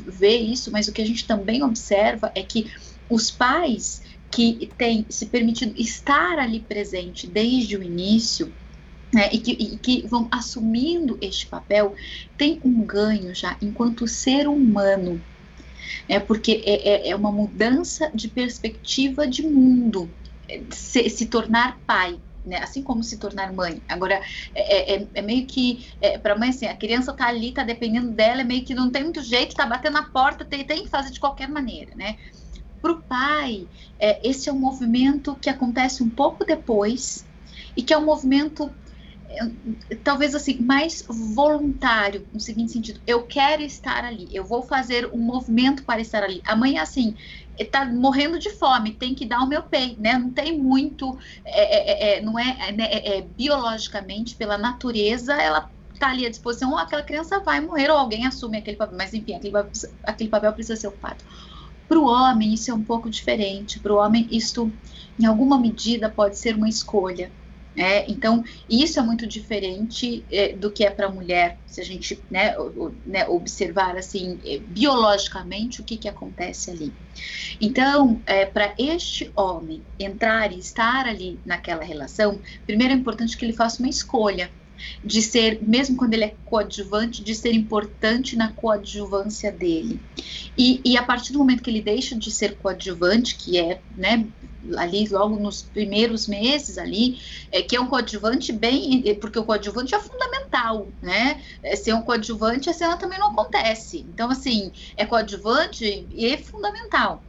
vê 0.06 0.36
isso, 0.36 0.70
mas 0.70 0.88
o 0.88 0.92
que 0.92 1.02
a 1.02 1.06
gente 1.06 1.26
também 1.26 1.62
observa 1.62 2.30
é 2.34 2.42
que 2.42 2.70
os 3.08 3.30
pais 3.30 4.02
que 4.30 4.72
têm 4.78 5.06
se 5.10 5.26
permitido 5.26 5.74
estar 5.76 6.38
ali 6.38 6.60
presente 6.60 7.26
desde 7.26 7.76
o 7.76 7.82
início, 7.82 8.52
né, 9.12 9.28
e, 9.30 9.38
que, 9.38 9.52
e, 9.52 9.76
que, 9.76 10.06
vão 10.06 10.26
assumindo 10.30 11.18
este 11.20 11.46
papel, 11.46 11.94
tem 12.36 12.60
um 12.64 12.82
ganho 12.82 13.34
já 13.34 13.56
enquanto 13.60 14.08
ser 14.08 14.48
humano. 14.48 15.20
É 16.08 16.18
porque 16.18 16.62
é, 16.64 16.88
é, 16.88 17.08
é 17.10 17.16
uma 17.16 17.30
mudança 17.30 18.10
de 18.14 18.28
perspectiva 18.28 19.26
de 19.26 19.42
mundo, 19.42 20.10
é, 20.48 20.62
se, 20.70 21.08
se 21.10 21.26
tornar 21.26 21.78
pai. 21.86 22.18
né? 22.44 22.56
Assim 22.56 22.82
como 22.82 23.04
se 23.04 23.18
tornar 23.18 23.52
mãe. 23.52 23.82
Agora, 23.86 24.20
é, 24.54 24.94
é, 24.94 25.06
é 25.14 25.22
meio 25.22 25.46
que, 25.46 25.86
é, 26.00 26.16
para 26.16 26.36
mãe, 26.36 26.48
assim, 26.48 26.66
a 26.66 26.74
criança 26.74 27.12
tá 27.12 27.26
ali, 27.26 27.52
tá 27.52 27.62
dependendo 27.62 28.10
dela, 28.10 28.40
é 28.40 28.44
meio 28.44 28.64
que 28.64 28.74
não 28.74 28.90
tem 28.90 29.04
muito 29.04 29.22
jeito, 29.22 29.54
tá 29.54 29.66
batendo 29.66 29.94
na 29.94 30.04
porta, 30.04 30.44
tem, 30.44 30.64
tem 30.64 30.84
que 30.84 30.88
fazer 30.88 31.10
de 31.10 31.20
qualquer 31.20 31.48
maneira, 31.48 31.94
né? 31.94 32.16
Para 32.80 32.92
o 32.92 33.02
pai, 33.02 33.68
é, 34.00 34.26
esse 34.26 34.48
é 34.48 34.52
um 34.52 34.58
movimento 34.58 35.36
que 35.40 35.50
acontece 35.50 36.02
um 36.02 36.08
pouco 36.08 36.44
depois 36.44 37.24
e 37.76 37.82
que 37.82 37.92
é 37.92 37.98
um 37.98 38.04
movimento 38.04 38.72
talvez 40.02 40.34
assim, 40.34 40.58
mais 40.60 41.04
voluntário, 41.08 42.26
no 42.32 42.40
seguinte 42.40 42.72
sentido, 42.72 43.00
eu 43.06 43.22
quero 43.22 43.62
estar 43.62 44.04
ali, 44.04 44.28
eu 44.32 44.44
vou 44.44 44.62
fazer 44.62 45.08
um 45.12 45.18
movimento 45.18 45.84
para 45.84 46.00
estar 46.00 46.22
ali. 46.22 46.42
Amanhã, 46.44 46.82
assim, 46.82 47.16
está 47.58 47.84
morrendo 47.84 48.38
de 48.38 48.50
fome, 48.50 48.94
tem 48.94 49.14
que 49.14 49.26
dar 49.26 49.40
o 49.40 49.48
meu 49.48 49.62
pei, 49.62 49.96
né? 49.98 50.18
Não 50.18 50.30
tem 50.30 50.58
muito, 50.58 51.18
é, 51.44 51.62
é, 51.62 52.18
é, 52.18 52.22
não 52.22 52.38
é, 52.38 52.72
né, 52.72 52.84
é, 52.84 53.18
é, 53.18 53.22
biologicamente, 53.22 54.34
pela 54.34 54.58
natureza, 54.58 55.34
ela 55.34 55.70
está 55.92 56.10
ali 56.10 56.26
à 56.26 56.30
disposição, 56.30 56.72
ou 56.72 56.78
aquela 56.78 57.02
criança 57.02 57.40
vai 57.40 57.60
morrer, 57.60 57.90
ou 57.90 57.96
alguém 57.96 58.26
assume 58.26 58.58
aquele 58.58 58.76
papel, 58.76 58.96
mas 58.96 59.14
enfim, 59.14 59.34
aquele, 59.34 59.54
aquele 60.02 60.30
papel 60.30 60.52
precisa 60.52 60.80
ser 60.80 60.88
ocupado. 60.88 61.22
Para 61.88 61.98
o 61.98 62.06
homem, 62.06 62.54
isso 62.54 62.70
é 62.70 62.74
um 62.74 62.82
pouco 62.82 63.10
diferente. 63.10 63.78
Para 63.78 63.92
o 63.92 63.98
homem, 63.98 64.26
isto, 64.30 64.72
em 65.20 65.26
alguma 65.26 65.58
medida, 65.60 66.08
pode 66.08 66.38
ser 66.38 66.56
uma 66.56 66.68
escolha. 66.68 67.30
É, 67.76 68.10
então, 68.10 68.44
isso 68.68 68.98
é 68.98 69.02
muito 69.02 69.26
diferente 69.26 70.24
é, 70.30 70.52
do 70.52 70.70
que 70.70 70.84
é 70.84 70.90
para 70.90 71.06
a 71.06 71.10
mulher, 71.10 71.56
se 71.66 71.80
a 71.80 71.84
gente 71.84 72.20
né, 72.30 72.56
o, 72.58 72.92
né, 73.06 73.26
observar 73.26 73.96
assim, 73.96 74.38
é, 74.44 74.58
biologicamente 74.58 75.80
o 75.80 75.84
que, 75.84 75.96
que 75.96 76.08
acontece 76.08 76.70
ali. 76.70 76.92
Então, 77.60 78.20
é, 78.26 78.44
para 78.44 78.74
este 78.78 79.30
homem 79.34 79.82
entrar 79.98 80.52
e 80.52 80.58
estar 80.58 81.06
ali 81.06 81.38
naquela 81.46 81.82
relação, 81.82 82.38
primeiro 82.66 82.92
é 82.92 82.96
importante 82.96 83.36
que 83.36 83.44
ele 83.44 83.54
faça 83.54 83.82
uma 83.82 83.88
escolha 83.88 84.50
de 85.04 85.22
ser, 85.22 85.60
mesmo 85.62 85.96
quando 85.96 86.14
ele 86.14 86.24
é 86.24 86.34
coadjuvante, 86.44 87.22
de 87.22 87.34
ser 87.34 87.52
importante 87.52 88.36
na 88.36 88.52
coadjuvância 88.52 89.50
dele. 89.50 90.00
E, 90.56 90.80
e 90.84 90.96
a 90.96 91.02
partir 91.02 91.32
do 91.32 91.38
momento 91.38 91.62
que 91.62 91.70
ele 91.70 91.80
deixa 91.80 92.16
de 92.16 92.30
ser 92.30 92.56
coadjuvante, 92.56 93.36
que 93.36 93.58
é, 93.58 93.80
né, 93.96 94.26
ali 94.76 95.06
logo 95.08 95.38
nos 95.38 95.62
primeiros 95.62 96.26
meses 96.26 96.78
ali, 96.78 97.18
é, 97.50 97.62
que 97.62 97.76
é 97.76 97.80
um 97.80 97.86
coadjuvante 97.86 98.52
bem, 98.52 99.02
porque 99.20 99.38
o 99.38 99.44
coadjuvante 99.44 99.94
é 99.94 99.98
fundamental, 99.98 100.92
né? 101.00 101.42
É, 101.62 101.76
ser 101.76 101.94
um 101.94 102.02
coadjuvante, 102.02 102.70
a 102.70 102.72
cena 102.72 102.96
também 102.96 103.18
não 103.18 103.32
acontece. 103.32 104.00
Então, 104.00 104.30
assim, 104.30 104.72
é 104.96 105.04
coadjuvante 105.06 105.84
e 106.10 106.26
é 106.26 106.38
fundamental. 106.38 107.26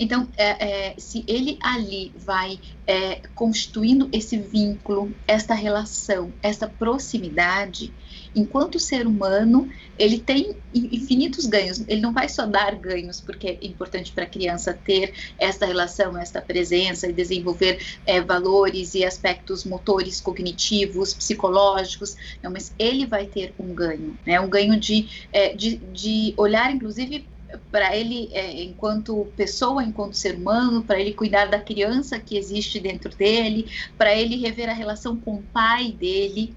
Então, 0.00 0.26
é, 0.34 0.88
é, 0.88 0.94
se 0.96 1.22
ele 1.28 1.58
ali 1.60 2.10
vai 2.16 2.58
é, 2.86 3.20
constituindo 3.34 4.08
esse 4.10 4.38
vínculo, 4.38 5.14
esta 5.28 5.52
relação, 5.52 6.32
essa 6.42 6.66
proximidade, 6.66 7.92
enquanto 8.34 8.78
ser 8.78 9.06
humano, 9.06 9.70
ele 9.98 10.18
tem 10.18 10.56
infinitos 10.74 11.44
ganhos. 11.44 11.84
Ele 11.86 12.00
não 12.00 12.14
vai 12.14 12.30
só 12.30 12.46
dar 12.46 12.74
ganhos, 12.76 13.20
porque 13.20 13.48
é 13.48 13.66
importante 13.66 14.10
para 14.10 14.24
a 14.24 14.26
criança 14.26 14.72
ter 14.72 15.12
esta 15.38 15.66
relação, 15.66 16.16
esta 16.16 16.40
presença 16.40 17.06
e 17.06 17.12
desenvolver 17.12 17.78
é, 18.06 18.22
valores 18.22 18.94
e 18.94 19.04
aspectos 19.04 19.64
motores, 19.64 20.18
cognitivos, 20.18 21.12
psicológicos, 21.12 22.16
não, 22.42 22.50
mas 22.50 22.72
ele 22.78 23.04
vai 23.04 23.26
ter 23.26 23.52
um 23.58 23.74
ganho, 23.74 24.18
né? 24.26 24.40
um 24.40 24.48
ganho 24.48 24.80
de, 24.80 25.26
é, 25.30 25.54
de, 25.54 25.76
de 25.76 26.32
olhar, 26.38 26.74
inclusive, 26.74 27.26
para 27.70 27.96
ele, 27.96 28.28
é, 28.32 28.62
enquanto 28.62 29.26
pessoa, 29.36 29.82
enquanto 29.82 30.14
ser 30.14 30.36
humano, 30.36 30.82
para 30.82 30.98
ele 31.00 31.12
cuidar 31.12 31.46
da 31.46 31.60
criança 31.60 32.18
que 32.18 32.36
existe 32.36 32.80
dentro 32.80 33.14
dele, 33.16 33.70
para 33.96 34.14
ele 34.14 34.36
rever 34.36 34.68
a 34.68 34.72
relação 34.72 35.16
com 35.16 35.36
o 35.36 35.42
pai 35.42 35.92
dele. 35.92 36.54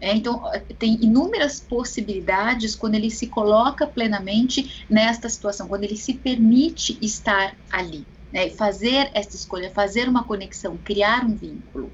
É, 0.00 0.14
então, 0.14 0.42
tem 0.78 0.98
inúmeras 1.02 1.60
possibilidades 1.60 2.74
quando 2.74 2.94
ele 2.94 3.10
se 3.10 3.28
coloca 3.28 3.86
plenamente 3.86 4.84
nesta 4.88 5.28
situação, 5.28 5.68
quando 5.68 5.84
ele 5.84 5.96
se 5.96 6.14
permite 6.14 6.98
estar 7.00 7.56
ali, 7.70 8.04
né, 8.32 8.50
fazer 8.50 9.10
essa 9.14 9.36
escolha, 9.36 9.70
fazer 9.70 10.08
uma 10.08 10.24
conexão, 10.24 10.76
criar 10.76 11.24
um 11.24 11.34
vínculo. 11.34 11.90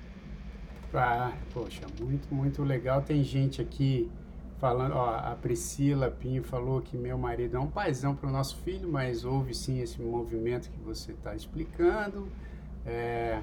Ah, 0.93 1.33
poxa, 1.55 1.83
muito, 2.01 2.35
muito 2.35 2.65
legal. 2.65 3.01
Tem 3.03 3.23
gente 3.23 3.61
aqui 3.61 4.11
falando, 4.61 4.95
ó, 4.95 5.17
a 5.17 5.35
Priscila 5.41 6.11
Pinho 6.11 6.45
falou 6.45 6.83
que 6.83 6.97
meu 6.97 7.17
marido 7.17 7.57
é 7.57 7.61
um 7.61 7.67
paizão 7.67 8.15
para 8.15 8.29
o 8.29 8.33
nosso 8.33 8.57
filho, 8.59 8.89
mas 8.93 9.25
houve 9.25 9.55
sim 9.55 9.81
esse 9.81 10.01
movimento 10.01 10.71
que 10.71 10.79
você 10.81 11.13
está 11.13 11.35
explicando. 11.35 12.29
É, 12.85 13.41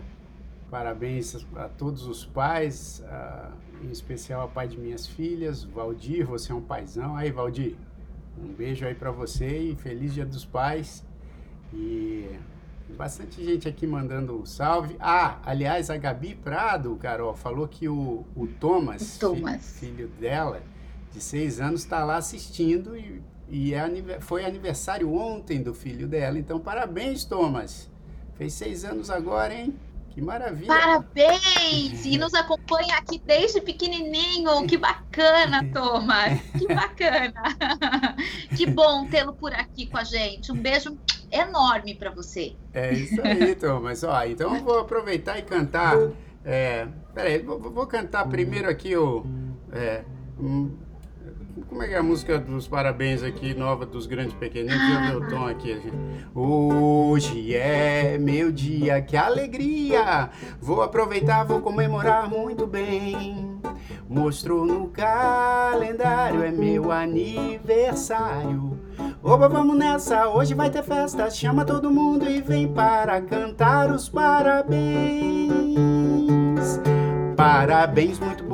parabéns 0.69 1.43
a 1.55 1.67
todos 1.67 2.05
os 2.05 2.23
pais, 2.23 3.03
a, 3.07 3.51
em 3.83 3.89
especial 3.89 4.43
a 4.43 4.47
pai 4.47 4.67
de 4.67 4.77
minhas 4.77 5.07
filhas, 5.07 5.63
Valdir, 5.63 6.25
você 6.25 6.51
é 6.51 6.55
um 6.55 6.61
paizão. 6.61 7.15
Aí, 7.15 7.31
Valdir, 7.31 7.75
um 8.37 8.53
beijo 8.53 8.85
aí 8.85 8.93
para 8.93 9.09
você 9.09 9.71
e 9.71 9.75
feliz 9.75 10.13
Dia 10.13 10.25
dos 10.25 10.45
Pais. 10.45 11.03
E 11.73 12.29
bastante 12.95 13.43
gente 13.43 13.67
aqui 13.67 13.87
mandando 13.87 14.45
salve. 14.45 14.95
Ah, 14.99 15.39
aliás, 15.43 15.89
a 15.89 15.97
Gabi 15.97 16.35
Prado, 16.35 16.95
Carol, 16.97 17.33
falou 17.33 17.67
que 17.67 17.89
o, 17.89 18.23
o 18.35 18.45
Thomas, 18.45 19.17
Thomas. 19.17 19.79
Filho, 19.79 19.95
filho 19.95 20.07
dela, 20.19 20.61
de 21.11 21.21
seis 21.21 21.59
anos, 21.59 21.81
está 21.81 22.03
lá 22.03 22.17
assistindo 22.17 22.95
e, 22.95 23.21
e 23.49 23.73
é, 23.73 24.19
foi 24.19 24.45
aniversário 24.45 25.13
ontem 25.13 25.61
do 25.61 25.73
filho 25.73 26.07
dela. 26.07 26.37
Então, 26.37 26.59
parabéns, 26.59 27.25
Thomas. 27.25 27.89
Fez 28.37 28.53
seis 28.53 28.85
anos 28.85 29.09
agora, 29.09 29.53
hein? 29.53 29.73
Que 30.17 30.21
maravilha. 30.23 30.67
Parabéns! 30.67 32.03
E 32.03 32.17
nos 32.17 32.33
acompanha 32.33 32.95
aqui 32.97 33.21
desde 33.23 33.61
pequenininho. 33.61 34.65
Que 34.65 34.75
bacana, 34.75 35.63
Thomas. 35.71 36.41
Que 36.57 36.67
bacana. 36.67 38.15
Que 38.55 38.65
bom 38.65 39.05
tê-lo 39.05 39.33
por 39.33 39.53
aqui 39.53 39.85
com 39.85 39.97
a 39.97 40.03
gente. 40.03 40.51
Um 40.51 40.55
beijo 40.55 40.97
enorme 41.31 41.93
para 41.93 42.09
você. 42.09 42.55
É 42.73 42.93
isso 42.93 43.21
aí, 43.21 43.53
Thomas. 43.61 44.03
Ó, 44.03 44.23
então 44.23 44.55
eu 44.55 44.63
vou 44.63 44.79
aproveitar 44.79 45.37
e 45.37 45.43
cantar. 45.43 45.95
É, 46.43 46.87
peraí, 47.13 47.37
vou, 47.39 47.59
vou 47.59 47.85
cantar 47.85 48.27
primeiro 48.27 48.67
aqui 48.67 48.95
o. 48.95 49.23
É, 49.71 50.03
um, 50.39 50.75
como 51.69 51.83
é 51.83 51.87
que 51.87 51.93
é 51.93 51.97
a 51.97 52.03
música 52.03 52.37
dos 52.37 52.67
parabéns 52.67 53.23
aqui, 53.23 53.53
nova 53.53 53.85
dos 53.85 54.05
grandes 54.05 54.33
pequeninos? 54.33 54.77
Deixa 54.77 55.13
eu 55.13 55.19
o 55.19 55.27
tom 55.27 55.47
aqui. 55.47 55.81
Hoje 56.33 57.55
é 57.55 58.17
meu 58.19 58.51
dia, 58.51 59.01
que 59.01 59.17
alegria! 59.17 60.29
Vou 60.61 60.81
aproveitar, 60.81 61.43
vou 61.43 61.61
comemorar 61.61 62.29
muito 62.29 62.67
bem. 62.67 63.59
Mostrou 64.07 64.65
no 64.65 64.87
calendário, 64.89 66.43
é 66.43 66.51
meu 66.51 66.91
aniversário. 66.91 68.79
Oba, 69.23 69.49
vamos 69.49 69.77
nessa, 69.77 70.29
hoje 70.29 70.53
vai 70.53 70.69
ter 70.69 70.83
festa. 70.83 71.29
Chama 71.29 71.65
todo 71.65 71.91
mundo 71.91 72.29
e 72.29 72.41
vem 72.41 72.67
para 72.67 73.21
cantar 73.21 73.91
os 73.91 74.07
parabéns. 74.07 74.77
Parabéns, 77.35 78.19
muito. 78.19 78.46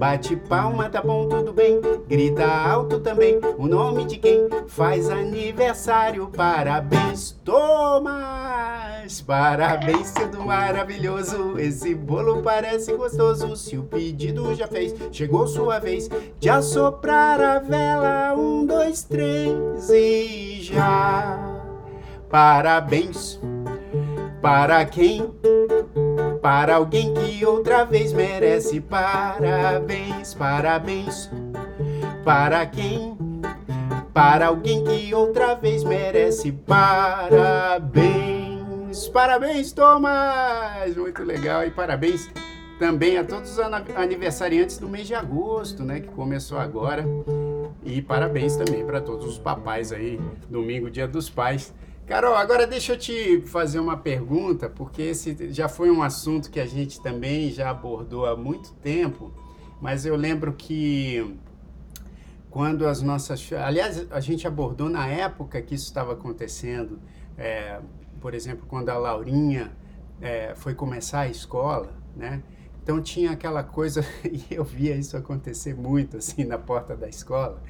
Bate 0.00 0.34
palma, 0.34 0.88
tá 0.88 1.02
bom, 1.02 1.28
tudo 1.28 1.52
bem. 1.52 1.78
Grita 2.08 2.46
alto 2.46 3.00
também 3.00 3.38
o 3.58 3.66
nome 3.66 4.06
de 4.06 4.16
quem 4.16 4.48
faz 4.66 5.10
aniversário. 5.10 6.26
Parabéns, 6.28 7.32
Thomas! 7.44 9.20
Parabéns, 9.20 10.10
tudo 10.12 10.42
maravilhoso. 10.46 11.58
Esse 11.58 11.94
bolo 11.94 12.40
parece 12.40 12.96
gostoso. 12.96 13.54
Se 13.54 13.76
o 13.76 13.82
pedido 13.82 14.54
já 14.54 14.66
fez, 14.66 14.94
chegou 15.12 15.46
sua 15.46 15.78
vez 15.78 16.08
de 16.38 16.48
assoprar 16.48 17.38
a 17.38 17.58
vela. 17.58 18.34
Um, 18.34 18.64
dois, 18.64 19.04
três 19.04 19.90
e 19.90 20.62
já. 20.62 21.60
Parabéns 22.30 23.38
para 24.40 24.82
quem 24.86 25.30
para 26.40 26.76
alguém 26.76 27.12
que 27.14 27.44
outra 27.44 27.84
vez 27.84 28.12
merece 28.12 28.80
parabéns, 28.80 30.34
parabéns. 30.34 31.30
Para 32.24 32.64
quem? 32.66 33.16
Para 34.12 34.46
alguém 34.46 34.82
que 34.84 35.14
outra 35.14 35.54
vez 35.54 35.84
merece 35.84 36.50
parabéns. 36.52 38.00
Parabéns, 39.12 39.72
Thomas! 39.72 40.96
Muito 40.96 41.22
legal 41.22 41.64
e 41.66 41.70
parabéns 41.70 42.28
também 42.78 43.18
a 43.18 43.24
todos 43.24 43.52
os 43.52 43.58
aniversariantes 43.94 44.78
do 44.78 44.88
mês 44.88 45.06
de 45.06 45.14
agosto, 45.14 45.84
né, 45.84 46.00
que 46.00 46.08
começou 46.08 46.58
agora. 46.58 47.04
E 47.84 48.00
parabéns 48.00 48.56
também 48.56 48.84
para 48.84 49.00
todos 49.00 49.26
os 49.26 49.38
papais 49.38 49.92
aí, 49.92 50.18
domingo, 50.48 50.90
dia 50.90 51.06
dos 51.06 51.28
pais. 51.28 51.74
Carol, 52.10 52.34
agora 52.34 52.66
deixa 52.66 52.94
eu 52.94 52.98
te 52.98 53.40
fazer 53.42 53.78
uma 53.78 53.96
pergunta, 53.96 54.68
porque 54.68 55.00
esse 55.00 55.52
já 55.52 55.68
foi 55.68 55.92
um 55.92 56.02
assunto 56.02 56.50
que 56.50 56.58
a 56.58 56.66
gente 56.66 57.00
também 57.00 57.52
já 57.52 57.70
abordou 57.70 58.26
há 58.26 58.36
muito 58.36 58.72
tempo, 58.82 59.32
mas 59.80 60.04
eu 60.04 60.16
lembro 60.16 60.52
que 60.54 61.38
quando 62.50 62.84
as 62.88 63.00
nossas. 63.00 63.52
Aliás, 63.52 64.10
a 64.10 64.18
gente 64.18 64.44
abordou 64.44 64.88
na 64.88 65.06
época 65.06 65.62
que 65.62 65.72
isso 65.72 65.84
estava 65.84 66.14
acontecendo, 66.14 66.98
é, 67.38 67.78
por 68.20 68.34
exemplo, 68.34 68.66
quando 68.66 68.88
a 68.88 68.98
Laurinha 68.98 69.70
é, 70.20 70.52
foi 70.56 70.74
começar 70.74 71.20
a 71.20 71.28
escola, 71.28 71.94
né? 72.16 72.42
Então 72.82 73.00
tinha 73.00 73.30
aquela 73.30 73.62
coisa, 73.62 74.04
e 74.26 74.52
eu 74.52 74.64
via 74.64 74.96
isso 74.96 75.16
acontecer 75.16 75.76
muito 75.76 76.16
assim 76.16 76.42
na 76.42 76.58
porta 76.58 76.96
da 76.96 77.08
escola, 77.08 77.62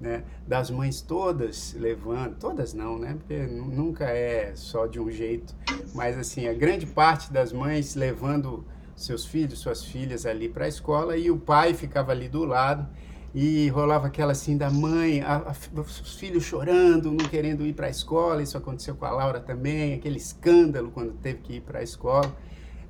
né? 0.00 0.22
Das 0.46 0.70
mães 0.70 1.00
todas 1.00 1.74
levando, 1.78 2.36
todas 2.36 2.72
não, 2.72 2.98
né? 2.98 3.16
Porque 3.18 3.46
nunca 3.46 4.04
é 4.04 4.52
só 4.54 4.86
de 4.86 5.00
um 5.00 5.10
jeito, 5.10 5.54
mas 5.94 6.16
assim, 6.18 6.46
a 6.46 6.54
grande 6.54 6.86
parte 6.86 7.32
das 7.32 7.52
mães 7.52 7.94
levando 7.94 8.64
seus 8.94 9.24
filhos, 9.24 9.60
suas 9.60 9.84
filhas 9.84 10.26
ali 10.26 10.48
para 10.48 10.64
a 10.64 10.68
escola 10.68 11.16
e 11.16 11.30
o 11.30 11.38
pai 11.38 11.72
ficava 11.74 12.12
ali 12.12 12.28
do 12.28 12.44
lado 12.44 12.86
e 13.34 13.68
rolava 13.68 14.06
aquela 14.06 14.32
assim 14.32 14.56
da 14.56 14.70
mãe, 14.70 15.20
a, 15.20 15.36
a, 15.36 15.80
os 15.80 16.16
filhos 16.18 16.44
chorando, 16.44 17.10
não 17.10 17.28
querendo 17.28 17.66
ir 17.66 17.74
para 17.74 17.86
a 17.86 17.90
escola. 17.90 18.42
Isso 18.42 18.56
aconteceu 18.56 18.94
com 18.94 19.04
a 19.04 19.10
Laura 19.10 19.38
também, 19.38 19.94
aquele 19.94 20.16
escândalo 20.16 20.90
quando 20.90 21.12
teve 21.12 21.40
que 21.40 21.54
ir 21.54 21.60
para 21.60 21.80
a 21.80 21.82
escola. 21.82 22.34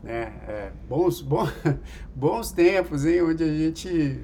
Né? 0.02 0.32
É, 0.46 0.72
bons, 0.88 1.20
bons, 1.20 1.52
bons 2.14 2.52
tempos, 2.52 3.04
hein? 3.04 3.22
Onde 3.22 3.42
a 3.42 3.46
gente. 3.46 4.20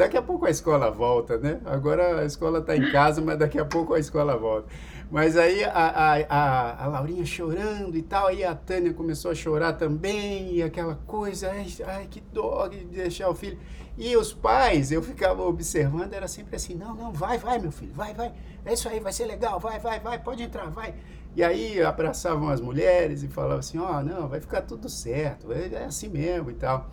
Daqui 0.00 0.16
a 0.16 0.22
pouco 0.22 0.46
a 0.46 0.50
escola 0.50 0.90
volta, 0.90 1.36
né? 1.36 1.60
Agora 1.62 2.22
a 2.22 2.24
escola 2.24 2.60
está 2.60 2.74
em 2.74 2.90
casa, 2.90 3.20
mas 3.20 3.38
daqui 3.38 3.58
a 3.58 3.66
pouco 3.66 3.92
a 3.92 3.98
escola 3.98 4.34
volta. 4.34 4.66
Mas 5.10 5.36
aí 5.36 5.62
a, 5.62 5.72
a, 5.72 6.14
a, 6.22 6.84
a, 6.84 6.86
Laurinha 6.86 7.22
chorando 7.26 7.94
e 7.98 8.00
tal, 8.00 8.28
aí 8.28 8.42
a 8.42 8.54
Tânia 8.54 8.94
começou 8.94 9.30
a 9.30 9.34
chorar 9.34 9.74
também, 9.74 10.54
e 10.54 10.62
aquela 10.62 10.94
coisa, 11.06 11.50
ai, 11.50 11.66
ai 11.86 12.06
que 12.10 12.18
dó 12.32 12.66
de 12.66 12.82
deixar 12.82 13.28
o 13.28 13.34
filho. 13.34 13.58
E 13.98 14.16
os 14.16 14.32
pais, 14.32 14.90
eu 14.90 15.02
ficava 15.02 15.42
observando, 15.42 16.14
era 16.14 16.26
sempre 16.26 16.56
assim, 16.56 16.74
não, 16.74 16.94
não, 16.94 17.12
vai, 17.12 17.36
vai, 17.36 17.58
meu 17.58 17.70
filho, 17.70 17.92
vai, 17.92 18.14
vai, 18.14 18.32
é 18.64 18.72
isso 18.72 18.88
aí, 18.88 19.00
vai 19.00 19.12
ser 19.12 19.26
legal, 19.26 19.60
vai, 19.60 19.78
vai, 19.78 20.00
vai, 20.00 20.18
pode 20.18 20.42
entrar, 20.42 20.70
vai. 20.70 20.94
E 21.36 21.44
aí 21.44 21.82
abraçavam 21.82 22.48
as 22.48 22.62
mulheres 22.62 23.22
e 23.22 23.28
falavam 23.28 23.58
assim, 23.58 23.76
ó, 23.76 23.98
oh, 23.98 24.02
não, 24.02 24.28
vai 24.28 24.40
ficar 24.40 24.62
tudo 24.62 24.88
certo, 24.88 25.52
é, 25.52 25.74
é 25.74 25.84
assim 25.84 26.08
mesmo 26.08 26.50
e 26.50 26.54
tal. 26.54 26.90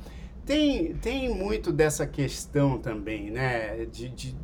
Tem, 0.48 0.94
tem 0.96 1.30
muito 1.36 1.74
dessa 1.74 2.08
questão 2.08 2.80
também, 2.80 3.30
né, 3.30 3.86
de, 3.86 4.08
de 4.08 4.36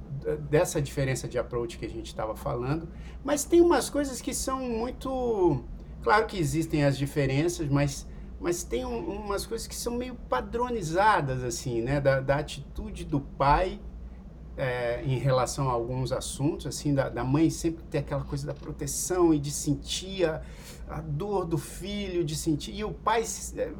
dessa 0.49 0.82
diferença 0.82 1.28
de 1.28 1.38
approach 1.38 1.78
que 1.78 1.86
a 1.86 1.89
gente 1.89 2.08
estava 2.08 2.36
falando, 2.36 2.89
mas 3.24 3.43
tem 3.45 3.62
umas 3.62 3.89
coisas 3.89 4.22
que 4.22 4.34
são 4.34 4.60
muito. 4.60 5.64
Claro 6.01 6.26
que 6.28 6.38
existem 6.38 6.84
as 6.84 6.97
diferenças, 6.97 7.70
mas, 7.70 8.06
mas 8.39 8.64
tem 8.66 8.86
um, 8.86 8.99
umas 8.99 9.45
coisas 9.45 9.66
que 9.66 9.76
são 9.76 9.95
meio 9.95 10.16
padronizadas, 10.16 11.41
assim, 11.41 11.82
né? 11.82 12.01
Da, 12.01 12.20
da 12.20 12.36
atitude 12.36 13.06
do 13.06 13.22
pai 13.22 13.80
é, 14.58 15.01
em 15.04 15.18
relação 15.18 15.70
a 15.70 15.74
alguns 15.74 16.12
assuntos, 16.12 16.68
assim, 16.68 16.93
da, 16.93 17.10
da, 17.10 17.24
mãe 17.24 17.49
sempre 17.49 17.84
ter 17.89 17.99
aquela 17.99 18.24
coisa 18.24 18.45
da 18.45 18.54
proteção 18.54 19.34
e 19.34 19.39
de 19.39 19.49
sentir 19.49 20.26
a, 20.26 20.41
a 20.88 21.01
dor 21.01 21.45
do 21.45 21.58
filho, 21.58 22.24
de 22.24 22.36
sentir. 22.36 22.76
E 22.76 22.84
o 22.84 22.91
pai, 22.91 23.24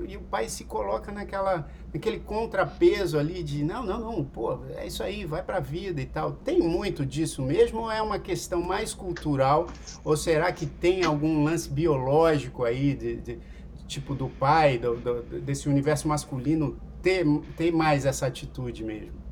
e 0.07 0.17
o 0.17 0.21
pai 0.21 0.49
se 0.49 0.63
coloca 0.63 1.11
naquela 1.11 1.67
aquele 1.93 2.19
contrapeso 2.19 3.19
ali 3.19 3.43
de 3.43 3.63
não, 3.63 3.86
não, 3.86 3.99
não, 3.99 4.24
pô, 4.24 4.57
é 4.76 4.88
isso 4.88 5.03
aí, 5.03 5.26
vai 5.26 5.43
para 5.43 5.57
a 5.57 5.59
vida 5.59 6.01
e 6.01 6.05
tal. 6.07 6.32
Tem 6.32 6.59
muito 6.59 7.05
disso 7.05 7.43
mesmo 7.43 7.82
ou 7.82 7.91
é 7.91 8.01
uma 8.01 8.17
questão 8.17 8.61
mais 8.61 8.93
cultural? 8.95 9.67
Ou 10.03 10.17
será 10.17 10.51
que 10.51 10.65
tem 10.65 11.03
algum 11.03 11.43
lance 11.43 11.69
biológico 11.69 12.63
aí, 12.63 12.95
de, 12.95 13.17
de 13.17 13.39
tipo 13.88 14.15
do 14.15 14.28
pai, 14.28 14.80
do, 14.80 14.95
do, 14.95 15.21
desse 15.41 15.69
universo 15.69 16.07
masculino, 16.07 16.76
ter, 17.01 17.26
ter 17.55 17.71
mais 17.71 18.05
essa 18.05 18.26
atitude 18.26 18.84
mesmo? 18.84 19.22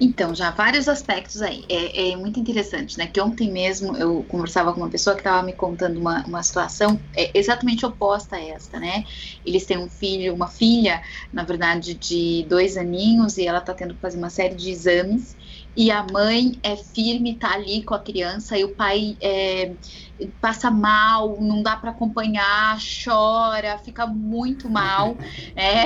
Então, 0.00 0.34
já 0.34 0.50
vários 0.50 0.88
aspectos 0.88 1.42
aí. 1.42 1.64
É, 1.68 2.10
é, 2.10 2.16
muito 2.16 2.38
interessante, 2.38 2.98
né? 2.98 3.06
Que 3.06 3.20
ontem 3.20 3.50
mesmo 3.50 3.96
eu 3.96 4.24
conversava 4.24 4.72
com 4.72 4.80
uma 4.80 4.90
pessoa 4.90 5.14
que 5.14 5.20
estava 5.20 5.42
me 5.42 5.52
contando 5.52 5.98
uma, 5.98 6.24
uma 6.26 6.42
situação 6.42 7.00
é, 7.14 7.30
exatamente 7.38 7.84
oposta 7.84 8.36
a 8.36 8.40
esta, 8.40 8.78
né? 8.78 9.04
Eles 9.44 9.64
têm 9.66 9.78
um 9.78 9.88
filho, 9.88 10.34
uma 10.34 10.48
filha, 10.48 11.02
na 11.32 11.44
verdade, 11.44 11.94
de 11.94 12.46
dois 12.48 12.76
aninhos, 12.76 13.38
e 13.38 13.46
ela 13.46 13.58
está 13.58 13.74
tendo 13.74 13.94
que 13.94 14.00
fazer 14.00 14.18
uma 14.18 14.30
série 14.30 14.54
de 14.54 14.70
exames 14.70 15.36
e 15.76 15.90
a 15.90 16.06
mãe 16.10 16.58
é 16.62 16.74
firme, 16.74 17.38
tá 17.38 17.52
ali 17.52 17.84
com 17.84 17.94
a 17.94 18.02
criança, 18.02 18.56
e 18.56 18.64
o 18.64 18.74
pai 18.74 19.18
é, 19.20 19.76
passa 20.40 20.70
mal, 20.70 21.38
não 21.38 21.62
dá 21.62 21.76
para 21.76 21.90
acompanhar, 21.90 22.78
chora, 23.04 23.76
fica 23.78 24.06
muito 24.06 24.70
mal. 24.70 25.18
é. 25.54 25.84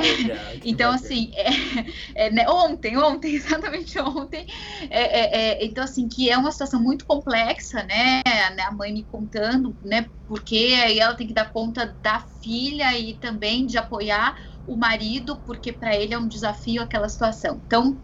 então, 0.63 0.91
assim, 0.91 1.31
é, 1.35 2.27
é, 2.27 2.31
né, 2.31 2.49
ontem, 2.49 2.97
ontem, 2.97 3.35
exatamente 3.35 3.99
ontem, 3.99 4.45
é, 4.89 5.01
é, 5.01 5.39
é, 5.59 5.65
então, 5.65 5.83
assim, 5.83 6.07
que 6.07 6.29
é 6.29 6.37
uma 6.37 6.53
situação 6.53 6.81
muito 6.81 7.05
complexa, 7.05 7.83
né? 7.83 8.21
A 8.65 8.71
mãe 8.71 8.93
me 8.93 9.03
contando, 9.03 9.77
né? 9.83 10.07
Porque 10.25 10.73
aí 10.81 10.99
ela 10.99 11.15
tem 11.15 11.27
que 11.27 11.33
dar 11.33 11.51
conta 11.51 11.97
da 12.01 12.25
filha 12.41 12.97
e 12.97 13.17
também 13.19 13.65
de 13.65 13.77
apoiar 13.77 14.33
o 14.65 14.77
marido, 14.77 15.41
porque 15.45 15.73
para 15.73 15.95
ele 15.97 16.13
é 16.13 16.17
um 16.17 16.27
desafio 16.29 16.81
aquela 16.81 17.09
situação. 17.09 17.61
Então, 17.65 18.01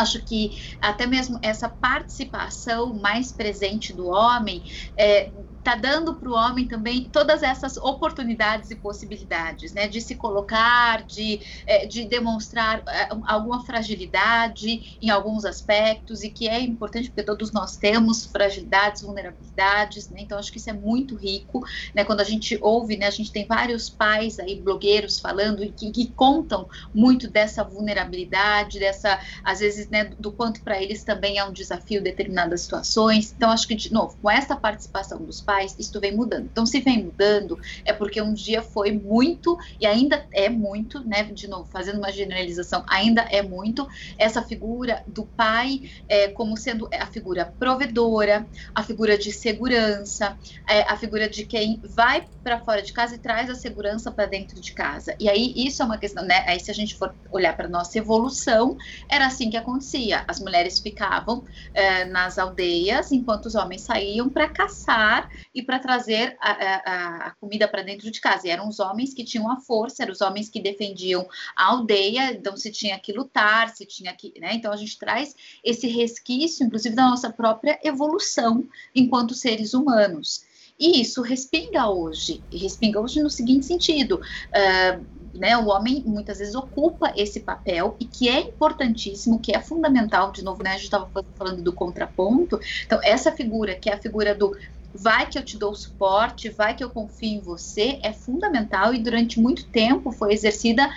Acho 0.00 0.24
que 0.24 0.50
até 0.80 1.06
mesmo 1.06 1.38
essa 1.42 1.68
participação 1.68 2.94
mais 2.94 3.32
presente 3.32 3.92
do 3.92 4.06
homem 4.06 4.62
é, 4.96 5.32
está 5.64 5.74
dando 5.74 6.14
para 6.14 6.28
o 6.28 6.34
homem 6.34 6.68
também 6.68 7.04
todas 7.04 7.42
essas 7.42 7.78
oportunidades 7.78 8.70
e 8.70 8.76
possibilidades, 8.76 9.72
né, 9.72 9.88
de 9.88 9.98
se 9.98 10.14
colocar, 10.14 11.02
de, 11.04 11.40
é, 11.66 11.86
de 11.86 12.04
demonstrar 12.04 12.82
é, 12.86 13.08
alguma 13.26 13.64
fragilidade 13.64 14.98
em 15.00 15.08
alguns 15.08 15.46
aspectos 15.46 16.22
e 16.22 16.28
que 16.28 16.46
é 16.46 16.60
importante 16.60 17.08
porque 17.08 17.22
todos 17.22 17.50
nós 17.50 17.78
temos 17.78 18.26
fragilidades, 18.26 19.00
vulnerabilidades, 19.00 20.10
né, 20.10 20.20
então 20.20 20.38
acho 20.38 20.52
que 20.52 20.58
isso 20.58 20.68
é 20.68 20.74
muito 20.74 21.16
rico, 21.16 21.64
né, 21.94 22.04
quando 22.04 22.20
a 22.20 22.24
gente 22.24 22.58
ouve, 22.60 22.98
né, 22.98 23.06
a 23.06 23.10
gente 23.10 23.32
tem 23.32 23.46
vários 23.46 23.88
pais 23.88 24.38
aí 24.38 24.60
blogueiros 24.60 25.18
falando 25.18 25.64
e 25.64 25.72
que, 25.72 25.90
que 25.90 26.08
contam 26.08 26.68
muito 26.92 27.28
dessa 27.30 27.64
vulnerabilidade, 27.64 28.78
dessa 28.78 29.18
às 29.42 29.60
vezes, 29.60 29.88
né, 29.88 30.10
do 30.18 30.30
quanto 30.30 30.62
para 30.62 30.82
eles 30.82 31.02
também 31.02 31.38
é 31.38 31.44
um 31.44 31.52
desafio 31.52 32.02
determinadas 32.02 32.60
situações, 32.60 33.32
então 33.34 33.50
acho 33.50 33.66
que 33.66 33.74
de 33.74 33.90
novo 33.90 34.14
com 34.20 34.30
essa 34.30 34.54
participação 34.54 35.24
dos 35.24 35.40
pais 35.40 35.53
isso 35.62 36.00
vem 36.00 36.14
mudando. 36.14 36.48
Então, 36.50 36.66
se 36.66 36.80
vem 36.80 37.04
mudando, 37.04 37.58
é 37.84 37.92
porque 37.92 38.20
um 38.20 38.32
dia 38.32 38.62
foi 38.62 38.92
muito, 38.92 39.58
e 39.80 39.86
ainda 39.86 40.26
é 40.32 40.48
muito, 40.48 41.00
né? 41.06 41.24
De 41.24 41.48
novo, 41.48 41.68
fazendo 41.70 41.98
uma 41.98 42.12
generalização, 42.12 42.84
ainda 42.88 43.22
é 43.22 43.42
muito, 43.42 43.86
essa 44.18 44.42
figura 44.42 45.02
do 45.06 45.24
pai 45.24 45.90
é, 46.08 46.28
como 46.28 46.56
sendo 46.56 46.88
a 46.92 47.06
figura 47.06 47.52
provedora, 47.58 48.46
a 48.74 48.82
figura 48.82 49.16
de 49.16 49.32
segurança, 49.32 50.36
é, 50.68 50.82
a 50.82 50.96
figura 50.96 51.28
de 51.28 51.44
quem 51.44 51.80
vai 51.82 52.26
para 52.42 52.60
fora 52.60 52.82
de 52.82 52.92
casa 52.92 53.14
e 53.14 53.18
traz 53.18 53.48
a 53.48 53.54
segurança 53.54 54.10
para 54.10 54.26
dentro 54.26 54.60
de 54.60 54.72
casa. 54.72 55.14
E 55.18 55.28
aí, 55.28 55.52
isso 55.56 55.82
é 55.82 55.84
uma 55.84 55.98
questão, 55.98 56.24
né? 56.24 56.44
Aí, 56.46 56.60
se 56.60 56.70
a 56.70 56.74
gente 56.74 56.94
for 56.94 57.14
olhar 57.30 57.56
para 57.56 57.68
nossa 57.68 57.98
evolução, 57.98 58.76
era 59.08 59.26
assim 59.26 59.50
que 59.50 59.56
acontecia. 59.56 60.24
As 60.28 60.40
mulheres 60.40 60.78
ficavam 60.78 61.44
é, 61.72 62.04
nas 62.04 62.38
aldeias 62.38 63.12
enquanto 63.12 63.46
os 63.46 63.54
homens 63.54 63.82
saíam 63.82 64.28
para 64.28 64.48
caçar 64.48 65.28
e 65.54 65.62
para 65.62 65.78
trazer 65.78 66.36
a, 66.40 66.50
a, 66.50 67.26
a 67.26 67.30
comida 67.32 67.66
para 67.66 67.82
dentro 67.82 68.10
de 68.10 68.20
casa. 68.20 68.46
E 68.46 68.50
eram 68.50 68.68
os 68.68 68.78
homens 68.80 69.12
que 69.12 69.24
tinham 69.24 69.50
a 69.50 69.56
força, 69.56 70.02
eram 70.02 70.12
os 70.12 70.20
homens 70.20 70.48
que 70.48 70.60
defendiam 70.60 71.26
a 71.56 71.66
aldeia, 71.66 72.32
então 72.32 72.56
se 72.56 72.70
tinha 72.70 72.98
que 72.98 73.12
lutar, 73.12 73.70
se 73.70 73.84
tinha 73.84 74.12
que. 74.14 74.32
Né? 74.38 74.54
Então 74.54 74.72
a 74.72 74.76
gente 74.76 74.98
traz 74.98 75.34
esse 75.62 75.86
resquício, 75.88 76.64
inclusive, 76.64 76.94
da 76.94 77.08
nossa 77.08 77.32
própria 77.32 77.78
evolução 77.82 78.66
enquanto 78.94 79.34
seres 79.34 79.74
humanos. 79.74 80.44
E 80.78 81.00
isso 81.00 81.22
respinga 81.22 81.88
hoje, 81.88 82.42
e 82.50 82.58
respinga 82.58 83.00
hoje 83.00 83.22
no 83.22 83.30
seguinte 83.30 83.64
sentido. 83.64 84.16
Uh, 84.16 85.04
né, 85.34 85.56
o 85.56 85.66
homem 85.66 86.02
muitas 86.06 86.38
vezes 86.38 86.54
ocupa 86.54 87.12
esse 87.16 87.40
papel 87.40 87.96
e 87.98 88.04
que 88.04 88.28
é 88.28 88.40
importantíssimo, 88.40 89.38
que 89.38 89.54
é 89.54 89.60
fundamental, 89.60 90.32
de 90.32 90.42
novo, 90.42 90.62
né, 90.62 90.70
a 90.70 90.74
gente 90.74 90.84
estava 90.84 91.10
falando 91.36 91.62
do 91.62 91.72
contraponto, 91.72 92.58
então 92.86 93.00
essa 93.02 93.32
figura, 93.32 93.74
que 93.74 93.90
é 93.90 93.94
a 93.94 93.98
figura 93.98 94.34
do 94.34 94.56
vai 94.94 95.28
que 95.28 95.36
eu 95.36 95.44
te 95.44 95.58
dou 95.58 95.74
suporte, 95.74 96.48
vai 96.48 96.74
que 96.76 96.84
eu 96.84 96.88
confio 96.88 97.38
em 97.38 97.40
você, 97.40 97.98
é 98.02 98.12
fundamental 98.12 98.94
e 98.94 98.98
durante 99.00 99.40
muito 99.40 99.66
tempo 99.66 100.12
foi 100.12 100.32
exercida 100.32 100.88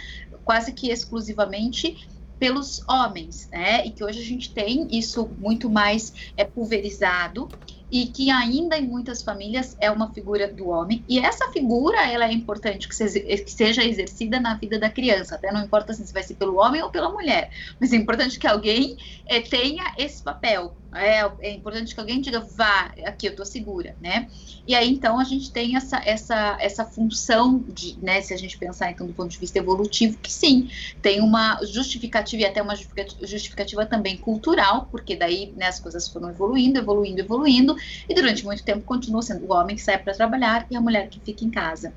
quase 0.46 0.72
que 0.72 0.92
exclusivamente 0.92 2.08
pelos 2.40 2.88
homens, 2.88 3.50
né? 3.52 3.86
E 3.86 3.92
que 3.92 4.04
hoje 4.04 4.20
a 4.20 4.24
gente 4.24 4.54
tem 4.54 4.88
isso 4.92 5.30
muito 5.40 5.70
mais 5.70 6.14
é, 6.38 6.46
pulverizado 6.46 7.50
e 7.92 8.08
que 8.08 8.30
ainda 8.30 8.78
em 8.78 8.88
muitas 8.88 9.22
famílias 9.22 9.76
é 9.80 9.90
uma 9.90 10.12
figura 10.14 10.48
do 10.48 10.70
homem. 10.70 11.04
E 11.08 11.20
essa 11.20 11.50
figura 11.52 12.06
ela 12.12 12.26
é 12.26 12.32
importante 12.32 12.88
que, 12.88 12.96
seja 12.96 13.84
exercida 13.84 14.40
na 14.40 14.56
vida 14.56 14.78
da 14.78 14.90
criança 14.90 15.36
até 15.36 15.52
não 15.52 15.64
importa 15.64 15.94
se 15.94 16.14
vai 16.14 16.24
ser 16.24 16.36
pelo 16.36 16.58
homem 16.58 16.82
ou 16.82 16.90
pela 16.90 17.10
mulher. 17.10 17.52
Mas 17.80 17.94
é 17.94 17.96
importante 17.96 18.40
que 18.40 18.48
alguém 18.48 18.98
é, 19.26 19.40
tenha 19.40 19.94
esse 19.98 20.22
papel 20.22 20.76
é, 20.94 21.20
é, 21.42 21.52
importante 21.54 21.94
que 21.94 22.00
alguém 22.00 22.22
diga 22.22 22.40
vá 22.40 22.94
aqui 23.06 23.28
eu 23.28 23.36
tô 23.36 23.44
segura 23.44 23.96
né 24.00 24.30
e 24.66 24.74
aí 24.74 24.90
então 24.90 25.20
a 25.20 25.24
gente 25.24 25.52
tem 25.52 25.76
essa 25.76 26.02
essa 26.06 26.58
essa 26.60 26.86
função 26.86 27.64
de 27.68 27.98
né 28.02 28.22
se 28.22 28.34
a 28.34 28.38
gente 28.38 28.58
pensar 28.58 28.90
então 28.92 29.06
do 29.06 29.14
ponto 29.14 29.30
de 29.30 29.38
vista 29.38 29.60
evolutivo 29.60 30.18
que 30.20 30.32
sim 30.32 30.70
tem 31.02 31.22
uma 31.22 31.60
justificativa 31.66 32.44
e 32.44 32.46
até 32.46 32.62
uma 32.62 32.76
justificativa 33.24 33.86
também 33.86 34.18
cultural 34.18 34.88
porque 34.90 35.16
daí 35.16 35.54
né, 35.56 35.68
as 35.68 35.80
coisas 35.80 36.08
foram 36.08 36.30
evoluindo 36.30 36.80
evoluindo 36.80 37.22
evoluindo 37.22 37.76
e 38.08 38.16
durante 38.16 38.46
muito 38.46 38.64
tempo 38.64 38.84
continua 38.86 39.22
sendo 39.22 39.46
o 39.46 39.54
homem 39.54 39.76
que 39.76 39.82
sai 39.82 39.98
para 39.98 40.14
trabalhar 40.14 40.66
e 40.70 40.76
a 40.76 40.82
mulher 40.82 41.10
que 41.10 41.20
fica 41.20 41.44
em 41.44 41.52
casa. 41.52 41.94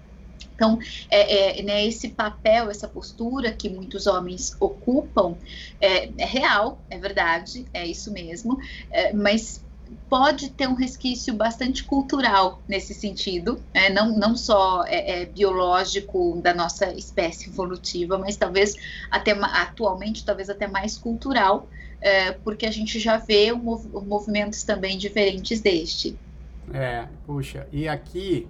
Então, 0.55 0.78
é, 1.11 1.61
é, 1.61 1.62
né, 1.62 1.86
esse 1.86 2.11
papel, 2.11 2.70
essa 2.70 2.86
postura 2.86 3.53
que 3.53 3.68
muitos 3.68 4.07
homens 4.07 4.55
ocupam 4.61 5.36
é, 5.80 6.11
é 6.18 6.24
real, 6.24 6.82
é 6.91 6.99
verdade, 6.99 7.66
é 7.72 7.86
isso 7.86 8.12
mesmo, 8.12 8.59
é, 8.91 9.12
mas 9.12 9.64
pode 10.09 10.51
ter 10.51 10.68
um 10.68 10.74
resquício 10.74 11.34
bastante 11.34 11.84
cultural 11.84 12.62
nesse 12.68 12.95
sentido, 12.95 13.62
né? 13.74 13.88
não, 13.91 14.16
não 14.16 14.36
só 14.36 14.84
é, 14.86 15.22
é, 15.22 15.26
biológico 15.26 16.41
da 16.43 16.55
nossa 16.55 16.93
espécie 16.93 17.49
evolutiva, 17.49 18.18
mas 18.18 18.36
talvez 18.36 18.74
até 19.11 19.32
atualmente 19.32 20.24
talvez 20.24 20.49
até 20.49 20.66
mais 20.66 20.97
cultural, 20.97 21.68
é, 22.01 22.32
porque 22.32 22.66
a 22.66 22.70
gente 22.70 22.99
já 22.99 23.16
vê 23.16 23.53
um, 23.53 23.61
movimentos 24.07 24.62
também 24.62 24.97
diferentes 24.97 25.61
deste. 25.61 26.16
É, 26.72 27.07
puxa, 27.26 27.66
e 27.72 27.88
aqui, 27.88 28.47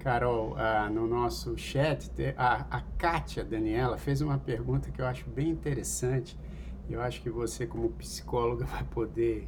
Carol, 0.00 0.54
ah, 0.56 0.88
no 0.88 1.06
nosso 1.06 1.58
chat, 1.58 2.10
a, 2.34 2.64
a 2.70 2.80
Kátia 2.96 3.44
Daniela 3.44 3.98
fez 3.98 4.22
uma 4.22 4.38
pergunta 4.38 4.90
que 4.90 5.00
eu 5.00 5.06
acho 5.06 5.28
bem 5.28 5.50
interessante. 5.50 6.38
Eu 6.88 7.02
acho 7.02 7.20
que 7.20 7.28
você, 7.28 7.66
como 7.66 7.90
psicóloga, 7.90 8.64
vai 8.66 8.82
poder 8.84 9.46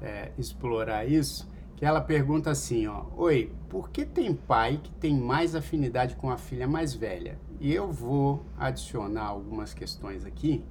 é, 0.00 0.30
explorar 0.38 1.04
isso, 1.06 1.48
que 1.74 1.84
ela 1.84 2.00
pergunta 2.00 2.50
assim, 2.52 2.86
ó, 2.86 3.06
Oi, 3.16 3.52
por 3.68 3.90
que 3.90 4.04
tem 4.04 4.32
pai 4.32 4.80
que 4.80 4.92
tem 4.92 5.12
mais 5.12 5.56
afinidade 5.56 6.14
com 6.14 6.30
a 6.30 6.38
filha 6.38 6.68
mais 6.68 6.94
velha? 6.94 7.36
E 7.58 7.74
eu 7.74 7.90
vou 7.90 8.46
adicionar 8.56 9.24
algumas 9.24 9.74
questões 9.74 10.24
aqui, 10.24 10.64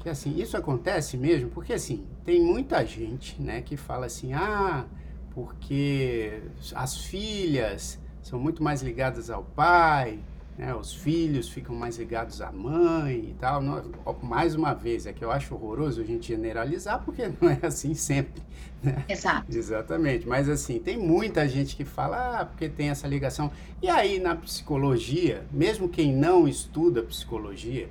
que 0.00 0.08
assim, 0.08 0.36
isso 0.36 0.56
acontece 0.56 1.16
mesmo, 1.16 1.48
porque 1.50 1.72
assim, 1.72 2.04
tem 2.24 2.42
muita 2.42 2.84
gente, 2.84 3.40
né, 3.40 3.62
que 3.62 3.76
fala 3.76 4.06
assim, 4.06 4.32
ah, 4.32 4.84
porque 5.30 6.42
as 6.74 6.98
filhas 7.04 8.01
são 8.22 8.38
muito 8.38 8.62
mais 8.62 8.82
ligadas 8.82 9.30
ao 9.30 9.42
pai, 9.42 10.18
né? 10.56 10.74
Os 10.74 10.94
filhos 10.94 11.48
ficam 11.48 11.74
mais 11.74 11.96
ligados 11.96 12.40
à 12.42 12.52
mãe 12.52 13.30
e 13.30 13.36
tal. 13.38 13.60
Não, 13.60 13.82
mais 14.22 14.54
uma 14.54 14.74
vez, 14.74 15.06
é 15.06 15.12
que 15.12 15.24
eu 15.24 15.30
acho 15.30 15.54
horroroso 15.54 16.00
a 16.00 16.04
gente 16.04 16.28
generalizar, 16.28 17.02
porque 17.04 17.30
não 17.40 17.50
é 17.50 17.58
assim 17.62 17.94
sempre. 17.94 18.42
Né? 18.82 19.04
Exato. 19.08 19.46
Exatamente. 19.56 20.28
Mas 20.28 20.48
assim, 20.48 20.78
tem 20.78 20.98
muita 20.98 21.48
gente 21.48 21.74
que 21.74 21.84
fala, 21.84 22.40
ah, 22.40 22.44
porque 22.44 22.68
tem 22.68 22.90
essa 22.90 23.08
ligação. 23.08 23.50
E 23.80 23.88
aí, 23.88 24.18
na 24.18 24.36
psicologia, 24.36 25.44
mesmo 25.50 25.88
quem 25.88 26.14
não 26.14 26.46
estuda 26.46 27.02
psicologia, 27.02 27.88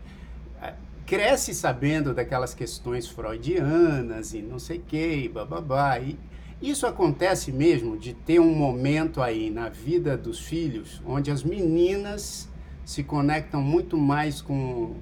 é, 0.61 0.73
cresce 1.05 1.55
sabendo 1.55 2.13
daquelas 2.13 2.53
questões 2.53 3.07
freudianas 3.07 4.33
e 4.33 4.41
não 4.41 4.59
sei 4.59 4.77
o 4.77 4.81
que, 4.81 5.15
e 5.15 5.29
bababá. 5.29 5.99
E 5.99 6.17
isso 6.61 6.85
acontece 6.85 7.51
mesmo 7.51 7.97
de 7.97 8.13
ter 8.13 8.39
um 8.39 8.53
momento 8.53 9.21
aí 9.21 9.49
na 9.49 9.67
vida 9.69 10.15
dos 10.15 10.39
filhos 10.39 11.01
onde 11.05 11.31
as 11.31 11.43
meninas 11.43 12.47
se 12.85 13.03
conectam 13.03 13.61
muito 13.61 13.97
mais 13.97 14.41
com, 14.41 14.95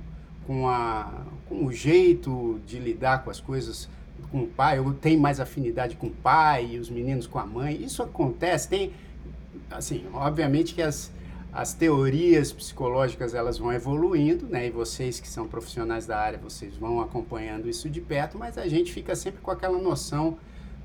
com, 0.45 0.67
a, 0.67 1.25
com 1.47 1.65
o 1.65 1.71
jeito 1.71 2.59
de 2.65 2.79
lidar 2.79 3.23
com 3.23 3.29
as 3.29 3.39
coisas 3.39 3.89
com 4.31 4.43
o 4.43 4.47
pai, 4.47 4.79
ou 4.79 4.93
tem 4.93 5.17
mais 5.17 5.39
afinidade 5.39 5.95
com 5.95 6.07
o 6.07 6.11
pai 6.11 6.71
e 6.73 6.79
os 6.79 6.89
meninos 6.89 7.25
com 7.25 7.39
a 7.39 7.45
mãe. 7.45 7.81
Isso 7.81 8.03
acontece, 8.03 8.69
tem, 8.69 8.93
assim, 9.71 10.05
obviamente 10.13 10.75
que 10.75 10.81
as, 10.81 11.11
as 11.51 11.73
teorias 11.73 12.51
psicológicas 12.51 13.33
elas 13.33 13.57
vão 13.57 13.73
evoluindo, 13.73 14.45
né? 14.45 14.67
E 14.67 14.69
vocês 14.69 15.19
que 15.19 15.27
são 15.27 15.47
profissionais 15.47 16.05
da 16.05 16.19
área, 16.19 16.37
vocês 16.37 16.75
vão 16.75 17.01
acompanhando 17.01 17.67
isso 17.67 17.89
de 17.89 18.01
perto, 18.01 18.37
mas 18.37 18.57
a 18.57 18.67
gente 18.67 18.91
fica 18.91 19.15
sempre 19.15 19.41
com 19.41 19.49
aquela 19.49 19.77
noção 19.79 20.37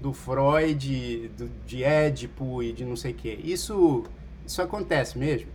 do 0.05 0.13
Freud, 0.13 1.31
do, 1.35 1.49
de 1.67 1.83
Édipo 1.83 2.63
e 2.63 2.75
de 2.75 2.85
não 2.85 2.95
sei 2.95 3.13
o 3.13 3.15
quê. 3.15 3.41
Isso, 3.43 4.05
isso 4.47 4.61
acontece 4.61 5.17
mesmo? 5.17 5.49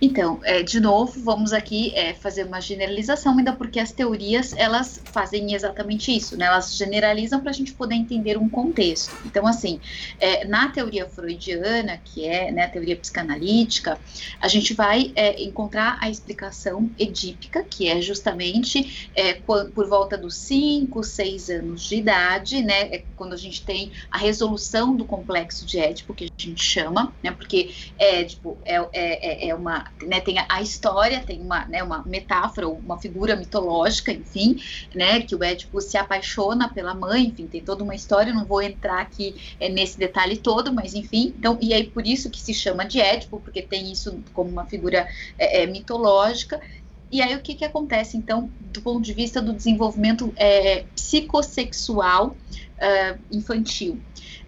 Então, 0.00 0.40
é, 0.42 0.62
de 0.62 0.80
novo, 0.80 1.20
vamos 1.20 1.52
aqui 1.52 1.92
é, 1.94 2.14
fazer 2.14 2.44
uma 2.44 2.60
generalização, 2.60 3.38
ainda 3.38 3.52
porque 3.52 3.78
as 3.78 3.92
teorias 3.92 4.52
elas 4.56 5.00
fazem 5.12 5.54
exatamente 5.54 6.14
isso, 6.14 6.36
né? 6.36 6.46
Elas 6.46 6.76
generalizam 6.76 7.40
para 7.40 7.50
a 7.50 7.54
gente 7.54 7.72
poder 7.72 7.94
entender 7.94 8.36
um 8.36 8.48
contexto. 8.48 9.16
Então, 9.24 9.46
assim, 9.46 9.80
é, 10.18 10.44
na 10.46 10.68
teoria 10.68 11.08
freudiana, 11.08 12.00
que 12.04 12.24
é 12.26 12.50
né, 12.50 12.64
a 12.64 12.68
teoria 12.68 12.96
psicanalítica, 12.96 13.98
a 14.40 14.48
gente 14.48 14.74
vai 14.74 15.12
é, 15.14 15.42
encontrar 15.42 15.98
a 16.00 16.10
explicação 16.10 16.90
edípica, 16.98 17.62
que 17.62 17.88
é 17.88 18.00
justamente 18.00 19.10
é, 19.14 19.34
por 19.34 19.86
volta 19.88 20.16
dos 20.16 20.34
5, 20.34 21.02
6 21.02 21.50
anos 21.50 21.82
de 21.88 21.96
idade, 21.96 22.62
né? 22.62 22.94
É 22.94 23.04
quando 23.16 23.34
a 23.34 23.36
gente 23.36 23.62
tem 23.64 23.92
a 24.10 24.18
resolução 24.18 24.96
do 24.96 25.04
complexo 25.04 25.64
de 25.64 25.78
Édipo, 25.78 26.14
que 26.14 26.24
a 26.24 26.28
gente 26.36 26.62
chama, 26.62 27.14
né? 27.22 27.30
Porque 27.30 27.70
Édipo 27.98 28.58
é, 28.64 28.76
é, 28.92 29.51
é 29.52 29.54
uma, 29.54 29.90
né, 30.02 30.20
tem 30.20 30.36
a, 30.48 30.60
história, 30.60 31.20
tem 31.20 31.40
uma, 31.40 31.64
né, 31.66 31.82
uma 31.82 32.02
metáfora, 32.04 32.68
uma 32.68 32.98
figura 32.98 33.36
mitológica, 33.36 34.10
enfim, 34.10 34.60
né, 34.94 35.20
que 35.20 35.34
o 35.34 35.44
Édipo 35.44 35.80
se 35.80 35.96
apaixona 35.96 36.68
pela 36.68 36.94
mãe, 36.94 37.26
enfim, 37.26 37.46
tem 37.46 37.62
toda 37.62 37.84
uma 37.84 37.94
história, 37.94 38.32
não 38.32 38.44
vou 38.44 38.62
entrar 38.62 39.00
aqui 39.00 39.54
é, 39.60 39.68
nesse 39.68 39.98
detalhe 39.98 40.36
todo, 40.36 40.72
mas 40.72 40.94
enfim, 40.94 41.34
então, 41.38 41.58
e 41.60 41.72
aí 41.72 41.84
por 41.84 42.06
isso 42.06 42.30
que 42.30 42.40
se 42.40 42.52
chama 42.52 42.84
de 42.84 43.00
Édipo, 43.00 43.40
porque 43.40 43.62
tem 43.62 43.92
isso 43.92 44.18
como 44.32 44.50
uma 44.50 44.64
figura 44.64 45.06
é, 45.38 45.62
é, 45.62 45.66
mitológica, 45.66 46.60
e 47.10 47.20
aí 47.20 47.36
o 47.36 47.40
que, 47.40 47.54
que 47.54 47.64
acontece, 47.64 48.16
então, 48.16 48.50
do 48.72 48.80
ponto 48.80 49.02
de 49.02 49.12
vista 49.12 49.42
do 49.42 49.52
desenvolvimento 49.52 50.32
é, 50.34 50.86
psicossexual 50.94 52.28
uh, 52.28 53.18
infantil? 53.30 54.00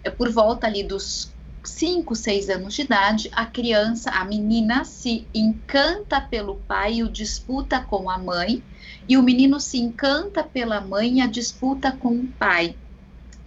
É 0.03 0.09
por 0.09 0.31
volta 0.31 0.65
ali 0.65 0.83
dos 0.83 1.34
5, 1.65 2.15
6 2.15 2.49
anos 2.49 2.73
de 2.73 2.81
idade, 2.83 3.29
a 3.33 3.45
criança, 3.45 4.09
a 4.11 4.23
menina, 4.23 4.83
se 4.85 5.27
encanta 5.33 6.21
pelo 6.21 6.55
pai 6.55 6.95
e 6.95 7.03
o 7.03 7.09
disputa 7.09 7.79
com 7.79 8.09
a 8.09 8.17
mãe, 8.17 8.63
e 9.07 9.17
o 9.17 9.23
menino 9.23 9.59
se 9.59 9.77
encanta 9.77 10.43
pela 10.43 10.81
mãe 10.81 11.17
e 11.17 11.21
a 11.21 11.27
disputa 11.27 11.91
com 11.91 12.09
o 12.09 12.27
pai. 12.39 12.75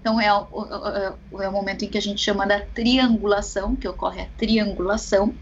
Então, 0.00 0.20
é 0.20 0.32
o, 0.32 1.42
é 1.42 1.48
o 1.48 1.52
momento 1.52 1.84
em 1.84 1.88
que 1.88 1.98
a 1.98 2.02
gente 2.02 2.20
chama 2.20 2.46
da 2.46 2.60
triangulação, 2.60 3.74
que 3.74 3.88
ocorre 3.88 4.22
a 4.22 4.28
triangulação, 4.36 5.34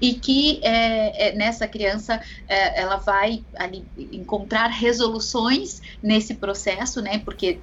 e 0.00 0.14
que 0.14 0.60
é, 0.62 1.28
é, 1.28 1.36
nessa 1.36 1.68
criança 1.68 2.20
é, 2.48 2.80
ela 2.80 2.96
vai 2.96 3.44
ali 3.54 3.84
encontrar 3.96 4.68
resoluções 4.68 5.82
nesse 6.02 6.34
processo, 6.34 7.02
né? 7.02 7.18
Porque 7.18 7.60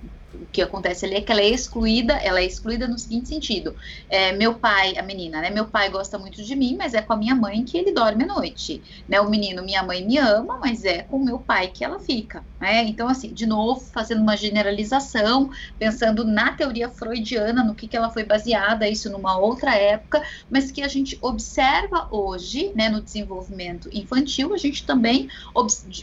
que 0.51 0.61
acontece 0.61 1.05
ali 1.05 1.15
é 1.15 1.21
que 1.21 1.31
ela 1.31 1.41
é 1.41 1.49
excluída, 1.49 2.13
ela 2.13 2.39
é 2.39 2.45
excluída 2.45 2.87
no 2.87 2.97
seguinte 2.97 3.29
sentido: 3.29 3.75
é, 4.09 4.31
meu 4.31 4.55
pai, 4.55 4.97
a 4.97 5.03
menina, 5.03 5.41
né? 5.41 5.49
Meu 5.49 5.65
pai 5.65 5.89
gosta 5.89 6.17
muito 6.17 6.43
de 6.43 6.55
mim, 6.55 6.75
mas 6.77 6.93
é 6.93 7.01
com 7.01 7.13
a 7.13 7.17
minha 7.17 7.35
mãe 7.35 7.63
que 7.63 7.77
ele 7.77 7.91
dorme 7.91 8.23
à 8.23 8.27
noite. 8.27 8.81
Né? 9.07 9.19
O 9.19 9.29
menino, 9.29 9.63
minha 9.63 9.83
mãe 9.83 10.05
me 10.05 10.17
ama, 10.17 10.57
mas 10.59 10.85
é 10.85 11.03
com 11.03 11.19
meu 11.19 11.39
pai 11.39 11.67
que 11.67 11.83
ela 11.83 11.99
fica. 11.99 12.43
Né? 12.59 12.83
Então, 12.83 13.07
assim, 13.07 13.33
de 13.33 13.45
novo, 13.45 13.79
fazendo 13.79 14.21
uma 14.21 14.35
generalização, 14.35 15.49
pensando 15.77 16.23
na 16.23 16.53
teoria 16.53 16.89
freudiana, 16.89 17.63
no 17.63 17.75
que, 17.75 17.87
que 17.87 17.95
ela 17.95 18.09
foi 18.09 18.23
baseada, 18.23 18.87
isso 18.87 19.09
numa 19.09 19.37
outra 19.37 19.75
época, 19.75 20.23
mas 20.49 20.71
que 20.71 20.81
a 20.81 20.87
gente 20.87 21.17
observa 21.21 22.07
hoje, 22.11 22.71
né, 22.75 22.89
no 22.89 23.01
desenvolvimento 23.01 23.89
infantil, 23.91 24.53
a 24.53 24.57
gente 24.57 24.85
também, 24.85 25.29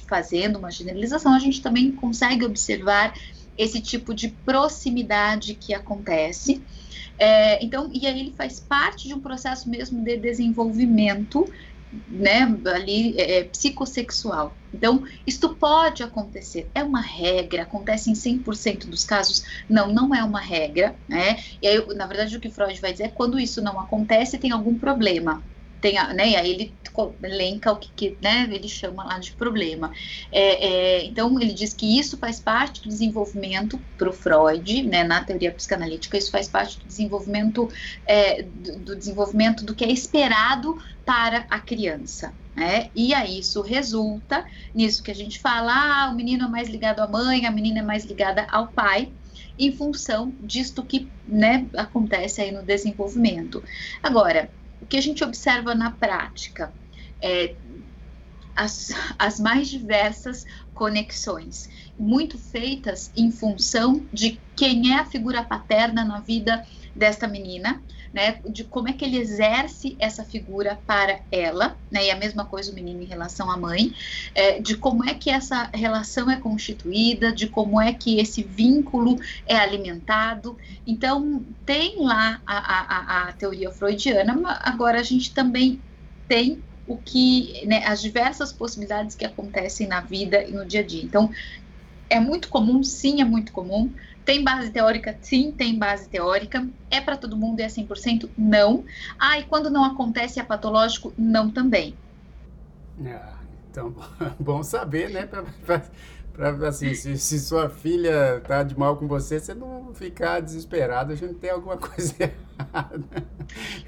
fazendo 0.07 0.59
uma 0.59 0.71
generalização, 0.71 1.35
a 1.35 1.39
gente 1.39 1.61
também 1.61 1.93
consegue 1.93 2.45
observar 2.45 3.15
esse 3.57 3.81
tipo 3.81 4.15
de 4.15 4.29
proximidade 4.29 5.55
que 5.55 5.75
acontece. 5.75 6.63
É, 7.19 7.65
então, 7.65 7.91
e 7.93 8.07
aí 8.07 8.21
ele 8.21 8.35
faz 8.37 8.59
parte 8.59 9.07
de 9.07 9.15
um 9.15 9.21
processo 9.21 9.69
mesmo 9.69 10.03
de 10.03 10.17
desenvolvimento, 10.17 11.49
né, 12.09 12.59
ali 12.75 13.17
é, 13.17 13.39
é 13.39 13.45
psicossexual. 13.45 14.57
Então, 14.73 15.05
isto 15.25 15.51
pode 15.51 16.03
acontecer, 16.03 16.69
é 16.75 16.83
uma 16.83 17.01
regra, 17.01 17.63
acontece 17.63 18.11
em 18.11 18.15
100% 18.15 18.89
dos 18.89 19.05
casos? 19.05 19.45
Não, 19.69 19.93
não 19.93 20.13
é 20.13 20.25
uma 20.25 20.41
regra, 20.41 20.97
né? 21.09 21.39
E 21.63 21.69
aí, 21.69 21.95
na 21.95 22.07
verdade, 22.07 22.37
o 22.37 22.41
que 22.41 22.51
Freud 22.51 22.81
vai 22.81 22.91
dizer 22.91 23.05
é 23.05 23.09
quando 23.09 23.39
isso 23.39 23.63
não 23.63 23.79
acontece, 23.79 24.39
tem 24.39 24.51
algum 24.51 24.77
problema 24.77 25.43
tem 25.85 25.99
a, 25.99 26.15
né, 26.15 26.31
e 26.31 26.37
aí 26.37 26.51
ele 26.51 26.75
elenca 27.23 27.71
o 27.71 27.77
que, 27.77 27.91
que 27.95 28.17
né, 28.23 28.49
ele 28.51 28.69
chama 28.69 29.05
lá 29.05 29.19
de 29.19 29.33
problema. 29.33 29.93
É, 30.33 30.67
é, 30.67 31.05
então, 31.05 31.39
ele 31.39 31.53
diz 31.53 31.75
que 31.75 31.99
isso 31.99 32.17
faz 32.17 32.41
parte 32.41 32.81
do 32.81 32.89
desenvolvimento 32.89 33.79
para 33.99 34.09
o 34.09 34.13
Freud, 34.13 34.83
né, 34.85 35.05
na 35.05 35.23
teoria 35.23 35.53
psicanalítica, 35.53 36.17
isso 36.17 36.31
faz 36.31 36.49
parte 36.49 36.79
do 36.79 36.87
desenvolvimento, 36.87 37.69
é, 38.07 38.45
do, 38.45 38.79
do, 38.79 38.97
desenvolvimento 38.97 39.63
do 39.63 39.75
que 39.75 39.85
é 39.85 39.93
esperado 39.93 40.83
para 41.05 41.45
a 41.51 41.61
criança. 41.61 42.33
Né? 42.57 42.89
E 42.95 43.13
aí 43.13 43.41
isso 43.41 43.61
resulta 43.61 44.47
nisso 44.75 45.03
que 45.03 45.11
a 45.11 45.15
gente 45.15 45.39
fala, 45.39 45.75
ah, 46.07 46.11
o 46.11 46.15
menino 46.15 46.47
é 46.47 46.49
mais 46.49 46.67
ligado 46.67 47.01
à 47.01 47.07
mãe, 47.07 47.45
a 47.45 47.51
menina 47.51 47.81
é 47.81 47.83
mais 47.83 48.07
ligada 48.07 48.47
ao 48.51 48.69
pai, 48.69 49.13
em 49.59 49.71
função 49.71 50.33
disto 50.41 50.83
que 50.83 51.11
né, 51.29 51.67
acontece 51.77 52.41
aí 52.41 52.51
no 52.51 52.63
desenvolvimento. 52.63 53.63
Agora, 54.03 54.49
o 54.85 54.87
que 54.87 54.99
a 54.99 55.01
gente 55.01 55.25
observa 55.25 55.75
na 55.75 55.91
prática 55.91 56.75
é 57.21 57.57
as, 58.55 58.89
as 59.19 59.41
mais 59.41 59.69
diversas 59.69 60.45
conexões, 60.75 61.69
muito 61.99 62.39
feitas 62.39 63.11
em 63.17 63.33
função 63.33 64.07
de 64.13 64.41
quem 64.55 64.93
é 64.93 64.99
a 65.01 65.07
figura 65.07 65.43
paterna 65.43 66.05
na 66.05 66.21
vida 66.21 66.63
desta 66.95 67.27
menina, 67.27 67.83
né, 68.15 68.39
de 68.49 68.63
como 68.63 68.89
é 68.89 68.93
que 68.93 69.05
ele 69.05 69.19
exerce 69.19 69.97
essa 69.99 70.25
figura 70.25 70.79
para 70.87 71.19
ela, 71.33 71.77
né, 71.91 72.07
e 72.07 72.11
a 72.13 72.17
mesma 72.17 72.45
coisa 72.45 72.71
o 72.71 72.75
menino 72.75 73.03
em 73.03 73.07
relação 73.07 73.51
à 73.51 73.57
mãe, 73.57 73.93
é, 74.37 74.61
de 74.61 74.77
como 74.77 75.05
é 75.05 75.15
que 75.15 75.29
essa 75.29 75.69
relação 75.75 76.31
é 76.31 76.37
constituída, 76.37 77.33
de 77.33 77.49
como 77.49 77.81
é 77.81 77.93
que 77.93 78.21
esse 78.21 78.45
vínculo 78.45 79.19
é 79.45 79.57
alimentado. 79.57 80.57
Então, 80.87 81.45
tem 81.67 81.97
lá 82.05 82.41
a, 82.47 82.57
a, 82.57 83.29
a 83.29 83.33
teoria 83.33 83.73
freudiana, 83.73 84.41
agora 84.63 85.01
a 85.01 85.03
gente 85.03 85.35
também 85.35 85.83
tem 86.29 86.63
o 86.87 86.97
que 86.97 87.67
né, 87.67 87.85
as 87.85 88.01
diversas 88.01 88.53
possibilidades 88.53 89.17
que 89.17 89.25
acontecem 89.25 89.89
na 89.89 90.01
vida 90.01 90.45
e 90.45 90.53
no 90.53 90.65
dia 90.65 90.81
a 90.81 90.87
dia. 90.87 91.03
Então, 91.03 91.31
é 92.09 92.21
muito 92.21 92.49
comum, 92.49 92.83
sim, 92.85 93.21
é 93.21 93.25
muito 93.25 93.51
comum. 93.51 93.93
Tem 94.25 94.43
base 94.43 94.71
teórica? 94.71 95.19
Sim, 95.21 95.53
tem 95.53 95.79
base 95.79 96.09
teórica. 96.09 96.67
É 96.91 97.01
para 97.01 97.17
todo 97.17 97.37
mundo 97.37 97.61
e 97.61 97.63
é 97.63 97.69
100%? 97.69 98.31
Não. 98.37 98.85
Ah, 99.19 99.39
e 99.39 99.45
quando 99.45 99.71
não 99.71 99.85
acontece, 99.85 100.41
é 100.41 100.43
patológico? 100.43 101.13
Não 101.19 101.51
também. 101.51 101.95
Ah, 103.05 103.35
então, 103.71 103.95
bom 104.41 104.63
saber, 104.63 105.11
né? 105.11 105.29
Pra, 106.35 106.51
assim, 106.69 106.93
se, 106.95 107.17
se, 107.17 107.39
sua 107.39 107.71
filha 107.71 108.43
tá 108.47 108.63
de 108.63 108.77
mal 108.77 108.97
com 108.97 109.07
você, 109.07 109.39
você 109.39 109.55
não 109.55 109.95
ficar 109.95 110.41
desesperado, 110.41 111.13
a 111.13 111.17
gente 111.17 111.35
tem 111.35 111.51
alguma 111.51 111.77
coisa 111.79 112.13
errada. 112.19 113.05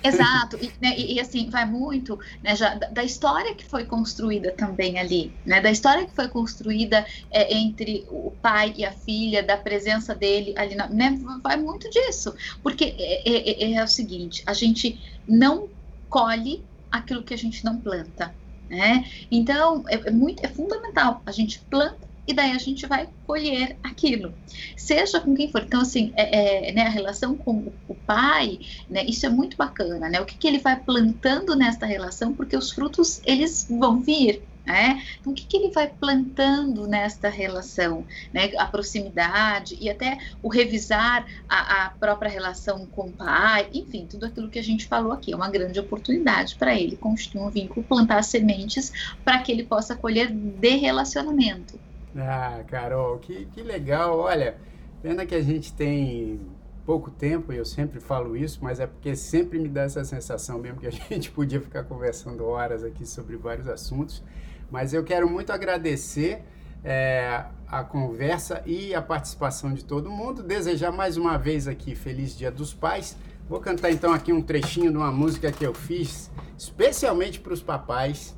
Exato, 0.02 0.56
e, 0.62 0.72
né, 0.80 0.96
e, 0.96 1.20
assim, 1.20 1.50
vai 1.50 1.66
muito 1.66 2.18
né, 2.42 2.54
já, 2.54 2.74
da, 2.74 3.02
história 3.02 3.54
que 3.54 3.64
foi 3.64 3.84
construída 3.84 4.52
também 4.52 4.98
ali, 4.98 5.32
né, 5.44 5.60
da 5.60 5.70
história 5.70 6.06
que 6.06 6.14
foi 6.14 6.28
construída 6.28 7.04
é, 7.30 7.54
entre 7.54 8.06
o 8.08 8.30
pai 8.40 8.72
e 8.76 8.84
a 8.84 8.92
filha, 8.92 9.42
da 9.42 9.56
presença 9.56 10.14
dele 10.14 10.54
ali, 10.56 10.76
na, 10.76 10.88
né, 10.88 11.18
vai 11.42 11.56
muito 11.56 11.90
disso, 11.90 12.32
porque 12.62 12.94
é, 12.96 13.28
é, 13.28 13.64
é, 13.64 13.72
é 13.72 13.84
o 13.84 13.88
seguinte, 13.88 14.44
a 14.46 14.52
gente 14.52 15.00
não 15.26 15.68
colhe 16.08 16.64
aquilo 16.92 17.24
que 17.24 17.34
a 17.34 17.38
gente 17.38 17.64
não 17.64 17.76
planta. 17.76 18.32
Né? 18.68 19.08
Então 19.30 19.84
é, 19.88 19.94
é, 19.94 20.10
muito 20.10 20.44
é 20.44 20.48
fundamental. 20.48 21.22
A 21.24 21.30
gente 21.30 21.60
planta 21.70 22.05
e 22.26 22.34
daí 22.34 22.52
a 22.52 22.58
gente 22.58 22.86
vai 22.86 23.08
colher 23.26 23.76
aquilo, 23.82 24.34
seja 24.76 25.20
com 25.20 25.34
quem 25.34 25.50
for. 25.50 25.62
Então, 25.62 25.80
assim, 25.80 26.12
é, 26.16 26.68
é, 26.68 26.72
né, 26.72 26.82
a 26.82 26.90
relação 26.90 27.36
com 27.36 27.72
o 27.88 27.94
pai, 27.94 28.58
né, 28.88 29.04
isso 29.04 29.24
é 29.26 29.28
muito 29.28 29.56
bacana, 29.56 30.08
né? 30.08 30.20
O 30.20 30.24
que, 30.24 30.36
que 30.36 30.46
ele 30.46 30.58
vai 30.58 30.78
plantando 30.78 31.54
nesta 31.54 31.86
relação, 31.86 32.32
porque 32.32 32.56
os 32.56 32.70
frutos, 32.70 33.20
eles 33.24 33.66
vão 33.70 34.00
vir, 34.00 34.42
né? 34.66 35.00
Então, 35.20 35.32
o 35.32 35.34
que, 35.34 35.46
que 35.46 35.56
ele 35.56 35.70
vai 35.70 35.86
plantando 35.86 36.88
nesta 36.88 37.28
relação? 37.28 38.04
Né? 38.32 38.50
A 38.58 38.66
proximidade 38.66 39.78
e 39.80 39.88
até 39.88 40.18
o 40.42 40.48
revisar 40.48 41.24
a, 41.48 41.84
a, 41.84 41.90
própria 41.90 42.28
relação 42.28 42.84
com 42.86 43.06
o 43.06 43.12
pai, 43.12 43.68
enfim, 43.72 44.06
tudo 44.10 44.26
aquilo 44.26 44.50
que 44.50 44.58
a 44.58 44.64
gente 44.64 44.86
falou 44.86 45.12
aqui. 45.12 45.32
É 45.32 45.36
uma 45.36 45.48
grande 45.48 45.78
oportunidade 45.78 46.56
para 46.56 46.74
ele 46.74 46.96
construir 46.96 47.42
um 47.42 47.48
vínculo, 47.50 47.86
plantar 47.86 48.22
sementes 48.22 48.92
para 49.24 49.38
que 49.38 49.52
ele 49.52 49.62
possa 49.62 49.94
colher 49.94 50.32
de 50.32 50.76
relacionamento. 50.76 51.78
Ah, 52.16 52.64
Carol, 52.66 53.18
que, 53.18 53.46
que 53.46 53.62
legal. 53.62 54.18
Olha, 54.18 54.56
pena 55.02 55.26
que 55.26 55.34
a 55.34 55.42
gente 55.42 55.72
tem 55.72 56.40
pouco 56.84 57.10
tempo, 57.10 57.52
eu 57.52 57.64
sempre 57.64 58.00
falo 58.00 58.36
isso, 58.36 58.60
mas 58.62 58.78
é 58.80 58.86
porque 58.86 59.16
sempre 59.16 59.58
me 59.58 59.68
dá 59.68 59.82
essa 59.82 60.04
sensação 60.04 60.58
mesmo 60.58 60.78
que 60.78 60.86
a 60.86 60.90
gente 61.10 61.30
podia 61.30 61.60
ficar 61.60 61.84
conversando 61.84 62.46
horas 62.46 62.84
aqui 62.84 63.04
sobre 63.04 63.36
vários 63.36 63.68
assuntos. 63.68 64.22
Mas 64.70 64.94
eu 64.94 65.04
quero 65.04 65.28
muito 65.28 65.52
agradecer 65.52 66.42
é, 66.82 67.44
a 67.68 67.84
conversa 67.84 68.62
e 68.64 68.94
a 68.94 69.02
participação 69.02 69.74
de 69.74 69.84
todo 69.84 70.10
mundo. 70.10 70.42
Desejar 70.42 70.90
mais 70.90 71.16
uma 71.16 71.36
vez 71.36 71.68
aqui 71.68 71.94
Feliz 71.94 72.36
Dia 72.36 72.50
dos 72.50 72.72
Pais. 72.72 73.16
Vou 73.48 73.60
cantar 73.60 73.90
então 73.90 74.12
aqui 74.12 74.32
um 74.32 74.42
trechinho 74.42 74.90
de 74.90 74.96
uma 74.96 75.12
música 75.12 75.52
que 75.52 75.64
eu 75.64 75.74
fiz 75.74 76.30
especialmente 76.58 77.38
para 77.38 77.52
os 77.52 77.62
papais, 77.62 78.36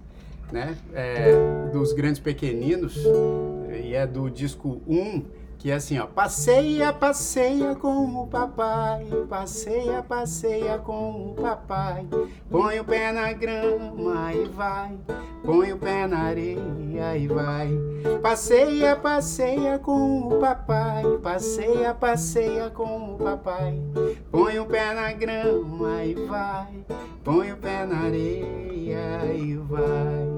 né? 0.53 0.77
É, 0.95 1.33
dos 1.73 1.93
grandes 1.93 2.21
pequeninos 2.21 2.97
e 3.83 3.95
é 3.95 4.07
do 4.07 4.31
disco 4.31 4.81
1, 4.87 5.25
que 5.59 5.71
é 5.71 5.75
assim, 5.75 5.99
ó. 5.99 6.07
Passeia, 6.07 6.93
passeia 6.93 7.75
com 7.75 8.23
o 8.23 8.27
papai, 8.29 9.07
passeia, 9.29 10.03
passeia 10.03 10.79
com 10.79 11.33
o 11.33 11.35
papai. 11.35 12.07
Põe 12.49 12.79
o 12.79 12.85
pé 12.85 13.13
na 13.13 13.33
grama 13.33 14.33
e 14.33 14.45
vai, 14.47 14.97
põe 15.45 15.73
o 15.73 15.79
pé 15.79 16.07
na 16.07 16.19
areia 16.19 17.17
e 17.17 17.27
vai. 17.27 17.71
Passeia, 18.23 18.95
passeia 18.95 19.79
com 19.81 20.29
o 20.29 20.39
papai, 20.39 21.03
passeia, 21.23 21.93
passeia 21.93 22.71
com 22.71 23.15
o 23.15 23.19
papai. 23.19 23.83
Põe 24.31 24.61
o 24.61 24.67
pé 24.67 24.95
na 24.95 25.13
grama 25.13 26.05
e 26.05 26.15
vai, 26.15 26.85
põe 27.25 27.53
o 27.53 27.57
pé 27.57 27.85
na 27.85 28.03
areia 28.03 29.35
e 29.35 29.57
vai. 29.57 30.38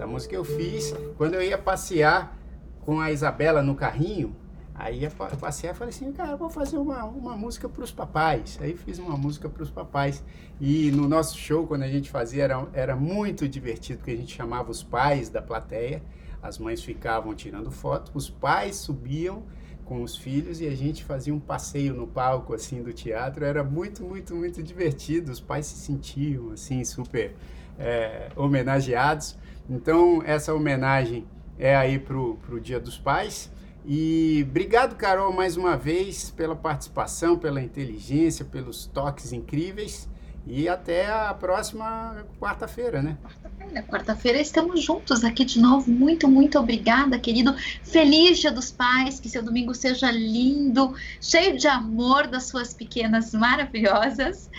Essa 0.00 0.06
música 0.06 0.34
eu 0.34 0.44
fiz 0.44 0.94
quando 1.18 1.34
eu 1.34 1.42
ia 1.42 1.58
passear 1.58 2.34
com 2.80 2.98
a 3.00 3.12
Isabela 3.12 3.62
no 3.62 3.74
carrinho. 3.74 4.34
Aí 4.74 5.04
eu 5.04 5.10
passei 5.38 5.68
e 5.68 5.74
falei 5.74 5.92
assim, 5.92 6.10
cara, 6.10 6.38
vou 6.38 6.48
fazer 6.48 6.78
uma, 6.78 7.04
uma 7.04 7.36
música 7.36 7.68
para 7.68 7.84
os 7.84 7.92
papais. 7.92 8.58
Aí 8.62 8.74
fiz 8.74 8.98
uma 8.98 9.14
música 9.14 9.46
para 9.46 9.62
os 9.62 9.68
papais. 9.68 10.24
E 10.58 10.90
no 10.90 11.06
nosso 11.06 11.36
show, 11.36 11.66
quando 11.66 11.82
a 11.82 11.88
gente 11.88 12.10
fazia, 12.10 12.44
era, 12.44 12.66
era 12.72 12.96
muito 12.96 13.46
divertido, 13.46 13.98
porque 13.98 14.12
a 14.12 14.16
gente 14.16 14.34
chamava 14.34 14.70
os 14.70 14.82
pais 14.82 15.28
da 15.28 15.42
plateia, 15.42 16.02
as 16.42 16.56
mães 16.58 16.82
ficavam 16.82 17.34
tirando 17.34 17.70
foto, 17.70 18.10
os 18.14 18.30
pais 18.30 18.76
subiam 18.76 19.42
com 19.84 20.02
os 20.02 20.16
filhos 20.16 20.62
e 20.62 20.66
a 20.66 20.74
gente 20.74 21.04
fazia 21.04 21.34
um 21.34 21.40
passeio 21.40 21.92
no 21.92 22.06
palco, 22.06 22.54
assim, 22.54 22.82
do 22.82 22.94
teatro. 22.94 23.44
Era 23.44 23.62
muito, 23.62 24.02
muito, 24.02 24.34
muito 24.34 24.62
divertido. 24.62 25.30
Os 25.30 25.40
pais 25.40 25.66
se 25.66 25.76
sentiam, 25.76 26.52
assim, 26.52 26.82
super 26.86 27.36
é, 27.80 28.28
homenageados. 28.36 29.36
Então, 29.68 30.22
essa 30.24 30.52
homenagem 30.54 31.26
é 31.58 31.74
aí 31.74 31.98
pro, 31.98 32.36
pro 32.46 32.60
Dia 32.60 32.78
dos 32.78 32.98
Pais. 32.98 33.50
E 33.84 34.44
obrigado, 34.48 34.94
Carol, 34.94 35.32
mais 35.32 35.56
uma 35.56 35.76
vez 35.76 36.30
pela 36.30 36.54
participação, 36.54 37.38
pela 37.38 37.62
inteligência, 37.62 38.44
pelos 38.44 38.86
toques 38.86 39.32
incríveis. 39.32 40.08
E 40.46 40.68
até 40.68 41.06
a 41.06 41.32
próxima 41.34 42.24
quarta-feira, 42.40 43.02
né? 43.02 43.16
Quarta-feira, 43.22 43.82
quarta-feira 43.82 44.40
estamos 44.40 44.82
juntos 44.82 45.22
aqui 45.22 45.44
de 45.44 45.60
novo. 45.60 45.90
Muito, 45.90 46.26
muito 46.26 46.58
obrigada, 46.58 47.18
querido. 47.18 47.54
Feliz 47.84 48.38
Dia 48.38 48.50
dos 48.50 48.70
Pais, 48.70 49.20
que 49.20 49.28
seu 49.28 49.42
domingo 49.42 49.74
seja 49.74 50.10
lindo, 50.10 50.94
cheio 51.20 51.56
de 51.56 51.68
amor 51.68 52.26
das 52.26 52.44
suas 52.44 52.72
pequenas 52.74 53.32
maravilhosas 53.32 54.50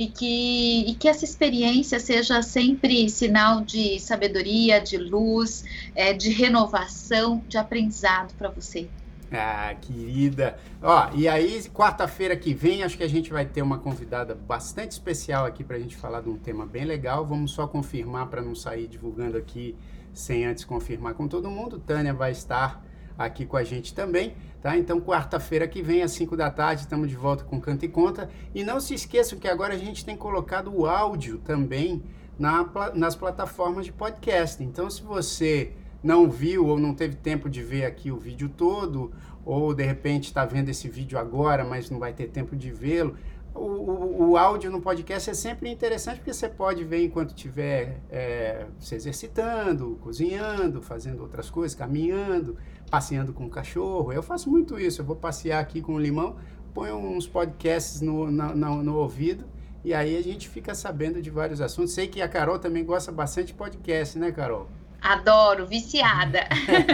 e 0.00 0.06
que, 0.06 0.90
e 0.90 0.94
que 0.94 1.06
essa 1.06 1.26
experiência 1.26 2.00
seja 2.00 2.40
sempre 2.40 3.06
sinal 3.10 3.60
de 3.60 4.00
sabedoria, 4.00 4.80
de 4.80 4.96
luz, 4.96 5.62
é, 5.94 6.14
de 6.14 6.30
renovação, 6.30 7.44
de 7.46 7.58
aprendizado 7.58 8.32
para 8.38 8.48
você. 8.48 8.88
Ah, 9.30 9.74
querida. 9.78 10.58
Ó, 10.82 11.10
e 11.14 11.28
aí, 11.28 11.62
quarta-feira 11.64 12.34
que 12.34 12.54
vem, 12.54 12.82
acho 12.82 12.96
que 12.96 13.04
a 13.04 13.08
gente 13.08 13.30
vai 13.30 13.44
ter 13.44 13.60
uma 13.60 13.76
convidada 13.76 14.34
bastante 14.34 14.92
especial 14.92 15.44
aqui 15.44 15.62
para 15.62 15.76
a 15.76 15.78
gente 15.78 15.94
falar 15.94 16.22
de 16.22 16.30
um 16.30 16.38
tema 16.38 16.64
bem 16.64 16.86
legal. 16.86 17.26
Vamos 17.26 17.50
só 17.50 17.66
confirmar 17.66 18.28
para 18.28 18.40
não 18.40 18.54
sair 18.54 18.88
divulgando 18.88 19.36
aqui 19.36 19.76
sem 20.14 20.46
antes 20.46 20.64
confirmar 20.64 21.12
com 21.12 21.28
todo 21.28 21.50
mundo. 21.50 21.78
Tânia 21.78 22.14
vai 22.14 22.32
estar 22.32 22.82
aqui 23.24 23.44
com 23.44 23.56
a 23.56 23.62
gente 23.62 23.94
também, 23.94 24.34
tá? 24.62 24.76
Então, 24.76 25.00
quarta-feira 25.00 25.68
que 25.68 25.82
vem, 25.82 26.02
às 26.02 26.12
5 26.12 26.36
da 26.36 26.50
tarde, 26.50 26.82
estamos 26.82 27.08
de 27.08 27.16
volta 27.16 27.44
com 27.44 27.60
Canta 27.60 27.84
e 27.84 27.88
Conta. 27.88 28.30
E 28.54 28.64
não 28.64 28.80
se 28.80 28.94
esqueçam 28.94 29.38
que 29.38 29.46
agora 29.46 29.74
a 29.74 29.78
gente 29.78 30.04
tem 30.04 30.16
colocado 30.16 30.74
o 30.74 30.86
áudio 30.86 31.38
também 31.38 32.02
na, 32.38 32.66
nas 32.94 33.14
plataformas 33.14 33.84
de 33.84 33.92
podcast. 33.92 34.62
Então, 34.62 34.88
se 34.88 35.02
você 35.02 35.72
não 36.02 36.30
viu 36.30 36.66
ou 36.66 36.78
não 36.78 36.94
teve 36.94 37.14
tempo 37.16 37.50
de 37.50 37.62
ver 37.62 37.84
aqui 37.84 38.10
o 38.10 38.16
vídeo 38.16 38.48
todo, 38.48 39.12
ou 39.44 39.74
de 39.74 39.84
repente 39.84 40.24
está 40.24 40.46
vendo 40.46 40.70
esse 40.70 40.88
vídeo 40.88 41.18
agora, 41.18 41.62
mas 41.62 41.90
não 41.90 41.98
vai 41.98 42.14
ter 42.14 42.28
tempo 42.28 42.56
de 42.56 42.70
vê-lo, 42.70 43.16
o, 43.54 43.58
o, 43.58 44.30
o, 44.30 44.36
áudio 44.36 44.70
no 44.70 44.80
podcast 44.80 45.28
é 45.28 45.34
sempre 45.34 45.68
interessante 45.68 46.18
porque 46.18 46.32
você 46.32 46.48
pode 46.48 46.84
ver 46.84 47.04
enquanto 47.04 47.30
estiver 47.30 48.00
é, 48.08 48.66
se 48.78 48.94
exercitando, 48.94 49.98
cozinhando, 50.02 50.80
fazendo 50.80 51.20
outras 51.20 51.50
coisas, 51.50 51.76
caminhando, 51.76 52.56
passeando 52.90 53.32
com 53.32 53.46
o 53.46 53.50
cachorro. 53.50 54.12
Eu 54.12 54.22
faço 54.22 54.50
muito 54.50 54.78
isso. 54.78 55.00
Eu 55.00 55.04
vou 55.04 55.16
passear 55.16 55.60
aqui 55.60 55.80
com 55.80 55.94
o 55.94 55.98
limão, 55.98 56.36
ponho 56.74 56.96
uns 56.96 57.26
podcasts 57.26 58.00
no, 58.00 58.30
na, 58.30 58.54
no, 58.54 58.82
no 58.82 58.96
ouvido 58.96 59.44
e 59.82 59.94
aí 59.94 60.16
a 60.16 60.22
gente 60.22 60.48
fica 60.48 60.74
sabendo 60.74 61.22
de 61.22 61.30
vários 61.30 61.60
assuntos. 61.60 61.92
Sei 61.92 62.06
que 62.06 62.20
a 62.20 62.28
Carol 62.28 62.58
também 62.58 62.84
gosta 62.84 63.10
bastante 63.10 63.48
de 63.48 63.54
podcast, 63.54 64.18
né, 64.18 64.30
Carol? 64.30 64.68
Adoro, 65.00 65.66
viciada. 65.66 66.40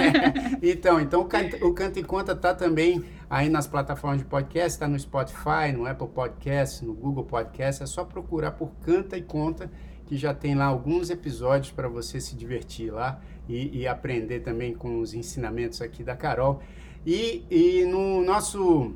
então, 0.62 1.00
então 1.00 1.22
o 1.22 1.24
Canta, 1.24 1.66
o 1.66 1.74
Canta 1.74 1.98
e 1.98 2.04
Conta 2.04 2.36
tá 2.36 2.54
também 2.54 3.04
aí 3.28 3.48
nas 3.48 3.66
plataformas 3.66 4.20
de 4.20 4.24
podcast, 4.24 4.68
está 4.68 4.86
no 4.86 4.96
Spotify, 4.96 5.72
no 5.74 5.84
Apple 5.84 6.06
Podcast, 6.06 6.84
no 6.84 6.94
Google 6.94 7.24
Podcast. 7.24 7.82
É 7.82 7.86
só 7.86 8.04
procurar 8.04 8.52
por 8.52 8.70
Canta 8.84 9.16
e 9.16 9.22
Conta, 9.22 9.68
que 10.06 10.16
já 10.16 10.32
tem 10.32 10.54
lá 10.54 10.66
alguns 10.66 11.10
episódios 11.10 11.72
para 11.72 11.88
você 11.88 12.20
se 12.20 12.36
divertir 12.36 12.92
lá 12.92 13.20
e, 13.48 13.80
e, 13.80 13.86
aprender 13.86 14.40
também 14.40 14.74
com 14.74 15.00
os 15.00 15.14
ensinamentos 15.14 15.80
aqui 15.80 16.02
da 16.02 16.16
Carol. 16.16 16.60
E, 17.04 17.44
e 17.50 17.84
no 17.84 18.24
nosso 18.24 18.94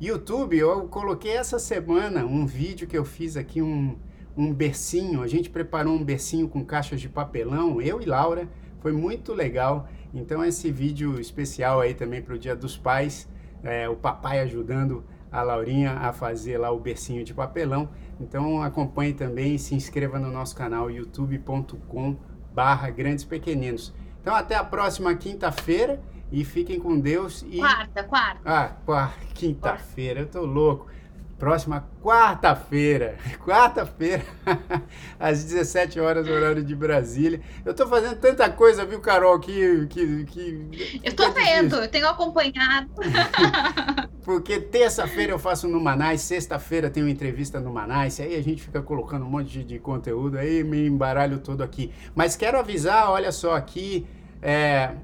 YouTube, 0.00 0.58
eu 0.58 0.88
coloquei 0.88 1.32
essa 1.32 1.58
semana 1.58 2.24
um 2.26 2.44
vídeo 2.44 2.86
que 2.86 2.96
eu 2.96 3.04
fiz 3.04 3.36
aqui, 3.36 3.62
um, 3.62 3.96
um 4.36 4.52
bercinho. 4.52 5.22
A 5.22 5.26
gente 5.26 5.48
preparou 5.48 5.94
um 5.94 6.04
bercinho 6.04 6.48
com 6.48 6.64
caixas 6.64 7.00
de 7.00 7.08
papelão, 7.08 7.80
eu 7.80 8.00
e 8.00 8.04
Laura. 8.04 8.48
Foi 8.80 8.92
muito 8.92 9.32
legal. 9.32 9.88
Então, 10.12 10.44
esse 10.44 10.70
vídeo 10.70 11.18
especial 11.18 11.80
aí 11.80 11.94
também 11.94 12.20
para 12.20 12.34
o 12.34 12.38
Dia 12.38 12.54
dos 12.54 12.76
Pais, 12.76 13.28
é, 13.62 13.88
o 13.88 13.96
papai 13.96 14.40
ajudando 14.40 15.02
a 15.32 15.42
Laurinha 15.42 15.92
a 15.92 16.12
fazer 16.12 16.58
lá 16.58 16.70
o 16.70 16.78
bercinho 16.78 17.24
de 17.24 17.34
papelão. 17.34 17.88
Então, 18.20 18.62
acompanhe 18.62 19.12
também 19.12 19.54
e 19.54 19.58
se 19.58 19.74
inscreva 19.74 20.18
no 20.18 20.30
nosso 20.30 20.54
canal 20.54 20.90
youtube.com 20.90 22.16
barra 22.56 22.88
grandes 22.88 23.22
pequeninos. 23.22 23.92
Então, 24.22 24.34
até 24.34 24.54
a 24.54 24.64
próxima 24.64 25.14
quinta-feira 25.14 26.00
e 26.32 26.42
fiquem 26.42 26.80
com 26.80 26.98
Deus. 26.98 27.44
E... 27.50 27.58
Quarta, 27.58 28.02
quarta. 28.02 28.40
Ah, 28.46 28.72
quarta, 28.86 29.26
quinta-feira, 29.34 30.20
eu 30.20 30.26
tô 30.26 30.40
louco. 30.40 30.86
Próxima 31.38 31.86
quarta-feira, 32.02 33.18
quarta-feira, 33.44 34.24
às 35.20 35.44
17 35.44 36.00
horas, 36.00 36.26
horário 36.26 36.64
de 36.64 36.74
Brasília. 36.74 37.42
Eu 37.62 37.74
tô 37.74 37.86
fazendo 37.86 38.16
tanta 38.16 38.48
coisa, 38.48 38.86
viu, 38.86 39.00
Carol, 39.00 39.38
que. 39.38 39.86
que, 39.88 40.24
que 40.24 41.00
eu 41.04 41.14
tô 41.14 41.30
vendo, 41.32 41.76
eu 41.76 41.88
tenho 41.88 42.08
acompanhado. 42.08 42.88
Porque 44.24 44.58
terça-feira 44.58 45.30
eu 45.30 45.38
faço 45.38 45.68
no 45.68 45.78
Manais, 45.78 46.22
sexta-feira 46.22 46.88
tem 46.88 47.02
uma 47.02 47.10
entrevista 47.10 47.60
no 47.60 47.70
Manais, 47.70 48.18
aí 48.18 48.34
a 48.34 48.42
gente 48.42 48.62
fica 48.62 48.80
colocando 48.80 49.26
um 49.26 49.28
monte 49.28 49.50
de, 49.50 49.62
de, 49.62 49.78
conteúdo, 49.78 50.38
aí 50.38 50.64
me 50.64 50.86
embaralho 50.86 51.38
todo 51.38 51.62
aqui. 51.62 51.92
Mas 52.14 52.34
quero 52.34 52.58
avisar, 52.58 53.10
olha 53.10 53.30
só 53.30 53.54
aqui, 53.54 54.06
é, 54.40 54.94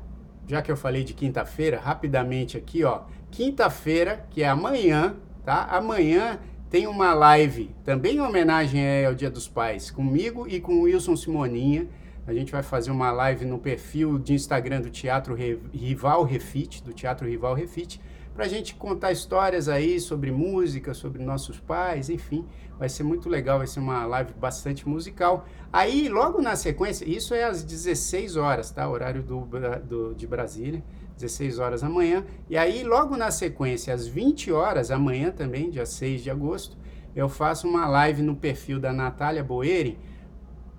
já 0.48 0.62
que 0.62 0.72
eu 0.72 0.76
falei 0.78 1.04
de 1.04 1.12
quinta-feira, 1.12 1.78
rapidamente 1.78 2.56
aqui, 2.56 2.84
ó. 2.84 3.02
Quinta-feira, 3.30 4.26
que 4.30 4.42
é 4.42 4.48
amanhã, 4.48 5.14
tá? 5.44 5.64
Amanhã 5.70 6.38
tem 6.70 6.86
uma 6.86 7.12
live, 7.12 7.70
também 7.84 8.16
em 8.16 8.20
homenagem 8.20 9.04
ao 9.04 9.14
Dia 9.14 9.30
dos 9.30 9.46
Pais, 9.46 9.90
comigo 9.90 10.46
e 10.48 10.60
com 10.60 10.74
o 10.76 10.82
Wilson 10.82 11.16
Simoninha. 11.16 11.86
A 12.26 12.32
gente 12.32 12.52
vai 12.52 12.62
fazer 12.62 12.90
uma 12.90 13.10
live 13.10 13.44
no 13.44 13.58
perfil 13.58 14.18
de 14.18 14.32
Instagram 14.32 14.80
do 14.80 14.90
Teatro 14.90 15.36
Rival 15.72 16.22
Refit, 16.22 16.82
do 16.82 16.92
Teatro 16.92 17.28
Rival 17.28 17.54
Refit, 17.54 18.00
para 18.34 18.44
a 18.44 18.48
gente 18.48 18.74
contar 18.74 19.12
histórias 19.12 19.68
aí 19.68 20.00
sobre 20.00 20.30
música, 20.30 20.94
sobre 20.94 21.22
nossos 21.22 21.60
pais, 21.60 22.08
enfim. 22.08 22.46
Vai 22.78 22.88
ser 22.88 23.02
muito 23.02 23.28
legal, 23.28 23.58
vai 23.58 23.66
ser 23.66 23.80
uma 23.80 24.04
live 24.06 24.32
bastante 24.34 24.88
musical. 24.88 25.46
Aí, 25.72 26.08
logo 26.08 26.40
na 26.40 26.56
sequência, 26.56 27.04
isso 27.08 27.34
é 27.34 27.44
às 27.44 27.62
16 27.62 28.36
horas, 28.36 28.70
tá? 28.70 28.88
Horário 28.88 29.22
do, 29.22 29.46
do, 29.84 30.14
de 30.14 30.26
Brasília. 30.26 30.82
16 31.16 31.58
horas 31.58 31.84
amanhã. 31.84 32.24
E 32.48 32.56
aí, 32.56 32.82
logo 32.82 33.16
na 33.16 33.30
sequência, 33.30 33.94
às 33.94 34.06
20 34.06 34.50
horas, 34.50 34.90
amanhã 34.90 35.30
também, 35.30 35.70
dia 35.70 35.86
6 35.86 36.22
de 36.22 36.30
agosto, 36.30 36.76
eu 37.14 37.28
faço 37.28 37.68
uma 37.68 37.86
live 37.86 38.22
no 38.22 38.34
perfil 38.34 38.80
da 38.80 38.92
Natália 38.92 39.44
Boeri, 39.44 39.98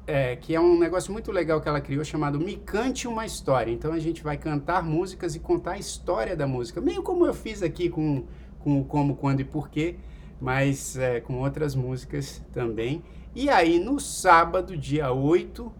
é, 0.05 0.35
que 0.35 0.53
é 0.53 0.59
um 0.59 0.77
negócio 0.77 1.11
muito 1.13 1.31
legal 1.31 1.61
que 1.61 1.67
ela 1.67 1.79
criou 1.79 2.03
chamado 2.03 2.39
Me 2.39 2.55
Cante 2.55 3.07
Uma 3.07 3.25
História. 3.25 3.71
Então 3.71 3.93
a 3.93 3.99
gente 3.99 4.23
vai 4.23 4.37
cantar 4.37 4.83
músicas 4.83 5.35
e 5.35 5.39
contar 5.39 5.73
a 5.73 5.77
história 5.77 6.35
da 6.35 6.45
música, 6.45 6.81
meio 6.81 7.01
como 7.01 7.25
eu 7.25 7.33
fiz 7.33 7.63
aqui 7.63 7.89
com, 7.89 8.25
com 8.59 8.79
o 8.79 8.85
Como, 8.85 9.15
Quando 9.15 9.39
e 9.39 9.45
Porquê, 9.45 9.95
mas 10.41 10.97
é, 10.97 11.21
com 11.21 11.39
outras 11.39 11.75
músicas 11.75 12.41
também. 12.51 13.03
E 13.33 13.49
aí 13.49 13.79
no 13.79 13.99
sábado, 13.99 14.77
dia 14.77 15.11
8 15.11 15.71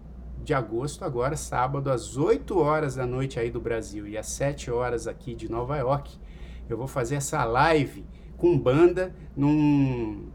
de 0.44 0.54
agosto, 0.54 1.06
agora 1.06 1.36
sábado, 1.38 1.90
às 1.90 2.18
8 2.18 2.58
horas 2.58 2.96
da 2.96 3.06
noite 3.06 3.40
aí 3.40 3.50
do 3.50 3.62
Brasil 3.62 4.08
e 4.08 4.18
às 4.18 4.28
7 4.28 4.72
horas 4.72 5.08
aqui 5.08 5.34
de 5.34 5.50
Nova 5.50 5.78
York, 5.78 6.18
eu 6.70 6.78
vou 6.78 6.88
fazer 6.88 7.16
essa 7.16 7.44
live 7.46 8.06
com 8.38 8.58
banda 8.58 9.16
num. 9.36 10.32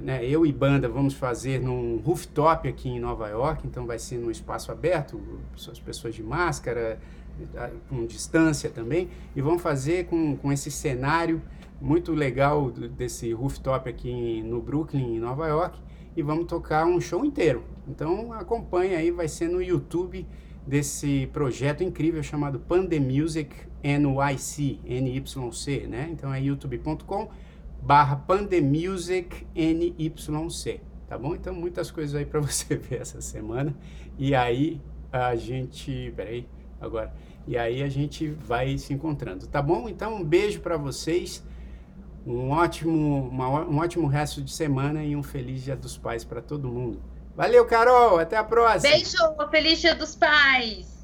Né, 0.00 0.24
eu 0.24 0.46
e 0.46 0.52
banda 0.52 0.88
vamos 0.88 1.12
fazer 1.12 1.60
num 1.60 1.98
rooftop 1.98 2.66
aqui 2.66 2.88
em 2.88 2.98
Nova 2.98 3.28
York, 3.28 3.66
então 3.66 3.86
vai 3.86 3.98
ser 3.98 4.16
num 4.16 4.30
espaço 4.30 4.72
aberto, 4.72 5.20
as 5.54 5.78
pessoas 5.78 6.14
de 6.14 6.22
máscara, 6.22 6.98
com 7.88 8.06
distância 8.06 8.70
também, 8.70 9.08
e 9.36 9.42
vamos 9.42 9.62
fazer 9.62 10.06
com, 10.06 10.36
com 10.36 10.50
esse 10.52 10.70
cenário 10.70 11.42
muito 11.80 12.12
legal 12.12 12.70
desse 12.70 13.32
rooftop 13.32 13.88
aqui 13.88 14.42
no 14.42 14.60
Brooklyn, 14.60 15.16
em 15.16 15.18
Nova 15.18 15.46
York, 15.48 15.78
e 16.16 16.22
vamos 16.22 16.46
tocar 16.46 16.86
um 16.86 17.00
show 17.00 17.24
inteiro. 17.24 17.62
Então 17.88 18.32
acompanha 18.32 18.98
aí, 18.98 19.10
vai 19.10 19.28
ser 19.28 19.48
no 19.48 19.62
YouTube 19.62 20.26
desse 20.66 21.28
projeto 21.32 21.82
incrível 21.82 22.22
chamado 22.22 22.58
Pandemusic 22.60 23.50
NYC, 23.82 24.78
NYC, 24.84 25.86
né? 25.88 26.08
Então 26.12 26.32
é 26.32 26.40
youtube.com 26.40 27.28
barra 27.82 28.16
Pandemusic 28.16 29.46
NYC, 29.54 30.80
tá 31.08 31.18
bom? 31.18 31.34
Então 31.34 31.54
muitas 31.54 31.90
coisas 31.90 32.14
aí 32.14 32.24
para 32.24 32.40
você 32.40 32.76
ver 32.76 33.00
essa 33.00 33.20
semana. 33.20 33.74
E 34.18 34.34
aí 34.34 34.80
a 35.12 35.34
gente, 35.34 36.12
peraí, 36.16 36.46
agora. 36.80 37.12
E 37.46 37.56
aí 37.56 37.82
a 37.82 37.88
gente 37.88 38.28
vai 38.28 38.76
se 38.78 38.92
encontrando, 38.92 39.46
tá 39.46 39.60
bom? 39.60 39.88
Então 39.88 40.16
um 40.16 40.24
beijo 40.24 40.60
para 40.60 40.76
vocês. 40.76 41.42
Um 42.26 42.50
ótimo, 42.50 43.28
uma, 43.28 43.48
um 43.64 43.78
ótimo 43.78 44.06
resto 44.06 44.42
de 44.42 44.52
semana 44.52 45.02
e 45.02 45.16
um 45.16 45.22
feliz 45.22 45.62
Dia 45.64 45.74
dos 45.74 45.96
Pais 45.96 46.22
para 46.22 46.42
todo 46.42 46.68
mundo. 46.68 47.02
Valeu, 47.34 47.64
Carol. 47.64 48.18
Até 48.18 48.36
a 48.36 48.44
próxima. 48.44 48.94
Beijo. 48.94 49.16
Feliz 49.50 49.80
Dia 49.80 49.94
dos 49.94 50.14
Pais. 50.14 50.99